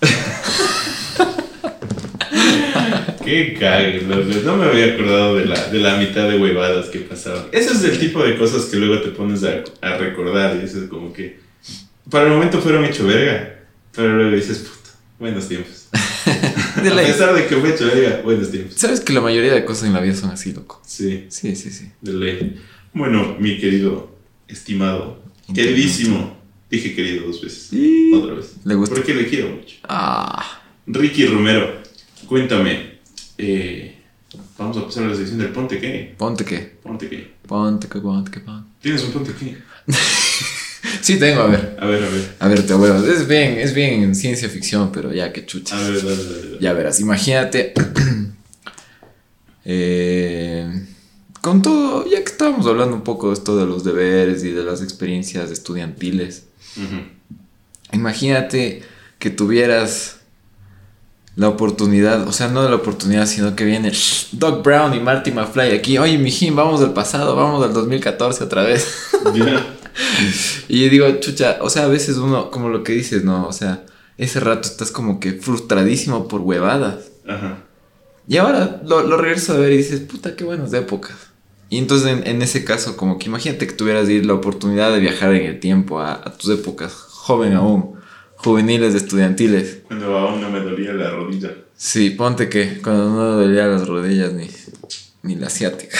Qué 3.24 3.56
cague, 3.58 4.02
no 4.02 4.56
me 4.56 4.66
había 4.66 4.94
acordado 4.94 5.34
de 5.36 5.46
la, 5.46 5.60
de 5.66 5.80
la 5.80 5.96
mitad 5.96 6.28
de 6.28 6.38
huevadas 6.38 6.86
que 6.86 7.00
pasaban. 7.00 7.46
Ese 7.50 7.72
es 7.72 7.82
el 7.82 7.98
tipo 7.98 8.22
de 8.22 8.38
cosas 8.38 8.66
que 8.66 8.76
luego 8.76 9.02
te 9.02 9.08
pones 9.08 9.42
a, 9.42 9.64
a 9.80 9.96
recordar 9.96 10.54
y 10.54 10.60
dices 10.60 10.88
como 10.88 11.12
que 11.12 11.40
para 12.08 12.26
el 12.26 12.30
momento 12.30 12.60
fueron 12.60 12.84
hecho 12.84 13.04
verga, 13.04 13.64
pero 13.94 14.14
luego 14.14 14.36
dices, 14.36 14.58
puta, 14.58 14.90
buenos 15.18 15.48
tiempos. 15.48 15.75
a 16.76 16.96
pesar 16.96 17.34
de 17.34 17.46
que 17.46 17.54
hecho 17.54 17.86
verga, 17.86 18.22
buenos 18.22 18.50
tiempos. 18.50 18.74
Sabes 18.76 19.00
que 19.00 19.12
la 19.12 19.20
mayoría 19.20 19.54
de 19.54 19.64
cosas 19.64 19.88
en 19.88 19.92
la 19.92 20.00
vida 20.00 20.14
son 20.14 20.30
así, 20.30 20.52
loco. 20.52 20.80
Sí. 20.86 21.26
Sí, 21.28 21.56
sí, 21.56 21.70
sí. 21.70 21.90
De 22.00 22.12
ley. 22.12 22.60
Bueno, 22.92 23.36
mi 23.38 23.58
querido, 23.58 24.16
estimado, 24.48 25.22
queridísimo, 25.54 26.36
dije 26.70 26.94
querido 26.94 27.26
dos 27.26 27.42
veces. 27.42 27.70
Otra 28.14 28.34
vez. 28.34 28.54
Le 28.64 28.74
gusta. 28.74 28.94
Porque 28.94 29.14
le 29.14 29.26
quiero 29.26 29.50
mucho. 29.50 29.76
Ah. 29.88 30.62
Ricky 30.86 31.26
Romero, 31.26 31.82
cuéntame. 32.26 32.96
Eh, 33.38 33.96
vamos 34.56 34.76
a 34.78 34.84
pasar 34.84 35.04
a 35.04 35.08
la 35.08 35.16
sección 35.16 35.38
del 35.38 35.50
ponte 35.50 35.78
qué. 35.78 36.14
Ponte 36.16 36.44
qué. 36.44 36.76
Ponte 36.82 37.08
qué. 37.08 37.34
Ponte 37.46 37.88
qué, 37.88 38.00
ponte 38.00 38.30
qué, 38.30 38.40
ponte. 38.40 38.70
¿Tienes 38.80 39.04
un 39.04 39.12
ponte 39.12 39.32
qué? 39.38 39.56
Sí, 41.00 41.18
tengo, 41.18 41.42
a 41.42 41.46
ver. 41.46 41.76
A 41.80 41.86
ver, 41.86 42.02
a 42.02 42.08
ver. 42.08 42.34
A 42.38 42.48
ver, 42.48 42.66
te 42.66 42.74
huevos. 42.74 43.06
Es 43.06 43.26
bien, 43.26 43.58
es 43.58 43.74
bien 43.74 44.14
ciencia 44.14 44.48
ficción, 44.48 44.90
pero 44.92 45.12
ya 45.12 45.32
que 45.32 45.46
chucha. 45.46 45.76
A 45.76 45.88
ver, 45.88 46.02
dale, 46.02 46.16
dale, 46.16 46.40
dale. 46.42 46.58
Ya 46.60 46.72
verás, 46.72 47.00
imagínate. 47.00 47.72
eh, 49.64 50.86
con 51.40 51.62
todo, 51.62 52.04
ya 52.10 52.18
que 52.18 52.30
estábamos 52.30 52.66
hablando 52.66 52.96
un 52.96 53.02
poco 53.02 53.28
de 53.28 53.34
esto 53.34 53.56
de 53.56 53.66
los 53.66 53.84
deberes 53.84 54.42
y 54.42 54.50
de 54.50 54.64
las 54.64 54.82
experiencias 54.82 55.50
estudiantiles. 55.50 56.44
Imagínate 57.92 58.82
que 59.18 59.30
tuvieras 59.30 60.16
la 61.36 61.48
oportunidad, 61.48 62.26
o 62.26 62.32
sea, 62.32 62.48
no 62.48 62.68
la 62.68 62.74
oportunidad, 62.74 63.26
sino 63.26 63.54
que 63.54 63.64
viene 63.64 63.92
Doc 64.32 64.64
Brown 64.64 64.94
y 64.94 65.00
Marty 65.00 65.30
McFly 65.30 65.72
aquí. 65.72 65.98
Oye, 65.98 66.18
mijín, 66.18 66.56
vamos 66.56 66.80
del 66.80 66.90
pasado, 66.90 67.36
vamos 67.36 67.62
del 67.62 67.72
2014 67.74 68.42
otra 68.42 68.62
vez. 68.64 69.12
Ya. 69.34 69.75
Y 70.68 70.84
yo 70.84 70.90
digo, 70.90 71.20
chucha, 71.20 71.58
o 71.60 71.70
sea, 71.70 71.84
a 71.84 71.88
veces 71.88 72.16
uno, 72.16 72.50
como 72.50 72.68
lo 72.68 72.82
que 72.82 72.92
dices, 72.92 73.24
¿no? 73.24 73.46
O 73.46 73.52
sea, 73.52 73.84
ese 74.18 74.40
rato 74.40 74.68
estás 74.68 74.90
como 74.90 75.20
que 75.20 75.32
frustradísimo 75.32 76.28
por 76.28 76.40
huevadas. 76.40 77.10
Ajá. 77.26 77.58
Y 78.28 78.38
ahora 78.38 78.82
lo, 78.84 79.02
lo 79.02 79.16
regreso 79.16 79.54
a 79.54 79.58
ver 79.58 79.72
y 79.72 79.78
dices, 79.78 80.00
puta, 80.00 80.34
qué 80.34 80.44
buenas 80.44 80.72
épocas. 80.72 81.16
Y 81.68 81.78
entonces 81.78 82.08
en, 82.08 82.26
en 82.26 82.42
ese 82.42 82.64
caso, 82.64 82.96
como 82.96 83.18
que 83.18 83.26
imagínate 83.26 83.66
que 83.66 83.72
tuvieras 83.72 84.08
la 84.08 84.34
oportunidad 84.34 84.92
de 84.92 85.00
viajar 85.00 85.34
en 85.34 85.46
el 85.46 85.60
tiempo 85.60 86.00
a, 86.00 86.14
a 86.14 86.32
tus 86.36 86.50
épocas, 86.50 86.92
joven 86.92 87.54
aún, 87.54 87.96
juveniles, 88.36 88.94
estudiantiles. 88.94 89.78
Cuando 89.86 90.16
aún 90.16 90.40
no 90.40 90.50
me 90.50 90.60
dolía 90.60 90.92
la 90.92 91.10
rodilla. 91.10 91.50
Sí, 91.76 92.10
ponte 92.10 92.48
que 92.48 92.80
cuando 92.82 93.10
no 93.10 93.24
dolía 93.32 93.66
las 93.66 93.86
rodillas 93.86 94.32
ni, 94.32 94.48
ni 95.22 95.36
la 95.36 95.48
asiática. 95.48 95.98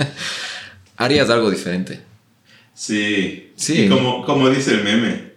Harías 0.96 1.30
algo 1.30 1.50
diferente. 1.50 2.00
Sí. 2.78 3.50
Sí. 3.56 3.82
Y 3.84 3.88
como, 3.88 4.24
como 4.24 4.48
dice 4.50 4.70
el 4.74 4.84
meme, 4.84 5.32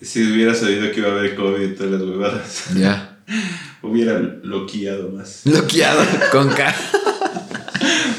si 0.00 0.22
hubiera 0.32 0.54
sabido 0.54 0.90
que 0.90 1.00
iba 1.00 1.10
a 1.10 1.12
haber 1.12 1.34
COVID 1.34 1.60
y 1.62 1.74
todas 1.74 1.92
las 1.92 2.00
huevadas, 2.02 2.64
Ya. 2.74 3.18
hubiera 3.82 4.18
loqueado 4.18 5.10
más. 5.10 5.42
Loqueado 5.44 6.02
con 6.32 6.48
cara. 6.50 6.74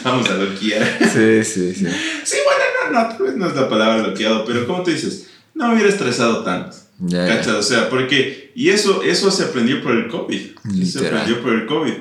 Vamos 0.03 0.29
a 0.29 0.35
loquear. 0.35 0.85
Sí, 1.01 1.43
sí, 1.43 1.73
sí. 1.73 1.87
Sí, 2.23 2.35
bueno, 2.45 2.63
no, 2.91 3.01
no, 3.01 3.07
tal 3.15 3.23
vez 3.25 3.35
no 3.35 3.47
es 3.47 3.55
la 3.55 3.67
palabra 3.69 4.03
loqueado, 4.07 4.45
pero 4.45 4.67
como 4.67 4.83
tú 4.83 4.91
dices, 4.91 5.29
no 5.55 5.67
me 5.69 5.73
hubiera 5.75 5.89
estresado 5.89 6.43
tanto. 6.43 6.77
¿Cachas? 7.09 7.47
O 7.55 7.63
sea, 7.63 7.89
porque. 7.89 8.51
Y 8.55 8.69
eso, 8.69 9.01
eso 9.01 9.31
se 9.31 9.43
aprendió 9.45 9.81
por 9.81 9.93
el 9.93 10.07
COVID. 10.07 10.39
Se 10.63 10.71
Literal. 10.71 11.07
aprendió 11.07 11.41
por 11.41 11.53
el 11.53 11.65
COVID. 11.65 11.93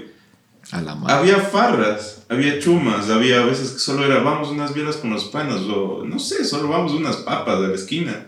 A 0.73 0.81
la 0.81 0.95
madre. 0.95 1.15
Había 1.15 1.39
farras, 1.39 2.23
había 2.29 2.59
chumas, 2.59 3.11
había 3.11 3.43
a 3.43 3.45
veces 3.45 3.73
que 3.73 3.79
solo 3.79 4.05
era 4.05 4.23
vamos 4.23 4.49
unas 4.49 4.73
bielas 4.73 4.97
con 4.97 5.11
los 5.11 5.27
panas, 5.27 5.61
o 5.61 6.03
no 6.05 6.19
sé, 6.19 6.45
solo 6.45 6.69
vamos 6.69 6.93
unas 6.93 7.17
papas 7.17 7.61
de 7.61 7.69
la 7.69 7.75
esquina. 7.75 8.27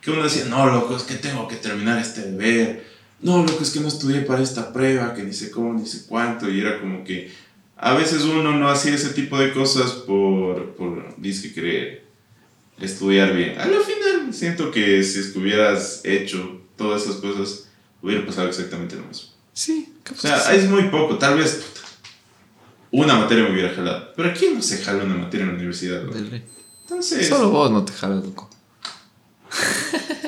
Que 0.00 0.10
uno 0.10 0.24
decía, 0.24 0.46
no, 0.46 0.66
loco, 0.66 0.96
es 0.96 1.04
que 1.04 1.14
tengo 1.14 1.46
que 1.46 1.56
terminar 1.56 1.98
este 1.98 2.22
deber. 2.22 2.84
No, 3.20 3.38
loco, 3.38 3.62
es 3.62 3.70
que 3.70 3.80
no 3.80 3.88
estudié 3.88 4.22
para 4.22 4.42
esta 4.42 4.72
prueba, 4.72 5.14
que 5.14 5.22
ni 5.22 5.32
sé 5.32 5.50
cómo, 5.50 5.72
ni 5.74 5.86
sé 5.86 6.06
cuánto. 6.06 6.50
Y 6.50 6.60
era 6.60 6.80
como 6.80 7.04
que 7.04 7.32
a 7.76 7.94
veces 7.94 8.22
uno 8.24 8.52
no 8.52 8.68
hacía 8.68 8.94
ese 8.94 9.10
tipo 9.10 9.38
de 9.38 9.52
cosas 9.52 9.92
por, 9.92 10.74
por 10.74 11.14
dice 11.18 11.52
querer 11.52 12.04
estudiar 12.80 13.32
bien. 13.32 13.60
A 13.60 13.66
lo 13.66 13.80
final 13.80 14.34
siento 14.34 14.70
que 14.70 15.02
si 15.02 15.20
es 15.20 15.28
que 15.28 15.38
hubieras 15.38 16.00
hecho 16.04 16.60
todas 16.76 17.02
esas 17.02 17.16
cosas, 17.16 17.68
hubiera 18.02 18.26
pasado 18.26 18.48
exactamente 18.48 18.96
lo 18.96 19.04
mismo. 19.04 19.30
Sí, 19.52 19.94
O 20.12 20.14
sea, 20.14 20.54
es 20.54 20.68
muy 20.68 20.84
poco, 20.90 21.16
tal 21.16 21.38
vez 21.38 21.64
una 22.92 23.16
materia 23.16 23.44
me 23.44 23.52
hubiera 23.52 23.74
jalado. 23.74 24.12
Pero 24.16 24.32
¿quién 24.38 24.54
no 24.54 24.62
se 24.62 24.78
jala 24.78 25.04
una 25.04 25.16
materia 25.16 25.42
en 25.44 25.50
la 25.50 25.56
universidad? 25.56 26.02
loco? 26.02 26.14
Del 26.14 26.30
rey. 26.30 26.44
Entonces, 26.82 27.28
Solo 27.28 27.50
vos 27.50 27.70
no 27.70 27.84
te 27.84 27.92
jalas, 27.92 28.24
loco. 28.24 28.48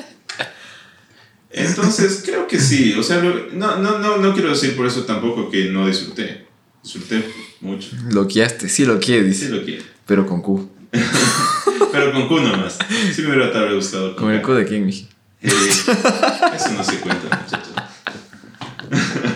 entonces 1.51 2.21
creo 2.25 2.47
que 2.47 2.59
sí. 2.59 2.93
O 2.93 3.03
sea, 3.03 3.21
lo- 3.23 3.47
no, 3.53 3.77
no, 3.77 3.99
no, 3.99 4.17
no 4.17 4.33
quiero 4.33 4.49
decir 4.49 4.75
por 4.75 4.85
eso 4.85 5.03
tampoco 5.03 5.49
que 5.49 5.65
no 5.71 5.87
disfruté. 5.87 6.47
Disfruté 6.83 7.23
mucho. 7.61 7.89
Loqueaste, 8.11 8.69
sí 8.69 8.85
loqueé, 8.85 9.21
Sí 9.23 9.27
dice. 9.27 9.49
lo 9.49 9.63
quiero. 9.63 9.83
Pero 10.05 10.25
con 10.25 10.41
Q. 10.41 10.69
Pero 11.91 12.11
con 12.13 12.27
Q 12.27 12.39
nomás. 12.41 12.77
Sí 13.13 13.21
me 13.23 13.29
hubiera 13.29 13.51
tal 13.51 13.73
gustado. 13.75 14.15
¿Con 14.15 14.31
el 14.31 14.41
K. 14.41 14.45
Q 14.47 14.53
de 14.53 14.65
quién, 14.65 14.85
miji? 14.85 15.07
Eh, 15.41 15.49
eso 15.49 16.71
no 16.73 16.83
se 16.83 16.99
cuenta, 16.99 17.43
muchachos. 17.43 17.73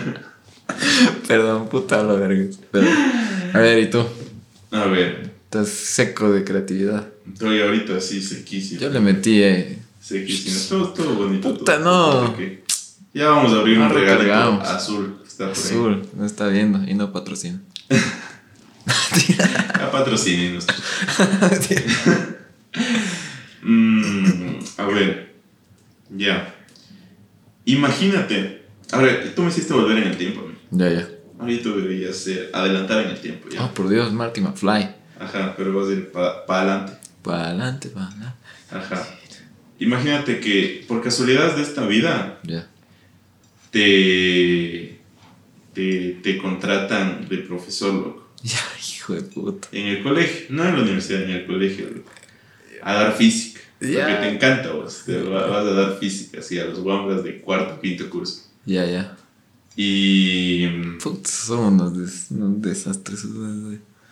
Perdón, 1.26 1.68
puta 1.68 2.02
la 2.02 2.14
verga. 2.14 2.44
Pero, 2.70 2.88
a 3.54 3.58
ver, 3.58 3.78
¿y 3.78 3.90
tú? 3.90 4.04
A 4.70 4.84
ver, 4.86 5.32
Estás 5.44 5.68
seco 5.68 6.32
de 6.32 6.42
creatividad. 6.44 7.06
estoy 7.32 7.60
ahorita 7.60 7.96
así 7.96 8.20
sequísimo. 8.20 8.80
Yo 8.80 8.90
le 8.90 9.00
metí, 9.00 9.40
eh. 9.42 9.78
Sequísimo. 10.00 10.58
Todo, 10.68 10.88
todo 10.92 11.14
bonito. 11.14 11.54
Puta, 11.56 11.78
todo. 11.82 12.28
no. 12.28 12.36
Ya 13.14 13.28
vamos 13.28 13.52
a 13.52 13.60
abrir 13.60 13.78
No 13.78 13.86
un 13.86 13.90
regalo 13.94 14.22
recargamos. 14.22 14.68
azul. 14.68 15.18
que 15.22 15.28
Está 15.28 15.46
por 15.52 15.56
ahí. 15.56 15.62
Azul, 15.62 16.08
no 16.16 16.26
está 16.26 16.48
viendo 16.48 16.82
y 16.90 16.94
no 16.94 17.12
patrocina. 17.12 17.60
Ya 19.78 19.90
patrocínenos. 19.90 20.66
Mm, 23.62 24.58
a 24.76 24.86
ver. 24.86 25.34
Ya. 26.14 26.54
Imagínate. 27.64 28.62
A 28.92 28.98
ver, 28.98 29.32
tú 29.34 29.42
me 29.42 29.48
hiciste 29.48 29.72
volver 29.72 29.96
en 29.98 30.08
el 30.08 30.16
tiempo. 30.18 30.42
¿no? 30.70 30.86
ya, 30.90 31.08
Ahorita 31.44 31.68
deberías 31.68 32.16
ser 32.16 32.50
adelantar 32.52 33.04
en 33.04 33.10
el 33.10 33.20
tiempo. 33.20 33.48
Ya. 33.50 33.64
Oh, 33.64 33.74
por 33.74 33.88
Dios, 33.88 34.12
Marty 34.12 34.40
McFly. 34.40 34.88
Ajá, 35.20 35.54
pero 35.56 35.74
vas 35.74 35.88
a 35.88 35.92
ir 35.92 36.10
para 36.10 36.44
adelante. 36.48 36.92
Para 37.22 37.48
adelante, 37.48 37.88
para 37.88 38.06
adelante. 38.06 38.38
Ajá. 38.70 39.06
Imagínate 39.78 40.40
que 40.40 40.84
por 40.88 41.02
casualidad 41.02 41.54
de 41.56 41.62
esta 41.62 41.86
vida 41.86 42.40
te, 43.70 45.00
te, 45.72 46.18
te 46.22 46.38
contratan 46.38 47.28
de 47.28 47.38
profesor, 47.38 47.92
loco. 47.92 48.24
Ya, 48.42 48.60
hijo 48.78 49.14
de 49.14 49.22
puta. 49.22 49.68
En 49.72 49.86
el 49.86 50.02
colegio, 50.02 50.46
no 50.50 50.64
en 50.66 50.76
la 50.76 50.82
universidad, 50.82 51.22
en 51.22 51.30
el 51.30 51.46
colegio, 51.46 51.88
loco. 51.88 52.10
A 52.82 52.94
dar 52.94 53.12
física. 53.14 53.60
Porque 53.78 53.96
te 53.96 54.28
encanta 54.28 54.72
vos. 54.72 55.02
Te 55.04 55.18
vas 55.22 55.66
a 55.66 55.72
dar 55.72 55.98
física, 55.98 56.40
así, 56.40 56.58
a 56.58 56.64
los 56.66 56.80
guambras 56.80 57.24
de 57.24 57.40
cuarto, 57.40 57.80
quinto 57.80 58.08
curso. 58.10 58.42
Ya, 58.64 58.84
ya. 58.86 59.16
Y. 59.76 60.66
Puta, 61.02 61.28
son 61.28 61.74
unos, 61.74 61.96
des- 61.98 62.26
unos 62.30 62.62
desastres. 62.62 63.24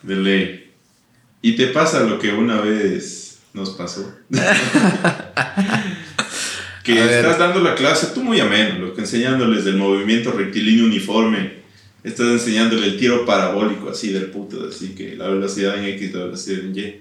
de 0.03 0.17
ley. 0.17 0.71
Y 1.41 1.57
te 1.57 1.69
pasa 1.69 2.05
lo 2.05 2.19
que 2.19 2.33
una 2.33 2.61
vez 2.61 3.39
nos 3.55 3.71
pasó. 3.71 4.13
que 6.85 6.93
estás 6.95 7.39
dando 7.39 7.61
la 7.61 7.75
clase, 7.75 8.09
tú 8.15 8.23
muy 8.23 8.41
ameno, 8.41 8.79
lo 8.87 8.95
que 8.95 9.03
enseñándoles 9.03 9.65
del 9.65 9.77
movimiento 9.77 10.33
rectilíneo 10.33 10.85
uniforme, 10.87 11.63
estás 12.03 12.27
enseñándole 12.29 12.87
el 12.87 12.99
tiro 12.99 13.25
parabólico 13.25 13.89
así 13.91 14.13
del 14.13 14.27
puto, 14.27 14.67
así 14.69 14.89
que 14.95 15.15
la 15.17 15.29
velocidad 15.29 15.79
en 15.79 15.85
X, 15.95 16.13
la 16.15 16.25
velocidad 16.25 16.61
en 16.65 16.77
Y. 16.77 17.01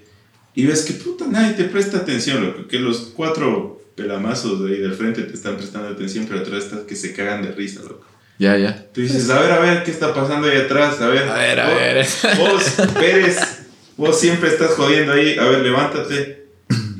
Y 0.54 0.66
ves 0.66 0.82
que 0.82 0.92
puta, 0.94 1.26
nadie 1.26 1.54
te 1.54 1.64
presta 1.64 1.96
atención, 1.98 2.44
loco, 2.44 2.68
que 2.68 2.78
los 2.78 2.98
cuatro 3.16 3.82
pelamazos 3.96 4.62
de 4.64 4.74
ahí 4.74 4.80
del 4.80 4.94
frente 4.94 5.22
te 5.22 5.34
están 5.34 5.56
prestando 5.56 5.88
atención, 5.88 6.26
pero 6.28 6.40
atrás 6.40 6.64
estás 6.64 6.80
que 6.80 6.94
se 6.94 7.12
cagan 7.12 7.42
de 7.42 7.52
risa, 7.52 7.80
loco. 7.82 8.06
Ya, 8.42 8.56
ya. 8.58 8.86
Tú 8.92 9.00
dices, 9.02 9.30
a 9.30 9.40
ver, 9.40 9.52
a 9.52 9.60
ver, 9.60 9.84
¿qué 9.84 9.92
está 9.92 10.12
pasando 10.12 10.48
ahí 10.48 10.58
atrás? 10.58 11.00
A 11.00 11.06
ver, 11.06 11.28
A 11.28 11.34
ver, 11.34 11.60
a 11.60 11.66
vos, 11.68 11.76
ver. 11.78 12.06
Vos, 12.38 12.62
Pérez, 12.98 13.36
vos 13.96 14.18
siempre 14.18 14.48
estás 14.48 14.72
jodiendo 14.72 15.12
ahí, 15.12 15.38
a 15.38 15.44
ver, 15.44 15.60
levántate. 15.60 16.46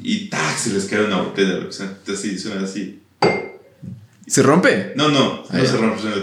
Y 0.04 0.28
tac, 0.28 0.56
se 0.56 0.70
les 0.72 0.84
cae 0.84 1.00
una 1.04 1.16
botella. 1.20 1.58
O 1.68 1.72
sea, 1.72 1.92
así, 2.12 2.38
suena 2.38 2.62
así. 2.62 3.00
¿Se 4.24 4.40
rompe? 4.44 4.92
No, 4.94 5.08
no, 5.08 5.42
Ah, 5.50 5.56
no 5.58 5.64
ya. 5.64 5.70
se 5.70 5.76
rompe. 5.78 6.00
suena- 6.00 6.16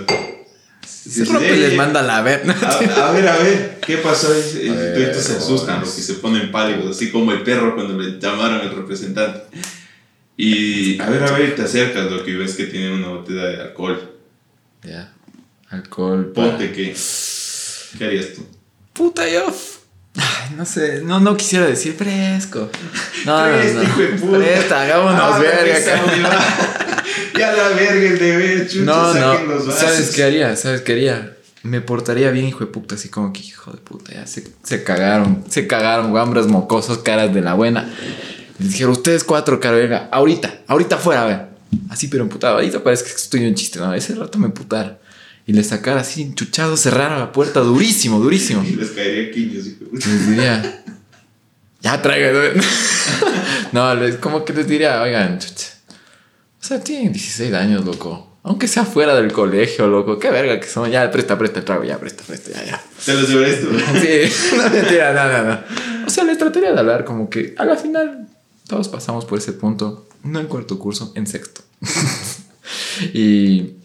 Se 0.86 1.26
rompe 1.26 1.54
y 1.54 1.60
les 1.60 1.76
manda 1.76 2.02
la 2.02 2.22
ver. 2.22 2.44
A, 2.50 3.10
a 3.10 3.12
ver, 3.12 3.28
a 3.28 3.38
ver, 3.40 3.78
¿qué 3.86 3.98
pasó? 3.98 4.30
Y, 4.34 4.70
ver, 4.70 5.14
se 5.16 5.36
asustan, 5.36 5.82
los 5.82 5.92
que 5.92 6.02
se 6.02 6.14
ponen 6.16 6.50
pálidos, 6.50 6.96
así 6.96 7.12
como 7.12 7.34
el 7.34 7.42
perro 7.44 7.76
cuando 7.76 7.98
le 8.02 8.18
llamaron 8.22 8.62
al 8.62 8.74
representante. 8.74 9.42
Y 10.38 10.98
a 11.02 11.10
ver, 11.10 11.24
a 11.24 11.32
ver, 11.34 11.56
te 11.58 11.64
acercas, 11.64 12.10
lo 12.10 12.24
que 12.24 12.38
ves 12.38 12.56
que 12.56 12.68
tiene 12.68 12.94
una 12.94 13.10
botella 13.10 13.44
de 13.44 13.62
alcohol. 13.64 14.16
Ya. 14.84 15.12
Alcohol. 15.70 16.32
para- 16.34 16.52
Ponte 16.52 16.72
que. 16.72 16.96
¿Qué 17.98 18.06
harías 18.06 18.34
tú? 18.36 18.46
Puta, 18.94 19.28
yo. 19.30 19.46
Ay, 20.16 20.56
no 20.58 20.66
sé, 20.66 21.02
no, 21.04 21.20
no 21.20 21.38
quisiera 21.38 21.66
decir 21.68 21.94
fresco. 21.94 22.70
No, 23.26 23.48
no, 23.48 23.58
no. 23.58 24.18
puta. 24.20 24.38
Presta, 24.40 24.82
hagámonos 24.82 25.22
Ah, 25.22 25.40
verga. 25.40 25.80
ya 27.38 27.52
la 27.54 27.70
verga 27.70 28.10
el 28.10 28.20
deber, 28.20 28.68
chucha, 28.68 28.84
No, 28.84 29.14
no. 29.14 29.44
los 29.44 29.68
vasos. 29.68 29.82
¿Sabes 29.82 30.12
qué 30.16 30.24
haría? 30.24 30.56
¿Sabes 30.56 30.82
qué 30.82 30.94
haría? 30.94 31.36
Me 31.64 31.82
portaría 31.82 32.32
bien, 32.32 32.46
hijo 32.48 32.60
de 32.60 32.68
puta, 32.68 32.96
así 32.96 33.10
como 33.10 33.32
que, 33.34 33.42
hijo 33.42 33.72
de 33.72 33.78
puta, 33.80 34.14
ya 34.14 34.26
se, 34.26 34.48
se 34.64 34.84
cagaron, 34.84 35.44
se 35.50 35.68
cagaron, 35.68 36.10
guambras 36.12 36.48
mocosos, 36.48 37.00
caras 37.00 37.34
de 37.34 37.42
la 37.42 37.54
buena. 37.54 37.90
Les 38.60 38.72
dijeron, 38.72 38.94
ustedes 38.94 39.24
cuatro, 39.24 39.60
cara 39.60 39.76
verga, 39.76 40.10
ahorita, 40.12 40.62
ahorita 40.68 40.98
fuera, 40.98 41.24
a 41.24 41.26
ver. 41.26 41.49
Así, 41.90 42.08
pero 42.08 42.24
emputado, 42.24 42.56
ahorita 42.56 42.84
parece 42.84 43.04
que 43.06 43.12
estoy 43.12 43.46
en 43.46 43.56
chiste, 43.56 43.80
¿no? 43.80 43.94
Ese 43.94 44.16
rato 44.16 44.38
me 44.40 44.50
putaron. 44.50 44.98
Y 45.46 45.54
les 45.54 45.68
sacara 45.68 46.02
así, 46.02 46.22
enchuchado, 46.22 46.78
cerraron 46.78 47.20
la 47.20 47.32
puerta, 47.32 47.62
durísimo, 47.62 48.20
durísimo. 48.20 48.64
Y 48.64 48.76
les 48.76 48.92
caería 48.92 49.32
quiños. 49.32 49.66
Les 49.92 50.28
diría, 50.28 50.84
ya 51.82 52.02
traigan. 52.02 52.54
no, 53.72 53.96
les, 53.96 54.18
como 54.18 54.46
que 54.46 54.54
les 54.54 54.68
diría, 54.68 55.02
oigan, 55.02 55.40
chucha. 55.40 55.70
O 56.62 56.64
sea, 56.64 56.80
tienen 56.80 57.14
16 57.14 57.54
años, 57.54 57.86
loco. 57.86 58.38
Aunque 58.44 58.68
sea 58.68 58.86
fuera 58.86 59.16
del 59.16 59.32
colegio, 59.32 59.88
loco. 59.88 60.20
Qué 60.20 60.30
verga 60.30 60.60
que 60.60 60.68
son. 60.68 60.90
Ya, 60.92 61.10
presta, 61.10 61.38
presta 61.38 61.60
el 61.60 61.66
trago, 61.66 61.84
ya, 61.84 61.98
presta, 61.98 62.24
presta, 62.24 62.52
ya, 62.52 62.66
ya. 62.66 62.84
Te 63.06 63.14
los 63.14 63.30
llevaré 63.30 63.54
tú. 63.56 63.70
Sí, 64.00 64.32
no 64.58 64.70
mentira, 64.70 65.14
no, 65.14 65.32
no, 65.32 65.50
no. 65.50 66.06
O 66.06 66.10
sea, 66.10 66.24
les 66.26 66.38
trataría 66.38 66.74
de 66.74 66.80
hablar 66.80 67.06
como 67.06 67.30
que 67.30 67.56
a 67.58 67.66
la 67.66 67.76
final 67.76 68.28
todos 68.68 68.88
pasamos 68.88 69.26
por 69.26 69.40
ese 69.40 69.54
punto. 69.54 70.09
No 70.24 70.40
en 70.40 70.48
cuarto 70.48 70.80
curso, 70.80 71.12
en 71.16 71.28
sexto. 71.28 71.62
y 73.14 73.76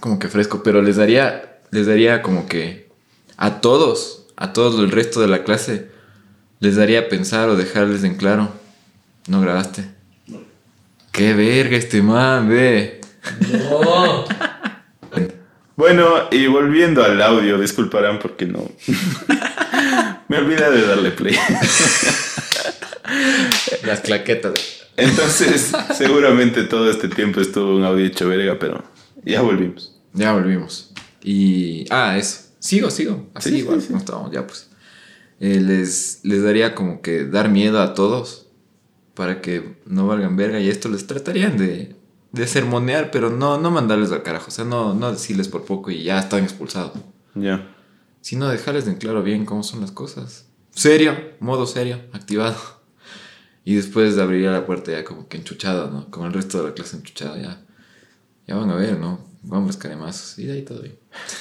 como 0.00 0.18
que 0.18 0.28
fresco, 0.28 0.62
pero 0.62 0.82
les 0.82 0.96
daría, 0.96 1.60
les 1.70 1.86
daría 1.86 2.22
como 2.22 2.46
que 2.46 2.90
a 3.36 3.60
todos, 3.60 4.26
a 4.36 4.52
todo 4.52 4.82
el 4.82 4.90
resto 4.90 5.20
de 5.20 5.28
la 5.28 5.44
clase, 5.44 5.88
les 6.60 6.76
daría 6.76 7.00
a 7.00 7.08
pensar 7.08 7.48
o 7.48 7.56
dejarles 7.56 8.04
en 8.04 8.16
claro. 8.16 8.50
No 9.26 9.40
grabaste. 9.40 9.84
Qué 11.12 11.32
verga 11.32 11.76
este 11.76 12.02
man, 12.02 12.48
ve. 12.48 13.00
No. 13.50 14.24
Bueno, 15.76 16.28
y 16.30 16.46
volviendo 16.46 17.02
al 17.02 17.20
audio, 17.20 17.58
disculparán 17.58 18.18
porque 18.18 18.46
no. 18.46 18.70
Me 20.28 20.38
olvidé 20.38 20.70
de 20.70 20.86
darle 20.86 21.10
play. 21.10 21.36
Las 23.82 24.00
claquetas. 24.00 24.83
Entonces, 24.96 25.72
seguramente 25.96 26.64
todo 26.64 26.90
este 26.90 27.08
tiempo 27.08 27.40
estuvo 27.40 27.76
un 27.76 27.84
audio 27.84 28.04
hecho 28.04 28.28
verga, 28.28 28.58
pero 28.58 28.84
ya 29.24 29.42
volvimos. 29.42 29.96
Ya 30.12 30.32
volvimos. 30.32 30.92
Y. 31.22 31.86
Ah, 31.90 32.16
eso. 32.16 32.50
Sigo, 32.58 32.90
sigo. 32.90 33.26
Así 33.34 33.50
Sí, 33.50 33.56
sí, 33.56 33.60
igual, 33.62 33.80
sí. 33.80 33.88
como 33.88 33.98
estábamos, 33.98 34.32
ya 34.32 34.46
pues. 34.46 34.70
Eh, 35.40 35.60
les, 35.60 36.20
les 36.22 36.42
daría 36.42 36.74
como 36.74 37.02
que 37.02 37.24
dar 37.26 37.48
miedo 37.50 37.82
a 37.82 37.92
todos 37.94 38.46
para 39.14 39.40
que 39.40 39.76
no 39.86 40.06
valgan 40.06 40.36
verga 40.36 40.60
y 40.60 40.68
esto 40.70 40.88
les 40.88 41.06
tratarían 41.06 41.56
de, 41.58 41.96
de 42.32 42.46
sermonear, 42.46 43.10
pero 43.10 43.30
no, 43.30 43.58
no 43.58 43.70
mandarles 43.70 44.12
al 44.12 44.22
carajo. 44.22 44.46
O 44.48 44.50
sea, 44.50 44.64
no, 44.64 44.94
no 44.94 45.12
decirles 45.12 45.48
por 45.48 45.64
poco 45.64 45.90
y 45.90 46.04
ya 46.04 46.18
están 46.18 46.42
expulsados. 46.44 46.92
Ya. 47.34 47.68
Sino 48.20 48.48
dejarles 48.48 48.86
en 48.86 48.94
claro 48.94 49.22
bien 49.22 49.44
cómo 49.44 49.62
son 49.62 49.80
las 49.80 49.90
cosas. 49.90 50.46
Serio, 50.70 51.16
modo 51.40 51.66
serio, 51.66 52.00
activado. 52.12 52.56
Y 53.64 53.76
después 53.76 54.18
abriría 54.18 54.50
la 54.50 54.66
puerta 54.66 54.92
ya 54.92 55.04
como 55.04 55.26
que 55.28 55.38
enchuchado, 55.38 55.90
¿no? 55.90 56.10
Como 56.10 56.26
el 56.26 56.32
resto 56.34 56.58
de 56.62 56.68
la 56.68 56.74
clase 56.74 56.96
enchuchado, 56.96 57.36
ya. 57.40 57.60
Ya 58.46 58.56
van 58.56 58.70
a 58.70 58.74
ver, 58.76 58.98
¿no? 58.98 59.20
Hombres 59.48 59.76
caremazos. 59.78 60.38
Y 60.38 60.44
de 60.46 60.52
ahí 60.54 60.62
todo 60.62 60.80
bien. 60.82 60.96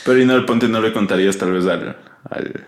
Pero 0.06 0.22
y 0.22 0.26
no, 0.26 0.36
el 0.36 0.46
ponte 0.46 0.68
no 0.70 0.80
le 0.82 0.94
contarías 0.94 1.38
tal 1.38 1.52
vez 1.52 1.66
al, 1.66 1.98
al, 2.30 2.68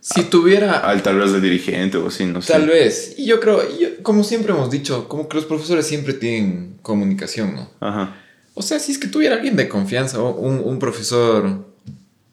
Si 0.00 0.24
tuviera. 0.24 0.80
al 0.80 1.02
tal 1.02 1.16
vez 1.18 1.32
de 1.32 1.40
dirigente 1.40 1.96
o 1.96 2.08
así, 2.08 2.26
no 2.26 2.42
sé. 2.42 2.52
Tal 2.52 2.66
vez. 2.66 3.14
Y 3.16 3.24
yo 3.26 3.40
creo, 3.40 3.62
y 3.74 3.82
yo- 3.82 3.88
como 4.02 4.22
siempre 4.22 4.52
hemos 4.52 4.70
dicho, 4.70 5.08
como 5.08 5.28
que 5.28 5.36
los 5.36 5.46
profesores 5.46 5.86
siempre 5.86 6.12
tienen 6.12 6.78
comunicación, 6.82 7.54
¿no? 7.54 7.70
Ajá. 7.80 8.16
O 8.54 8.60
sea, 8.62 8.78
si 8.80 8.92
es 8.92 8.98
que 8.98 9.08
tuviera 9.08 9.36
alguien 9.36 9.56
de 9.56 9.68
confianza, 9.68 10.20
o 10.20 10.34
un, 10.34 10.58
un 10.64 10.78
profesor 10.78 11.66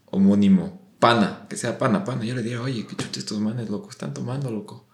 homónimo, 0.05 0.81
pana, 0.99 1.45
que 1.49 1.55
sea 1.57 1.77
pana, 1.77 2.03
pana, 2.03 2.23
yo 2.25 2.35
le 2.35 2.41
diría, 2.43 2.61
oye, 2.61 2.85
que 2.87 2.95
chucha 2.95 3.19
estos 3.19 3.39
manes, 3.39 3.69
loco, 3.69 3.89
están 3.89 4.13
tomando, 4.13 4.49
loco. 4.51 4.84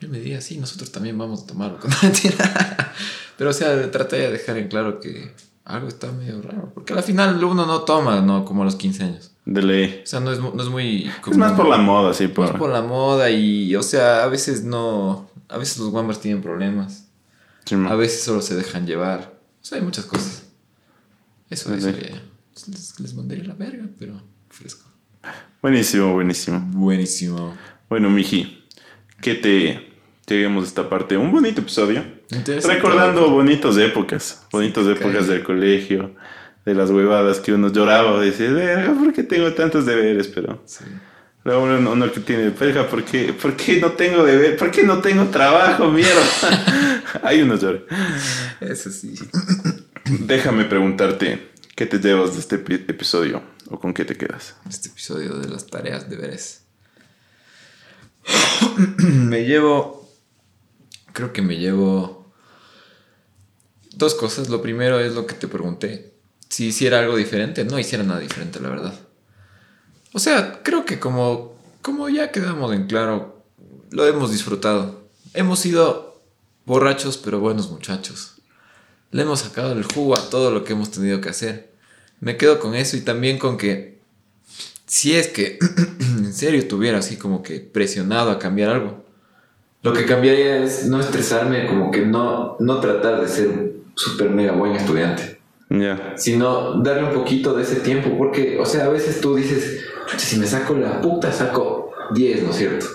Yo 0.00 0.08
me 0.08 0.18
diría, 0.18 0.40
sí, 0.40 0.56
nosotros 0.56 0.90
también 0.90 1.18
vamos 1.18 1.42
a 1.42 1.46
tomar, 1.46 1.72
loco. 1.72 1.88
No, 1.88 1.96
mentira. 2.02 2.94
Pero, 3.36 3.50
o 3.50 3.52
sea, 3.52 3.90
trataría 3.90 4.26
de 4.26 4.32
dejar 4.32 4.56
en 4.56 4.68
claro 4.68 4.98
que 4.98 5.34
algo 5.64 5.88
está 5.88 6.10
medio 6.10 6.40
raro. 6.40 6.72
Porque 6.74 6.94
al 6.94 7.02
final 7.02 7.42
uno 7.44 7.66
no 7.66 7.82
toma, 7.82 8.20
¿no? 8.22 8.44
Como 8.44 8.62
a 8.62 8.64
los 8.64 8.76
15 8.76 9.04
años. 9.04 9.32
De 9.44 9.62
ley. 9.62 10.00
O 10.02 10.06
sea, 10.06 10.20
no 10.20 10.32
es, 10.32 10.38
no 10.38 10.62
es 10.62 10.68
muy... 10.68 11.10
Es 11.30 11.36
más 11.36 11.52
por 11.52 11.68
la 11.68 11.78
moda, 11.78 12.14
sí, 12.14 12.28
por... 12.28 12.48
Más 12.48 12.58
por 12.58 12.70
la 12.70 12.82
moda 12.82 13.30
y, 13.30 13.74
o 13.76 13.82
sea, 13.82 14.24
a 14.24 14.28
veces 14.28 14.64
no... 14.64 15.30
A 15.48 15.58
veces 15.58 15.78
los 15.78 15.90
guambas 15.90 16.20
tienen 16.20 16.42
problemas. 16.42 17.08
Sí. 17.64 17.74
A 17.74 17.94
veces 17.94 18.22
solo 18.22 18.40
se 18.40 18.54
dejan 18.54 18.86
llevar. 18.86 19.38
O 19.60 19.64
sea, 19.64 19.78
hay 19.78 19.84
muchas 19.84 20.06
cosas. 20.06 20.44
Eso, 21.50 21.74
eso 21.74 21.90
yo. 21.90 21.98
Les, 22.66 23.00
les 23.00 23.14
mandaría 23.14 23.44
la 23.44 23.54
verga, 23.54 23.84
pero 23.98 24.20
fresco. 24.48 24.88
Buenísimo, 25.60 26.12
buenísimo. 26.12 26.60
Buenísimo. 26.72 27.56
Bueno, 27.88 28.08
Miji, 28.08 28.64
¿qué 29.20 29.34
te 29.34 29.89
lleguemos 30.34 30.64
a 30.64 30.66
esta 30.68 30.88
parte? 30.88 31.16
Un 31.16 31.30
bonito 31.32 31.60
episodio. 31.60 32.02
Recordando 32.64 33.30
bonitas 33.30 33.76
épocas, 33.76 34.46
bonitas 34.52 34.84
Sí, 34.84 34.90
épocas 34.92 35.26
cae. 35.26 35.34
del 35.36 35.42
colegio, 35.42 36.14
de 36.64 36.74
las 36.74 36.90
huevadas 36.90 37.40
que 37.40 37.52
uno 37.52 37.72
lloraba, 37.72 38.20
decía, 38.20 38.50
verga, 38.50 38.92
¿por 38.94 39.12
qué 39.12 39.22
tengo 39.22 39.52
tantos 39.54 39.86
deberes? 39.86 40.28
Pero 40.28 40.62
Sí. 40.66 40.84
luego 41.44 41.64
uno, 41.64 41.92
uno 41.92 42.12
que 42.12 42.20
tiene, 42.20 42.50
verga, 42.50 42.86
¿por 42.88 43.04
qué, 43.04 43.32
¿por 43.32 43.56
qué 43.56 43.80
no 43.80 43.92
tengo 43.92 44.24
deber? 44.24 44.56
¿Por 44.56 44.70
qué 44.70 44.82
no 44.84 45.00
tengo 45.00 45.24
trabajo, 45.26 45.88
mierda? 45.90 46.22
Hay 47.22 47.42
unos 47.42 47.60
llora. 47.62 47.80
Eso 48.60 48.90
sí. 48.90 49.14
Déjame 50.20 50.64
preguntarte, 50.64 51.50
¿qué 51.74 51.86
te 51.86 51.98
llevas 51.98 52.34
de 52.34 52.40
este 52.40 52.64
epi- 52.64 52.84
episodio? 52.88 53.42
¿O 53.68 53.78
con 53.78 53.94
qué 53.94 54.04
te 54.04 54.16
quedas? 54.16 54.56
Este 54.68 54.88
episodio 54.88 55.34
de 55.36 55.48
las 55.48 55.66
tareas 55.66 56.08
deberes. 56.10 56.62
me 58.98 59.44
llevo. 59.44 59.99
Creo 61.12 61.32
que 61.32 61.42
me 61.42 61.56
llevo. 61.56 62.32
Dos 63.94 64.14
cosas. 64.14 64.48
Lo 64.48 64.62
primero 64.62 65.00
es 65.00 65.14
lo 65.14 65.26
que 65.26 65.34
te 65.34 65.48
pregunté. 65.48 66.14
Si 66.48 66.66
hiciera 66.66 66.98
algo 66.98 67.16
diferente, 67.16 67.64
no 67.64 67.78
hiciera 67.78 68.04
nada 68.04 68.20
diferente, 68.20 68.60
la 68.60 68.68
verdad. 68.68 68.94
O 70.12 70.18
sea, 70.18 70.62
creo 70.62 70.84
que 70.84 70.98
como, 70.98 71.56
como 71.82 72.08
ya 72.08 72.32
quedamos 72.32 72.72
en 72.74 72.86
claro, 72.86 73.44
lo 73.90 74.06
hemos 74.06 74.32
disfrutado. 74.32 75.08
Hemos 75.34 75.60
sido 75.60 76.20
borrachos, 76.66 77.18
pero 77.18 77.38
buenos 77.40 77.70
muchachos. 77.70 78.36
Le 79.12 79.22
hemos 79.22 79.40
sacado 79.40 79.72
el 79.72 79.84
jugo 79.84 80.16
a 80.16 80.30
todo 80.30 80.50
lo 80.50 80.64
que 80.64 80.72
hemos 80.72 80.90
tenido 80.90 81.20
que 81.20 81.28
hacer. 81.28 81.72
Me 82.20 82.36
quedo 82.36 82.58
con 82.58 82.74
eso 82.74 82.96
y 82.96 83.00
también 83.00 83.38
con 83.38 83.56
que 83.56 84.00
si 84.86 85.14
es 85.14 85.28
que 85.28 85.58
en 86.00 86.32
serio 86.34 86.66
tuviera 86.66 86.98
así 86.98 87.16
como 87.16 87.42
que 87.42 87.60
presionado 87.60 88.30
a 88.30 88.40
cambiar 88.40 88.70
algo, 88.70 89.04
lo 89.82 89.92
que 89.92 90.04
cambiaría 90.04 90.58
es 90.62 90.86
no 90.86 91.00
estresarme, 91.00 91.66
como 91.66 91.90
que 91.90 92.04
no, 92.04 92.56
no 92.60 92.80
tratar 92.80 93.20
de 93.20 93.28
ser 93.28 93.48
un 93.48 93.84
super 93.94 94.30
mega 94.30 94.52
buen 94.52 94.72
estudiante, 94.76 95.38
Ya. 95.70 96.14
sino 96.16 96.80
darle 96.82 97.04
un 97.04 97.14
poquito 97.14 97.54
de 97.54 97.62
ese 97.62 97.76
tiempo, 97.76 98.16
porque, 98.18 98.58
o 98.60 98.66
sea, 98.66 98.84
a 98.86 98.88
veces 98.88 99.20
tú 99.20 99.34
dices, 99.36 99.80
"Chucha, 100.06 100.18
si 100.26 100.38
me 100.38 100.46
saco 100.46 100.74
la 100.74 101.00
puta, 101.00 101.32
saco 101.32 101.92
10, 102.12 102.42
¿no 102.42 102.50
es 102.50 102.56
cierto? 102.56 102.86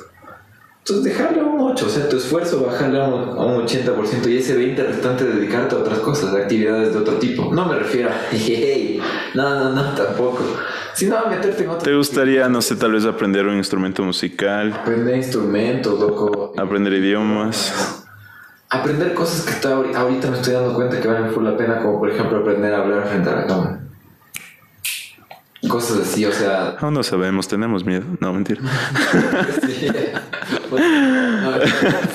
Entonces 0.87 1.17
dejarle 1.17 1.39
a 1.39 1.45
un 1.45 1.59
8, 1.59 1.83
o 1.83 1.89
sea, 1.89 2.07
tu 2.07 2.17
esfuerzo 2.17 2.63
bajarle 2.63 3.01
a 3.01 3.07
un, 3.07 3.29
a 3.39 3.43
un 3.43 3.65
80% 3.65 4.29
y 4.29 4.37
ese 4.37 4.55
20% 4.55 4.85
restante 4.85 5.23
dedicarte 5.23 5.73
a 5.73 5.79
otras 5.79 5.97
cosas, 5.97 6.31
a 6.35 6.37
actividades 6.37 6.93
de 6.93 6.99
otro 6.99 7.15
tipo. 7.15 7.51
No 7.51 7.65
me 7.65 7.79
refiero 7.79 8.09
a, 8.09 8.13
hey, 8.31 9.01
no, 9.33 9.49
no, 9.49 9.69
no, 9.71 9.95
tampoco. 9.95 10.43
Sino 10.93 11.17
a 11.17 11.27
meterte 11.27 11.63
en 11.63 11.69
otro 11.69 11.81
¿Te 11.81 11.95
gustaría, 11.95 12.47
no 12.49 12.61
sé, 12.61 12.75
tal 12.75 12.91
vez 12.91 13.03
aprender 13.03 13.47
un 13.47 13.55
instrumento 13.55 14.03
musical? 14.03 14.73
Aprender 14.73 15.15
instrumentos, 15.15 15.99
loco. 15.99 16.53
Aprender 16.55 16.93
idiomas. 16.93 18.05
Aprender 18.69 19.15
cosas 19.15 19.43
que 19.43 19.67
ahorita 19.67 20.29
me 20.29 20.37
estoy 20.37 20.53
dando 20.53 20.75
cuenta 20.75 21.01
que 21.01 21.07
valen 21.07 21.31
full 21.31 21.45
la 21.45 21.57
pena, 21.57 21.79
como 21.79 21.97
por 21.97 22.11
ejemplo 22.11 22.37
aprender 22.37 22.71
a 22.75 22.81
hablar 22.83 23.07
frente 23.07 23.27
a 23.27 23.35
la 23.37 23.47
cámara. 23.47 23.84
Cosas 25.75 26.07
así, 26.07 26.25
o 26.25 26.31
sea, 26.31 26.77
Aún 26.79 26.93
no 26.93 27.03
sabemos, 27.03 27.49
tenemos 27.49 27.83
miedo. 27.83 28.05
No, 28.21 28.31
mentira. 28.31 28.61
Sí. 29.67 29.87
No, 30.71 31.51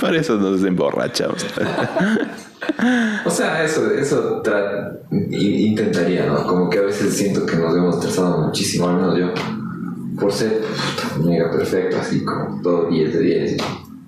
Para 0.00 0.18
eso 0.18 0.36
nos 0.36 0.64
emborrachamos. 0.64 1.44
o 3.24 3.30
sea, 3.30 3.62
eso, 3.62 3.90
eso 3.92 4.42
intentaría, 5.30 6.26
¿no? 6.26 6.46
Como 6.46 6.70
que 6.70 6.78
a 6.78 6.82
veces 6.82 7.14
siento 7.14 7.44
que 7.44 7.56
nos 7.56 7.76
hemos 7.76 7.96
estresado 7.96 8.46
muchísimo, 8.46 8.88
al 8.88 8.96
menos 8.96 9.18
yo, 9.18 9.26
por 10.18 10.32
ser 10.32 10.60
puta, 10.60 11.18
mega 11.28 11.50
perfecto, 11.50 11.98
así 12.00 12.24
como 12.24 12.62
todo 12.62 12.88
10 12.90 13.12
de 13.12 13.20
10 13.20 13.56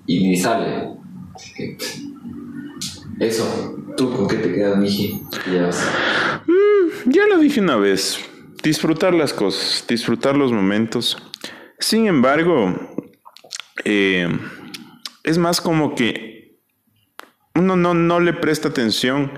y, 0.07 0.27
ni 0.29 0.37
sale. 0.37 0.89
Así 1.35 1.53
que, 1.53 1.77
eso, 3.19 3.77
¿tú 3.95 4.15
con 4.15 4.27
qué 4.27 4.37
te 4.37 4.51
quedas, 4.51 4.77
Miji? 4.77 5.21
Ya 5.53 5.67
vas. 5.67 5.83
Ya 7.05 7.27
lo 7.27 7.37
dije 7.37 7.59
una 7.59 7.75
vez. 7.75 8.17
Disfrutar 8.63 9.13
las 9.13 9.33
cosas, 9.33 9.85
disfrutar 9.87 10.37
los 10.37 10.51
momentos. 10.51 11.17
Sin 11.79 12.07
embargo, 12.07 12.73
eh, 13.83 14.27
es 15.23 15.37
más 15.37 15.59
como 15.59 15.95
que 15.95 16.59
uno 17.55 17.75
no, 17.75 17.93
no 17.93 18.19
le 18.21 18.33
presta 18.33 18.69
atención 18.69 19.33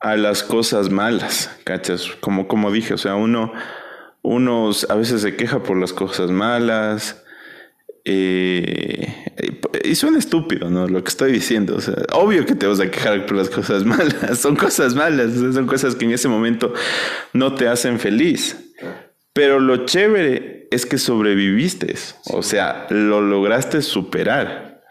a 0.00 0.16
las 0.16 0.42
cosas 0.42 0.90
malas, 0.90 1.50
¿cachas? 1.64 2.08
Como, 2.20 2.48
como 2.48 2.72
dije, 2.72 2.94
o 2.94 2.98
sea, 2.98 3.14
uno, 3.16 3.52
uno 4.22 4.70
a 4.88 4.94
veces 4.94 5.22
se 5.22 5.36
queja 5.36 5.62
por 5.62 5.78
las 5.78 5.92
cosas 5.92 6.30
malas. 6.30 7.23
Eh, 8.04 9.24
y 9.82 9.94
suena 9.94 10.18
estúpido, 10.18 10.70
¿no? 10.70 10.86
Lo 10.86 11.02
que 11.02 11.08
estoy 11.08 11.32
diciendo. 11.32 11.76
O 11.76 11.80
sea, 11.80 11.94
obvio 12.12 12.44
que 12.46 12.54
te 12.54 12.66
vas 12.66 12.80
a 12.80 12.90
quejar 12.90 13.26
por 13.26 13.36
las 13.36 13.50
cosas 13.50 13.84
malas. 13.84 14.38
Son 14.38 14.56
cosas 14.56 14.94
malas. 14.94 15.32
o 15.36 15.40
sea, 15.40 15.52
Son 15.52 15.66
cosas 15.66 15.94
que 15.94 16.04
en 16.04 16.12
ese 16.12 16.28
momento 16.28 16.72
no 17.32 17.54
te 17.54 17.68
hacen 17.68 17.98
feliz. 17.98 18.56
Pero 19.32 19.58
lo 19.58 19.84
chévere 19.84 20.68
es 20.70 20.86
que 20.86 20.98
sobreviviste. 20.98 21.94
O 22.26 22.42
sea, 22.42 22.86
lo 22.90 23.20
lograste 23.20 23.82
superar. 23.82 24.82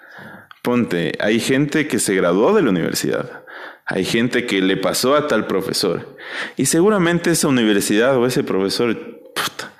Ponte, 0.62 1.14
hay 1.20 1.40
gente 1.40 1.88
que 1.88 2.00
se 2.00 2.16
graduó 2.16 2.54
de 2.54 2.62
la 2.62 2.70
universidad. 2.70 3.44
Hay 3.86 4.06
gente 4.06 4.46
que 4.46 4.62
le 4.62 4.78
pasó 4.78 5.16
a 5.16 5.28
tal 5.28 5.46
profesor. 5.46 6.18
Y 6.56 6.66
seguramente 6.68 7.32
esa 7.32 7.50
universidad 7.50 8.18
o 8.18 8.26
ese 8.26 8.44
profesor 8.44 8.96
puta, 9.34 9.74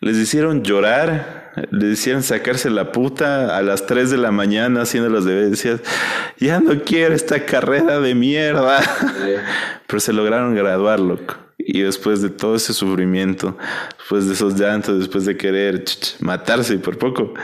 les 0.00 0.16
hicieron 0.16 0.64
llorar, 0.64 1.45
les 1.70 1.98
hicieron 1.98 2.22
sacarse 2.22 2.70
la 2.70 2.92
puta 2.92 3.56
a 3.56 3.62
las 3.62 3.86
3 3.86 4.10
de 4.10 4.18
la 4.18 4.30
mañana 4.30 4.82
haciendo 4.82 5.08
los 5.08 5.24
deberes. 5.24 5.50
Decías, 5.50 5.80
ya 6.38 6.60
no 6.60 6.82
quiero 6.82 7.14
esta 7.14 7.44
carrera 7.44 8.00
de 8.00 8.14
mierda. 8.14 8.80
Pero 9.86 10.00
se 10.00 10.12
lograron 10.12 10.54
graduar, 10.54 11.00
loco. 11.00 11.36
Y 11.58 11.80
después 11.80 12.22
de 12.22 12.30
todo 12.30 12.56
ese 12.56 12.74
sufrimiento, 12.74 13.56
después 13.98 14.26
de 14.26 14.34
esos 14.34 14.58
llantos, 14.58 14.98
después 14.98 15.24
de 15.24 15.36
querer 15.36 15.84
matarse 16.20 16.74
y 16.74 16.78
por 16.78 16.98
poco, 16.98 17.34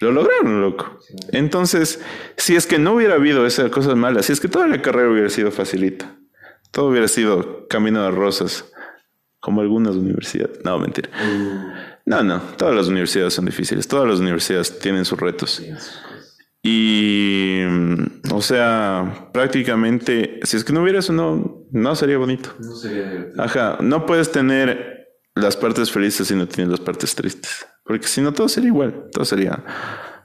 lo 0.00 0.10
lograron, 0.10 0.60
loco. 0.60 0.98
Entonces, 1.30 2.00
si 2.36 2.56
es 2.56 2.66
que 2.66 2.78
no 2.78 2.94
hubiera 2.94 3.14
habido 3.14 3.46
esas 3.46 3.70
cosas 3.70 3.94
malas, 3.94 4.26
si 4.26 4.32
es 4.32 4.40
que 4.40 4.48
toda 4.48 4.66
la 4.66 4.82
carrera 4.82 5.10
hubiera 5.10 5.30
sido 5.30 5.52
facilita, 5.52 6.16
todo 6.72 6.86
hubiera 6.88 7.06
sido 7.06 7.68
camino 7.68 8.02
de 8.02 8.10
rosas, 8.10 8.64
como 9.40 9.60
algunas 9.60 9.94
universidades. 9.96 10.58
No, 10.64 10.78
mentira. 10.78 11.10
No, 12.04 12.22
no, 12.22 12.40
todas 12.56 12.74
las 12.74 12.88
universidades 12.88 13.34
son 13.34 13.44
difíciles, 13.44 13.86
todas 13.86 14.08
las 14.08 14.18
universidades 14.18 14.78
tienen 14.78 15.04
sus 15.04 15.18
retos. 15.18 15.62
Y, 16.62 17.60
mm, 17.66 18.32
o 18.32 18.40
sea, 18.40 19.30
prácticamente, 19.32 20.40
si 20.44 20.56
es 20.56 20.64
que 20.64 20.72
no 20.72 20.82
hubiera 20.82 21.00
eso, 21.00 21.12
no, 21.12 21.66
no 21.70 21.96
sería 21.96 22.18
bonito. 22.18 22.54
No 22.60 22.74
sería 22.76 23.08
divertido. 23.08 23.42
Ajá, 23.42 23.78
no 23.80 24.06
puedes 24.06 24.30
tener 24.30 25.08
las 25.34 25.56
partes 25.56 25.90
felices 25.90 26.28
si 26.28 26.36
no 26.36 26.46
tienes 26.46 26.70
las 26.70 26.80
partes 26.80 27.14
tristes. 27.14 27.66
Porque 27.84 28.06
si 28.06 28.20
no, 28.20 28.32
todo 28.32 28.48
sería 28.48 28.68
igual. 28.68 29.08
Todo 29.12 29.24
sería 29.24 29.64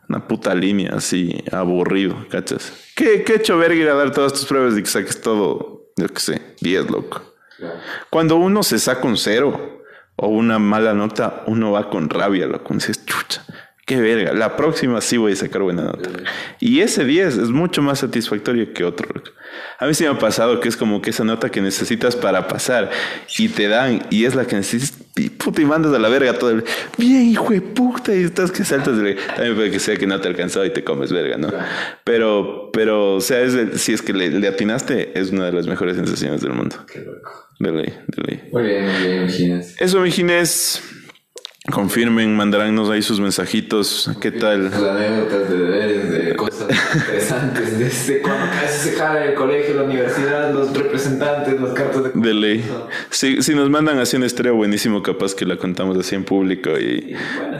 una 0.07 0.27
puta 0.27 0.53
línea 0.53 0.91
así, 0.95 1.43
aburrido, 1.51 2.27
¿cachas? 2.29 2.71
¿Qué, 2.95 3.23
qué 3.23 3.35
hecho 3.35 3.57
verga 3.57 3.75
ir 3.75 3.89
a 3.89 3.95
dar 3.95 4.11
todas 4.11 4.33
tus 4.33 4.45
pruebas 4.45 4.77
y 4.77 4.83
que 4.83 4.89
saques 4.89 5.19
todo, 5.19 5.91
yo 5.97 6.07
qué 6.07 6.19
sé, 6.19 6.41
10, 6.61 6.91
loco? 6.91 7.21
Claro. 7.57 7.79
Cuando 8.11 8.35
uno 8.35 8.61
se 8.61 8.77
saca 8.77 9.07
un 9.07 9.17
cero 9.17 9.76
o 10.17 10.27
una 10.27 10.59
mala 10.59 10.93
nota, 10.93 11.43
uno 11.47 11.71
va 11.71 11.89
con 11.89 12.09
rabia, 12.09 12.47
loco. 12.47 12.73
Dices, 12.73 13.05
chucha, 13.05 13.41
qué 13.87 13.99
verga. 13.99 14.33
La 14.33 14.55
próxima 14.55 15.01
sí 15.01 15.17
voy 15.17 15.31
a 15.31 15.35
sacar 15.35 15.63
buena 15.63 15.83
nota. 15.85 16.09
Y 16.59 16.81
ese 16.81 17.05
10 17.05 17.37
es 17.37 17.49
mucho 17.49 17.81
más 17.81 17.99
satisfactorio 17.99 18.71
que 18.73 18.83
otro. 18.83 19.07
A 19.79 19.87
mí 19.87 19.93
sí 19.95 20.03
me 20.03 20.09
ha 20.11 20.19
pasado 20.19 20.59
que 20.59 20.69
es 20.69 20.77
como 20.77 21.01
que 21.01 21.09
esa 21.09 21.23
nota 21.23 21.49
que 21.49 21.61
necesitas 21.61 22.15
para 22.15 22.47
pasar 22.47 22.91
y 23.39 23.47
te 23.49 23.67
dan 23.67 24.05
y 24.11 24.25
es 24.25 24.35
la 24.35 24.45
que 24.45 24.55
necesitas 24.57 24.99
y 25.15 25.29
puta 25.29 25.61
y 25.61 25.65
mandas 25.65 25.93
a 25.93 25.99
la 25.99 26.09
verga 26.09 26.33
todo 26.37 26.51
el 26.51 26.63
bien 26.97 27.23
hijo 27.29 27.49
de 27.51 27.61
puta 27.61 28.13
y 28.13 28.23
estás 28.23 28.51
que 28.51 28.63
saltas 28.63 28.97
de 29.01 29.15
también 29.15 29.55
puede 29.55 29.71
que 29.71 29.79
sea 29.79 29.95
que 29.95 30.05
no 30.05 30.19
te 30.21 30.27
alcanzó 30.27 30.63
y 30.63 30.69
te 30.71 30.83
comes 30.83 31.11
verga, 31.11 31.37
¿no? 31.37 31.51
Pero, 32.03 32.69
pero, 32.73 33.15
o 33.15 33.21
sea, 33.21 33.41
es 33.41 33.53
el- 33.55 33.79
si 33.79 33.93
es 33.93 34.01
que 34.03 34.13
le, 34.13 34.29
le 34.29 34.47
atinaste, 34.47 35.17
es 35.19 35.31
una 35.31 35.45
de 35.45 35.53
las 35.53 35.65
mejores 35.65 35.95
sensaciones 35.95 36.41
del 36.41 36.53
mundo. 36.53 36.75
Qué 36.91 36.99
loco. 36.99 37.47
De 37.59 37.71
ley, 37.71 37.93
de 38.07 38.23
ley. 38.23 38.49
Muy 38.51 38.63
bien, 38.63 38.83
muy 38.85 39.01
bien, 39.01 39.17
imagínense. 39.23 39.83
Eso, 39.83 39.99
mi 40.01 40.11
Ginés. 40.11 40.81
Confirmen, 41.71 42.33
mandaránnos 42.33 42.89
ahí 42.89 43.01
sus 43.01 43.19
mensajitos. 43.19 44.09
¿Qué 44.21 44.31
tal? 44.31 44.65
Las 44.71 44.73
anécdotas 44.75 45.49
de 45.49 45.57
deberes, 45.57 46.11
de 46.11 46.35
cosas 46.37 46.67
interesantes, 46.95 47.77
desde 47.77 48.21
cuando 48.21 48.45
casi 48.51 48.89
se 48.89 48.95
jala 48.95 49.25
el 49.25 49.33
colegio, 49.33 49.75
la 49.75 49.83
universidad, 49.83 50.53
los 50.53 50.73
representantes, 50.73 51.59
las 51.59 51.73
cartas 51.73 52.03
de 52.05 52.11
De 52.21 52.33
ley. 52.33 52.65
Si, 53.09 53.41
si 53.41 53.53
nos 53.53 53.69
mandan 53.69 53.99
así 53.99 54.15
un 54.15 54.23
estrella 54.23 54.53
buenísimo, 54.53 55.03
capaz 55.03 55.35
que 55.35 55.45
la 55.45 55.57
contamos 55.57 55.97
así 55.97 56.15
en 56.15 56.23
público 56.23 56.69
y. 56.79 57.13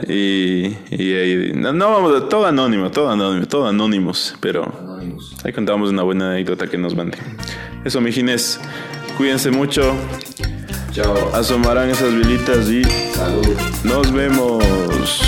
Y. 0.08 0.74
y 0.90 1.14
ahí- 1.14 1.52
no, 1.54 1.74
no 1.74 1.90
vamos 1.92 2.22
a. 2.22 2.28
Todo 2.30 2.46
anónimo, 2.46 2.90
todo 2.90 3.10
anónimo, 3.10 3.46
todo 3.46 3.66
anónimos. 3.68 4.34
Pero 4.40 4.72
ahí 5.44 5.52
contamos 5.52 5.90
una 5.90 6.02
buena 6.02 6.30
anécdota 6.30 6.66
que 6.66 6.78
nos 6.78 6.96
manden. 6.96 7.20
Eso, 7.84 8.00
mi 8.00 8.10
Ginés. 8.10 8.58
Cuídense 9.18 9.50
mucho. 9.50 9.94
Chao. 10.92 11.30
Asomarán 11.34 11.90
esas 11.90 12.12
velitas 12.14 12.68
y 12.68 12.82
Salud. 13.14 13.56
nos 13.84 14.12
vemos. 14.12 15.27